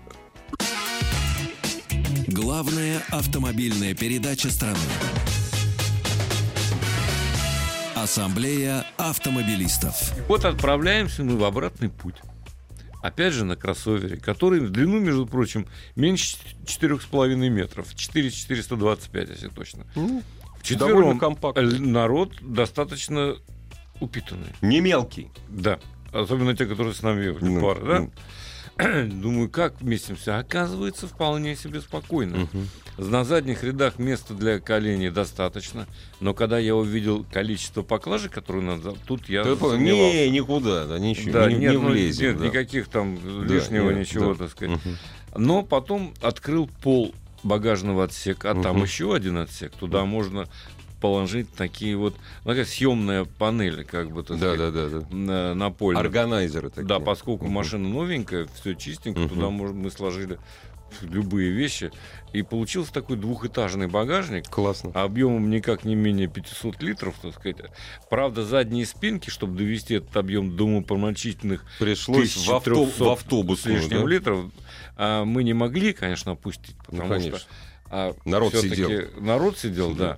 Главная 2.27 3.01
автомобильная 3.09 3.95
передача 3.95 4.49
страны. 4.51 4.77
Ассамблея 7.95 8.85
автомобилистов. 8.97 9.95
Вот 10.27 10.45
отправляемся 10.45 11.23
мы 11.23 11.35
в 11.37 11.43
обратный 11.43 11.89
путь. 11.89 12.15
Опять 13.07 13.31
же 13.31 13.45
на 13.45 13.55
кроссовере, 13.55 14.17
который 14.17 14.59
в 14.59 14.69
длину, 14.69 14.99
между 14.99 15.25
прочим, 15.25 15.65
меньше 15.95 16.35
4,5 16.65 17.35
метров. 17.49 17.95
4,425, 17.95 19.29
если 19.29 19.47
точно. 19.47 19.85
Ну, 19.95 20.21
довольно 20.77 21.17
народ 21.79 22.33
достаточно 22.41 23.37
упитанный. 24.01 24.53
Не 24.61 24.81
мелкий. 24.81 25.29
Да. 25.47 25.79
Особенно 26.11 26.53
те, 26.53 26.65
которые 26.65 26.93
с 26.93 27.01
нами 27.01 27.23
ехали, 27.23 27.45
Ну, 27.47 27.61
пара, 27.61 27.85
да? 27.85 27.99
ну. 28.01 28.11
Думаю, 29.07 29.49
как 29.49 29.81
вместимся? 29.81 30.37
Оказывается, 30.37 31.07
вполне 31.07 31.55
себе 31.55 31.81
спокойно. 31.81 32.47
На 32.97 33.23
задних 33.23 33.63
рядах 33.63 33.99
места 33.99 34.33
для 34.33 34.59
коленей 34.59 35.09
достаточно, 35.11 35.87
но 36.19 36.33
когда 36.33 36.57
я 36.57 36.75
увидел 36.75 37.25
количество 37.31 37.83
поклажек, 37.83 38.31
которые 38.31 38.63
надо, 38.63 38.93
тут 39.05 39.29
я 39.29 39.43
Ты. 39.43 39.55
Не, 39.77 40.29
никуда, 40.31 40.85
да, 40.87 40.97
ничего, 40.97 41.31
Да, 41.31 41.47
не, 41.51 41.59
нет, 41.59 41.71
не 41.73 41.77
ну, 41.77 41.89
влезем. 41.89 42.25
нет 42.29 42.39
да. 42.39 42.45
никаких 42.47 42.87
там 42.87 43.17
Да, 43.23 43.53
лишнего 43.53 43.91
нет, 43.91 43.99
ничего, 43.99 44.33
да. 44.33 44.45
так 44.45 44.51
сказать. 44.51 44.79
Мгм. 44.83 44.97
Но 45.35 45.61
потом 45.63 46.13
открыл 46.21 46.69
пол 46.81 47.13
багажного 47.43 48.05
отсека, 48.05 48.51
а 48.51 48.61
там 48.61 48.77
Мгм. 48.77 48.85
еще 48.85 49.13
один 49.13 49.37
отсек. 49.37 49.73
Туда 49.73 50.03
можно 50.05 50.47
положить 50.99 51.51
такие 51.53 51.95
вот, 51.95 52.15
ну, 52.43 52.51
такая 52.51 52.65
съемная 52.65 53.25
панель, 53.25 53.83
как 53.85 54.11
бы, 54.11 54.23
так 54.23 54.39
Да, 54.39 54.53
сказать, 54.55 54.73
да, 54.73 54.89
да, 54.89 54.99
да. 54.99 55.15
на- 55.15 55.53
напольная. 55.53 56.01
Органайзеры 56.01 56.69
такие. 56.69 56.87
Да, 56.87 56.99
поскольку 56.99 57.45
Мгм. 57.45 57.53
машина 57.53 57.87
новенькая, 57.89 58.47
все 58.59 58.73
чистенько, 58.75 59.19
Мгм. 59.21 59.29
туда 59.29 59.45
мож- 59.47 59.73
мы 59.73 59.91
сложили 59.91 60.39
любые 61.01 61.51
вещи. 61.51 61.91
И 62.31 62.43
получился 62.43 62.93
такой 62.93 63.17
двухэтажный 63.17 63.87
багажник, 63.87 64.47
Классно. 64.49 64.91
объемом 64.93 65.49
никак 65.49 65.83
не 65.83 65.95
менее 65.95 66.27
500 66.27 66.81
литров, 66.81 67.15
так 67.21 67.33
сказать. 67.35 67.57
Правда, 68.09 68.45
задние 68.45 68.85
спинки, 68.85 69.29
чтобы 69.29 69.57
довести 69.57 69.95
этот 69.95 70.15
объем 70.15 70.55
до 70.55 70.63
умопомрачительных 70.63 71.65
Пришлось 71.79 72.35
в, 72.37 72.49
авто- 72.53 72.71
1300 72.71 73.03
в 73.03 73.09
автобус. 73.09 73.61
с 73.61 73.65
лишним 73.65 74.03
да? 74.03 74.07
литров, 74.07 74.45
а, 74.95 75.25
мы 75.25 75.43
не 75.43 75.53
могли, 75.53 75.91
конечно, 75.93 76.31
опустить, 76.33 76.75
Ну, 76.89 76.97
потому 77.01 77.09
конечно. 77.09 77.39
что 77.39 77.47
а, 77.89 78.15
Народ 78.25 78.53
сидел. 78.55 78.89
Народ 79.19 79.57
сидел, 79.57 79.93
Да. 79.93 80.17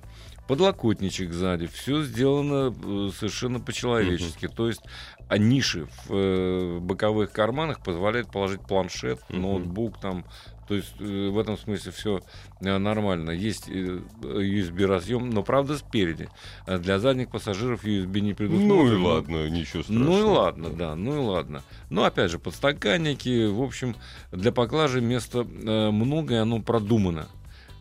Подлокотничек 0.50 1.32
сзади, 1.32 1.68
все 1.68 2.02
сделано 2.02 2.74
э, 2.74 3.10
совершенно 3.16 3.60
по-человечески. 3.60 4.48
То 4.48 4.66
есть 4.66 4.82
а 5.28 5.38
ниши 5.38 5.86
в 6.06 6.12
э, 6.12 6.78
боковых 6.80 7.30
карманах 7.30 7.84
позволяют 7.84 8.32
положить 8.32 8.62
планшет, 8.62 9.20
Мгм. 9.28 9.42
ноутбук 9.42 10.00
там. 10.00 10.24
То 10.66 10.74
есть 10.74 10.92
э, 10.98 11.28
в 11.28 11.38
этом 11.38 11.56
смысле 11.56 11.92
все 11.92 12.20
нормально. 12.60 13.30
Есть 13.30 13.68
э, 13.68 14.00
USB 14.22 14.86
разъем, 14.86 15.30
но 15.30 15.44
правда 15.44 15.78
спереди. 15.78 16.28
А 16.66 16.78
Для 16.78 16.98
задних 16.98 17.30
пассажиров 17.30 17.84
USB 17.84 18.18
не 18.18 18.34
предусмотрено. 18.34 18.74
Ну 18.74 18.92
и 18.92 19.04
ладно, 19.04 19.48
ничего 19.50 19.84
страшного. 19.84 20.04
Ну 20.04 20.18
и 20.18 20.22
ладно, 20.22 20.70
да, 20.70 20.96
ну 20.96 21.14
и 21.14 21.24
ладно. 21.24 21.62
Ну, 21.90 22.02
опять 22.02 22.32
же, 22.32 22.40
подстаканники, 22.40 23.46
в 23.46 23.62
общем, 23.62 23.94
для 24.32 24.50
поклажи 24.50 25.00
места 25.00 25.46
э, 25.46 25.90
много, 25.90 26.34
и 26.34 26.38
оно 26.38 26.60
продумано. 26.60 27.28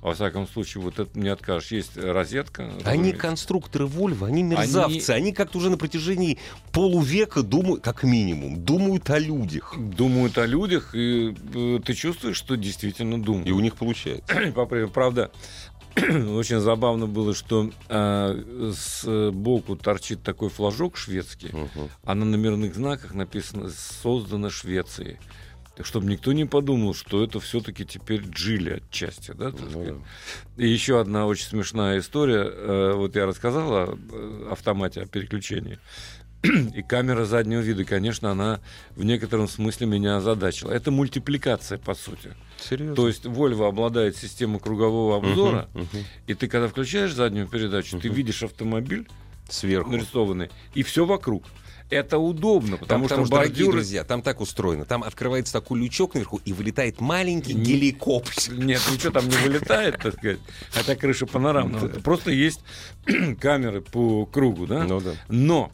Во 0.01 0.13
всяком 0.13 0.47
случае, 0.47 0.81
вот 0.83 0.97
это 0.97 1.19
не 1.19 1.27
откажешь. 1.29 1.71
Есть 1.71 1.97
розетка. 1.97 2.71
Они 2.85 3.11
конструкторы 3.11 3.85
Volvo, 3.85 4.27
они 4.27 4.43
мерзавцы. 4.43 5.09
Они, 5.11 5.33
как-то 5.33 5.57
уже 5.57 5.69
на 5.69 5.77
протяжении 5.77 6.37
полувека 6.71 7.43
думают, 7.43 7.83
как 7.83 8.03
минимум, 8.03 8.63
думают 8.63 9.09
о 9.09 9.19
людях. 9.19 9.75
Думают 9.77 10.37
о 10.37 10.45
людях, 10.45 10.95
и 10.95 11.35
э, 11.53 11.79
ты 11.83 11.93
чувствуешь, 11.93 12.37
что 12.37 12.55
действительно 12.55 13.21
думают. 13.21 13.47
И 13.47 13.51
у 13.51 13.59
них 13.59 13.75
получается. 13.75 14.23
Правда, 14.93 15.31
очень 15.95 16.59
забавно 16.59 17.07
было, 17.07 17.33
что 17.33 17.69
э, 17.89 18.71
сбоку 18.71 19.75
торчит 19.75 20.23
такой 20.23 20.49
флажок 20.49 20.97
шведский, 20.97 21.49
Мгм. 21.49 21.89
а 22.03 22.15
на 22.15 22.25
номерных 22.25 22.75
знаках 22.75 23.13
написано 23.13 23.69
«Создано 23.69 24.49
Швецией». 24.49 25.17
Чтобы 25.81 26.07
никто 26.07 26.33
не 26.33 26.45
подумал, 26.45 26.93
что 26.93 27.23
это 27.23 27.39
все-таки 27.39 27.85
теперь 27.85 28.21
Джили 28.21 28.81
отчасти, 28.81 29.31
да, 29.31 29.51
Ну 29.51 29.83
да. 30.57 30.63
И 30.63 30.67
еще 30.67 30.99
одна 30.99 31.25
очень 31.25 31.45
смешная 31.45 31.99
история. 31.99 32.43
Э, 32.45 32.93
Вот 32.95 33.15
я 33.15 33.25
рассказал 33.25 33.73
о 33.73 33.97
э, 34.11 34.47
автомате, 34.51 35.01
о 35.01 35.05
переключении. 35.05 35.79
И 36.43 36.81
камера 36.81 37.23
заднего 37.25 37.61
вида, 37.61 37.85
конечно, 37.85 38.31
она 38.31 38.59
в 38.95 39.03
некотором 39.05 39.47
смысле 39.47 39.87
меня 39.87 40.17
озадачила. 40.17 40.71
Это 40.71 40.91
мультипликация, 40.91 41.77
по 41.77 41.95
сути. 41.95 42.33
Серьезно. 42.59 42.95
То 42.95 43.07
есть 43.07 43.25
Volvo 43.25 43.67
обладает 43.67 44.17
системой 44.17 44.59
кругового 44.59 45.15
обзора, 45.17 45.69
Мгм, 45.73 45.83
мгм. 45.93 46.03
и 46.27 46.33
ты, 46.33 46.47
когда 46.49 46.67
включаешь 46.67 47.13
заднюю 47.13 47.47
передачу, 47.47 47.97
ты 47.99 48.07
Мгм. 48.09 48.17
видишь 48.17 48.43
автомобиль 48.43 49.07
Сверху. 49.49 49.91
нарисованный, 49.91 50.49
и 50.73 50.83
все 50.83 51.05
вокруг. 51.05 51.45
Это 51.89 52.19
удобно, 52.19 52.77
потому, 52.77 53.05
потому 53.05 53.07
что 53.07 53.25
что, 53.25 53.31
дорогие 53.35 53.53
бордюры... 53.55 53.71
друзья, 53.71 54.03
там 54.03 54.21
так 54.21 54.41
устроено. 54.41 54.85
Там 54.85 55.03
открывается 55.03 55.53
такой 55.53 55.79
лючок 55.79 56.13
наверху, 56.13 56.39
и 56.45 56.53
вылетает 56.53 57.01
маленький 57.01 57.55
Не- 57.55 57.63
геликоптер. 57.63 58.53
Нет, 58.53 58.81
ничего 58.91 59.11
там 59.11 59.27
не 59.27 59.35
вылетает, 59.37 59.97
так 59.97 60.13
сказать, 60.17 60.39
хотя 60.71 60.95
крыша 60.95 61.25
панорамная. 61.25 61.81
Ну 61.81 61.89
да. 61.89 61.99
Просто 61.99 62.31
есть 62.31 62.61
камеры 63.39 63.81
по 63.81 64.25
кругу, 64.25 64.67
да? 64.67 64.83
Ну 64.83 65.01
да. 65.01 65.13
Но 65.29 65.71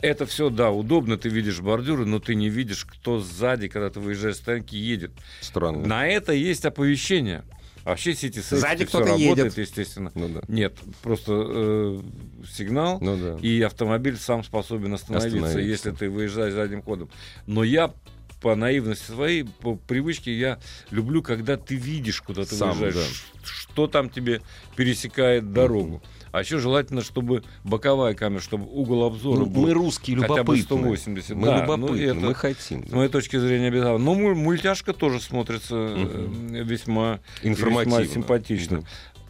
это 0.00 0.26
все, 0.26 0.48
да, 0.48 0.70
удобно, 0.70 1.18
ты 1.18 1.28
видишь 1.28 1.60
бордюры, 1.60 2.06
но 2.06 2.18
ты 2.18 2.34
не 2.34 2.48
видишь, 2.48 2.84
кто 2.84 3.20
сзади, 3.20 3.68
когда 3.68 3.90
ты 3.90 4.00
выезжаешь 4.00 4.36
с 4.36 4.38
стоянки, 4.38 4.74
едет. 4.74 5.10
Странно. 5.40 5.86
На 5.86 6.06
это 6.06 6.32
есть 6.32 6.64
оповещение. 6.64 7.44
Вообще 7.88 8.14
сети 8.14 8.40
Сзади 8.40 8.84
кто-то 8.84 9.06
работает, 9.06 9.38
едет. 9.38 9.56
естественно. 9.58 10.12
Ну 10.14 10.28
да. 10.28 10.40
Нет, 10.46 10.76
просто 11.02 11.32
э, 11.32 12.00
сигнал, 12.46 12.98
Ну 13.00 13.16
да. 13.16 13.38
и 13.40 13.62
автомобиль 13.62 14.16
сам 14.18 14.44
способен 14.44 14.92
остановиться, 14.92 15.28
Остановиться. 15.38 15.60
если 15.60 15.90
ты 15.92 16.10
выезжаешь 16.10 16.52
задним 16.52 16.82
ходом. 16.82 17.08
Но 17.46 17.64
я 17.64 17.94
по 18.42 18.54
наивности 18.54 19.10
своей, 19.10 19.44
по 19.44 19.74
привычке, 19.76 20.32
я 20.38 20.58
люблю, 20.90 21.22
когда 21.22 21.56
ты 21.56 21.76
видишь, 21.76 22.20
куда 22.20 22.44
ты 22.44 22.54
Сам, 22.54 22.76
выезжаешь, 22.78 23.24
да. 23.34 23.40
что 23.42 23.86
там 23.86 24.10
тебе 24.10 24.42
пересекает 24.76 25.52
дорогу. 25.52 26.02
А 26.32 26.40
еще 26.40 26.58
желательно, 26.58 27.02
чтобы 27.02 27.42
боковая 27.64 28.14
камера, 28.14 28.40
чтобы 28.40 28.66
угол 28.66 29.04
обзора 29.04 29.40
Ну, 29.40 29.46
был 29.46 29.62
мы 29.62 29.72
русские 29.72 30.16
хотя 30.18 30.42
бы 30.44 30.56
любопытны. 30.56 30.62
180. 30.62 31.36
Мы 31.36 31.46
да, 31.46 31.54
ну, 31.56 31.62
любопытны, 31.76 32.02
это- 32.04 32.14
мы 32.20 32.34
хотим. 32.34 32.86
с 32.86 32.92
моей 32.92 33.08
точки 33.08 33.38
зрения, 33.38 33.68
обязательно. 33.68 33.98
Но 33.98 34.14
муль- 34.14 34.34
мультяшка 34.34 34.92
тоже 34.92 35.20
смотрится 35.20 35.74
э, 35.76 36.62
весьма, 36.64 37.20
весьма 37.42 38.04
симпатично. 38.04 38.82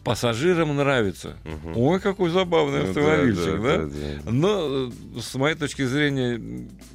Пассажирам 0.03 0.75
нравится. 0.75 1.35
Мгм. 1.43 1.77
Ой, 1.77 1.99
какой 1.99 2.29
забавный 2.29 2.83
Ну, 2.83 2.89
автомобильчик, 2.89 3.61
да? 3.61 3.77
да, 3.77 3.85
да. 3.85 4.31
Но, 4.31 4.87
э, 4.87 4.91
с 5.21 5.35
моей 5.35 5.55
точки 5.55 5.85
зрения, 5.85 6.39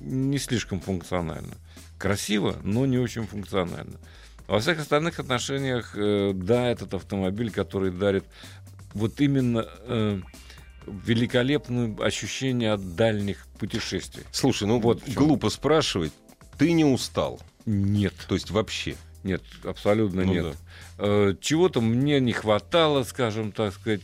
не 0.00 0.38
слишком 0.38 0.80
функционально. 0.80 1.55
Красиво, 1.98 2.57
но 2.62 2.86
не 2.86 2.98
очень 2.98 3.26
функционально. 3.26 3.98
Во 4.48 4.59
всех 4.59 4.78
остальных 4.80 5.18
отношениях, 5.20 5.92
э, 5.96 6.32
да, 6.34 6.68
этот 6.70 6.92
автомобиль, 6.94 7.50
который 7.50 7.90
дарит 7.90 8.24
вот 8.95 9.20
именно 9.20 9.66
э, 9.86 10.20
великолепное 10.86 11.97
ощущение 11.99 12.72
от 12.72 12.95
дальних 12.97 13.47
путешествий. 13.59 14.24
Слушай, 14.32 14.68
ну 14.68 14.80
Вот 14.80 15.03
глупо 15.09 15.51
спрашивать. 15.51 16.12
Ты 16.59 16.72
не 16.72 16.84
устал? 16.84 17.40
Нет. 17.66 18.14
То 18.28 18.34
есть 18.34 18.51
вообще? 18.51 18.97
Нет, 19.24 19.42
абсолютно 19.64 20.24
Ну 20.24 20.32
нет. 20.32 20.57
Э, 20.99 21.34
Чего-то 21.40 21.80
мне 21.80 22.20
не 22.20 22.32
хватало, 22.32 23.03
скажем 23.05 23.53
так 23.53 23.74
сказать. 23.74 24.03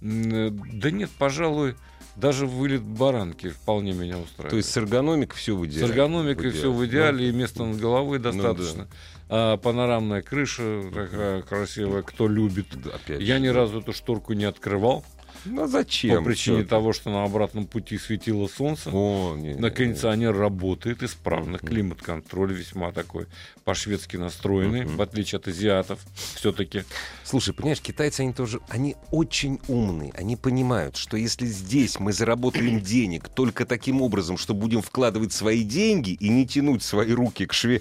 Э, 0.00 0.50
Да 0.50 0.90
нет, 0.90 1.10
пожалуй, 1.18 1.76
даже 2.16 2.46
вылет 2.46 2.82
баранки 2.82 3.50
вполне 3.50 3.92
меня 3.92 4.18
устраивает. 4.18 4.50
То 4.50 4.56
есть 4.56 4.70
с 4.70 4.76
эргономикой 4.76 5.36
все 5.36 5.54
в 5.56 5.64
С 5.64 5.68
идеале? 5.68 5.92
эргономикой 5.92 6.50
все 6.50 6.72
в 6.72 6.84
идеале, 6.86 7.30
Ну, 7.30 7.36
и 7.36 7.40
места 7.40 7.64
над 7.64 7.78
головой 7.78 8.18
да. 8.18 8.88
А, 9.34 9.56
панорамная 9.56 10.20
крыша 10.20 10.82
такая 10.92 11.40
красивая, 11.42 12.02
кто 12.02 12.28
любит. 12.28 12.66
Да, 12.84 12.90
опять 12.96 13.20
Я 13.22 13.36
же, 13.36 13.40
ни 13.40 13.48
да. 13.48 13.54
разу 13.54 13.80
эту 13.80 13.92
шторку 13.94 14.34
не 14.34 14.44
открывал 14.44 15.04
Ну 15.46 15.62
а 15.62 15.68
зачем? 15.68 16.18
по 16.18 16.24
причине 16.30 16.64
того, 16.64 16.92
что 16.92 17.08
на 17.10 17.24
обратном 17.24 17.66
пути 17.66 17.96
светило 17.96 18.46
солнце. 18.46 18.90
О, 18.92 19.34
не, 19.36 19.54
не, 19.54 19.54
На 19.54 19.66
не. 19.66 19.70
кондиционер 19.70 20.36
работает 20.36 21.02
исправно, 21.02 21.56
климат-контроль 21.58 22.52
весьма 22.52 22.92
такой 22.92 23.26
по-шведски 23.64 24.16
настроенный, 24.18 24.84
в 24.84 25.00
отличие 25.00 25.38
от 25.38 25.48
азиатов 25.48 26.00
все-таки. 26.34 26.84
Слушай, 27.24 27.54
понимаешь, 27.54 27.80
китайцы, 27.80 28.20
они 28.20 28.32
тоже, 28.34 28.60
они 28.68 28.96
очень 29.10 29.60
умные. 29.68 30.12
Они 30.14 30.36
понимают, 30.36 30.96
что 30.96 31.16
если 31.16 31.46
здесь 31.46 31.98
мы 31.98 32.12
заработаем 32.12 32.80
денег 32.82 33.28
только 33.30 33.64
таким 33.64 34.02
образом, 34.02 34.36
что 34.36 34.52
будем 34.52 34.82
вкладывать 34.82 35.32
свои 35.32 35.62
деньги 35.64 36.10
и 36.10 36.28
не 36.28 36.46
тянуть 36.46 36.82
свои 36.82 37.12
руки 37.12 37.46
к, 37.46 37.52
шве- 37.54 37.80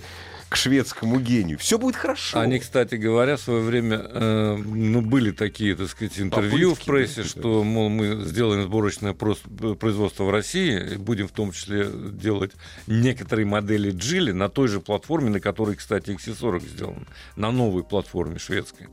к 0.52 0.58
шведскому 0.58 1.18
гению, 1.22 1.58
все 1.58 1.80
будет 1.80 1.96
хорошо. 1.96 2.38
Они, 2.38 2.60
кстати 2.60 2.96
говоря, 2.96 3.38
в 3.38 3.40
свое 3.42 3.62
время, 3.62 4.02
э, 4.04 4.58
ну, 4.58 5.00
были 5.02 5.32
такие, 5.32 5.78
так 5.78 5.88
сказать, 5.88 6.20
интервью 6.20 6.72
Попытки, 6.72 6.84
в 6.84 6.86
прессе, 6.88 7.22
да, 7.24 7.28
что, 7.30 7.64
мол, 7.64 7.88
мы 7.88 8.26
сделаем 8.26 8.64
сборочное 8.64 9.14
производство 9.14 10.26
в 10.26 10.30
России, 10.30 10.98
будем 10.98 11.30
в 11.30 11.32
том 11.32 11.54
числе 11.54 11.88
делать 11.90 12.52
некоторые 12.86 13.46
модели 13.46 13.92
Джили 13.92 14.34
на 14.34 14.50
той 14.50 14.68
же 14.68 14.82
платформе, 14.82 15.30
на 15.30 15.40
которой, 15.40 15.78
кстати, 15.78 16.10
XC40 16.10 16.68
сделан, 16.68 17.08
на 17.38 17.54
новой 17.54 17.86
платформе 17.86 18.38
шведской. 18.38 18.88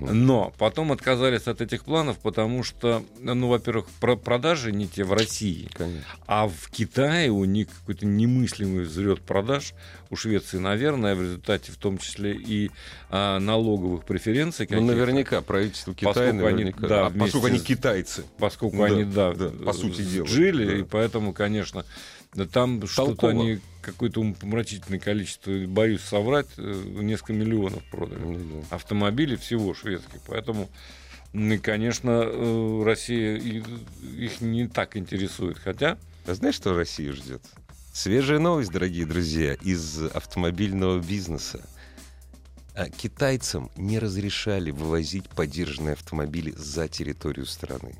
Но 0.00 0.54
потом 0.56 0.92
отказались 0.92 1.46
от 1.46 1.60
этих 1.60 1.84
планов, 1.84 2.20
потому 2.20 2.62
что, 2.62 3.04
ну, 3.20 3.48
во-первых, 3.48 3.86
про- 4.00 4.16
продажи 4.16 4.72
не 4.72 4.88
те 4.88 5.04
в 5.04 5.12
России, 5.12 5.68
Конечно. 5.74 6.06
а 6.26 6.48
в 6.48 6.70
Китае 6.70 7.30
у 7.30 7.44
них 7.44 7.68
какой-то 7.80 8.06
немыслимый 8.06 8.84
взлет 8.84 9.20
продаж, 9.20 9.74
у 10.12 10.16
Швеции, 10.16 10.58
наверное, 10.58 11.14
в 11.14 11.22
результате 11.22 11.72
в 11.72 11.78
том 11.78 11.96
числе 11.96 12.34
и 12.34 12.70
а, 13.08 13.38
налоговых 13.38 14.04
преференций. 14.04 14.68
Ну, 14.70 14.82
наверняка 14.82 15.40
правительство 15.40 15.94
Китая, 15.94 16.12
Поскольку 16.12 16.46
они, 16.46 16.64
наверняка. 16.64 16.86
да, 16.86 17.06
а 17.06 17.10
поскольку 17.10 17.46
они 17.46 17.58
китайцы. 17.60 18.24
Поскольку 18.38 18.76
Да, 18.76 18.84
они, 18.84 19.04
да, 19.04 19.32
да, 19.32 19.48
по 19.48 19.72
сути 19.72 20.02
дела, 20.02 20.26
жили, 20.26 20.66
да. 20.66 20.76
и 20.76 20.82
поэтому, 20.82 21.32
конечно, 21.32 21.86
да, 22.34 22.44
там 22.44 22.86
что-то 22.86 23.28
они 23.28 23.60
какое-то 23.80 24.20
умопомрачительное 24.20 25.00
количество, 25.00 25.50
боюсь 25.66 26.02
соврать, 26.02 26.46
э, 26.58 26.82
несколько 27.00 27.32
миллионов 27.32 27.82
продали 27.90 28.20
Ну, 28.20 28.64
да. 28.68 28.76
автомобилей 28.76 29.36
всего 29.36 29.72
шведских. 29.72 30.20
Поэтому, 30.26 30.68
конечно, 31.62 32.22
э, 32.26 32.82
Россия 32.84 33.36
их 33.38 34.42
не 34.42 34.68
так 34.68 34.98
интересует. 34.98 35.56
Хотя, 35.58 35.96
А 36.26 36.34
знаешь, 36.34 36.54
что 36.54 36.74
Россию 36.74 37.14
ждет? 37.14 37.42
Свежая 37.92 38.38
новость, 38.38 38.72
дорогие 38.72 39.04
друзья, 39.04 39.52
из 39.52 40.02
автомобильного 40.02 40.98
бизнеса. 40.98 41.60
А 42.74 42.88
Китайцам 42.88 43.70
не 43.76 43.98
разрешали 43.98 44.70
вывозить 44.70 45.28
подержанные 45.28 45.92
автомобили 45.92 46.52
за 46.56 46.88
территорию 46.88 47.44
страны. 47.44 47.94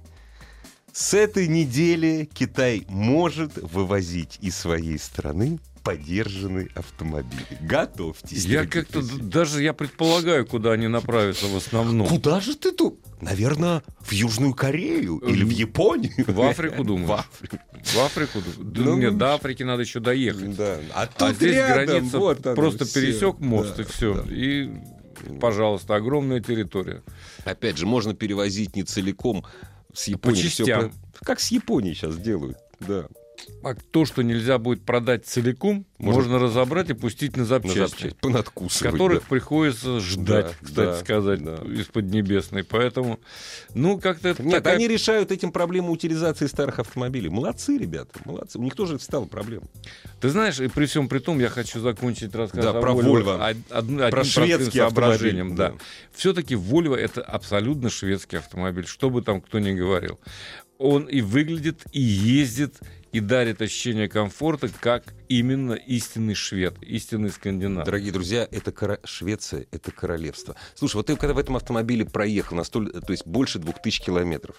С 0.95 1.13
этой 1.13 1.47
недели 1.47 2.27
Китай 2.33 2.87
может 2.89 3.59
вывозить 3.59 4.39
из 4.41 4.57
своей 4.57 4.99
страны 4.99 5.61
подержанные 5.83 6.69
автомобили. 6.75 7.45
Готовьтесь. 7.61 8.45
я 8.45 8.67
как-то 8.67 9.03
даже 9.21 9.63
я 9.63 9.73
предполагаю, 9.73 10.47
куда 10.47 10.73
они 10.73 10.89
направятся 10.89 11.47
в 11.47 11.57
основном. 11.57 12.07
Куда 12.07 12.41
же 12.41 12.55
ты 12.57 12.73
тут? 12.73 13.01
Наверное, 13.21 13.83
в 14.01 14.13
Южную 14.13 14.55
Корею 14.55 15.19
или 15.19 15.45
в 15.45 15.51
Японию. 15.51 16.13
В 16.27 16.41
Африку, 16.43 16.85
думаешь? 16.85 17.09
В 17.09 17.13
Африку. 17.13 17.59
В 17.83 17.99
Африку? 17.99 18.39
Ну, 18.59 18.97
Нет, 18.97 19.17
до 19.19 19.35
Африки 19.35 19.63
надо 19.63 19.83
еще 19.83 20.01
доехать. 20.01 20.57
Да. 20.57 20.79
А, 20.95 21.03
А 21.03 21.07
тут 21.07 21.37
здесь 21.37 21.55
рядом, 21.55 21.85
граница 21.87 22.19
вот 22.19 22.47
оно 22.47 22.57
просто 22.57 22.85
всё. 22.85 23.01
пересек 23.01 23.39
мост 23.41 23.77
Да, 23.77 23.83
и 23.83 23.87
все. 23.87 24.15
да. 24.15 24.25
И, 24.35 24.71
пожалуйста, 25.41 25.97
огромная 25.97 26.41
территория. 26.41 27.03
Опять 27.45 27.77
же, 27.77 27.87
можно 27.87 28.15
перевозить 28.15 28.77
не 28.77 28.83
целиком 28.85 29.45
с 29.93 30.09
Японии. 30.09 30.43
всё 30.43 30.65
частям. 30.65 30.91
про- 30.91 31.25
Как 31.25 31.41
с 31.41 31.51
Японией 31.51 31.95
сейчас 31.95 32.17
делают. 32.17 32.57
Да. 32.81 33.07
А 33.65 33.75
то, 33.75 34.05
что 34.05 34.23
нельзя 34.23 34.59
будет 34.59 34.83
продать 34.83 35.25
целиком, 35.27 35.87
Можно- 35.99 36.23
можно, 36.33 36.39
разобрать 36.39 36.91
и 36.91 36.95
пустить 36.95 37.37
на 37.37 37.43
На 37.43 37.49
запчасти. 37.49 37.79
запчасти. 37.79 38.17
Понадкусывать. 38.21 38.93
которых 38.93 39.21
да. 39.21 39.27
приходится 39.29 40.01
ждать, 40.01 40.47
Да, 40.47 40.53
кстати 40.67 40.87
да, 40.87 41.01
сказать, 41.01 41.43
да. 41.45 41.55
из 41.73 41.87
Поднебесной. 41.87 42.65
Поэтому, 42.65 43.21
ну, 43.75 43.99
как-то 44.01 44.29
это 44.29 44.43
Нет, 44.43 44.55
такая- 44.59 44.75
они 44.77 44.89
решают 44.89 45.31
этим 45.33 45.53
проблему 45.53 45.93
утилизации 45.93 46.47
старых 46.47 46.79
автомобилей. 46.79 47.29
Молодцы, 47.29 47.79
ребята, 47.79 48.11
молодцы. 48.25 48.59
У 48.59 48.63
них 48.63 48.75
тоже 48.75 48.97
это 48.97 49.05
стало 49.05 49.27
проблемой. 49.27 49.69
Ты 50.21 50.29
знаешь, 50.29 50.59
и 50.61 50.69
при 50.69 50.87
всем 50.87 51.09
при 51.09 51.19
том, 51.19 51.39
я 51.39 51.49
хочу 51.49 51.81
закончить 51.81 52.35
рассказ 52.35 52.65
Да, 52.65 52.71
о 52.71 52.81
про 52.81 52.93
Volvo. 52.93 53.51
од- 53.51 53.57
од- 53.71 54.11
Про 54.11 54.25
шведский 54.25 54.79
соображением, 54.79 55.55
Да. 55.55 55.71
да. 55.71 55.75
Все-таки 56.15 56.55
Volvo 56.55 56.97
это 56.97 57.23
абсолютно 57.23 57.91
шведский 57.91 58.37
автомобиль, 58.37 58.87
что 58.87 59.11
бы 59.11 59.23
там 59.23 59.41
кто 59.41 59.59
ни 59.59 59.73
говорил. 59.73 60.19
Он 60.79 61.05
и 61.05 61.21
выглядит, 61.21 61.83
и 61.93 62.01
ездит, 62.01 62.81
и 63.13 63.21
дарит 63.21 63.61
ощущение 63.61 64.09
комфорта, 64.09 64.69
как 64.81 65.15
именно 65.29 65.75
истинный 65.75 66.35
швед, 66.35 66.75
истинный 66.83 67.31
скандинав. 67.31 67.85
Дорогие 67.85 68.11
друзья, 68.13 68.49
это 68.51 68.73
кора- 68.73 68.99
Швеция, 69.05 69.67
это 69.71 69.91
королевство. 69.93 70.57
Слушай, 70.75 70.97
вот 70.97 71.07
ты 71.07 71.17
когда 71.17 71.35
в 71.35 71.39
этом 71.39 71.57
автомобиле 71.57 72.05
проехал 72.07 72.57
на 72.57 72.65
столь, 72.65 72.91
то 72.91 73.13
есть 73.13 73.27
больше 73.27 73.59
двух 73.59 73.81
тысяч 73.83 74.01
километров, 74.01 74.57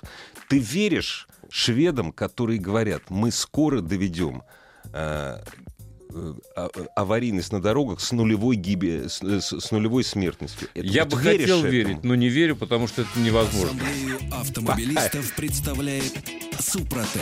ты 0.50 0.60
веришь 0.60 1.28
шведам, 1.50 2.12
которые 2.12 2.60
говорят, 2.60 3.02
мы 3.10 3.32
скоро 3.32 3.82
доведем 3.82 4.44
э, 4.94 5.38
э, 6.14 6.34
а- 6.56 6.70
аварийность 6.96 7.52
на 7.52 7.60
дорогах 7.62 8.02
с 8.02 8.12
нулевой 8.12 8.56
гибе, 8.56 9.10
с, 9.10 9.24
э, 9.24 9.42
с- 9.42 9.60
с 9.60 9.72
нулевой 9.72 10.04
смертностью. 10.04 10.68
Это 10.76 10.86
Я 10.86 11.06
вот 11.06 11.14
бы 11.14 11.20
хотел 11.20 11.60
этому? 11.60 11.72
верить, 11.72 12.04
но 12.04 12.14
не 12.14 12.30
верю, 12.30 12.56
потому 12.56 12.88
что 12.88 13.02
это 13.02 13.20
невозможно. 13.20 13.82
Ассамблею 13.82 14.20
автомобилистов 14.32 15.34
представляет 15.36 16.14
Супротек. 16.60 17.22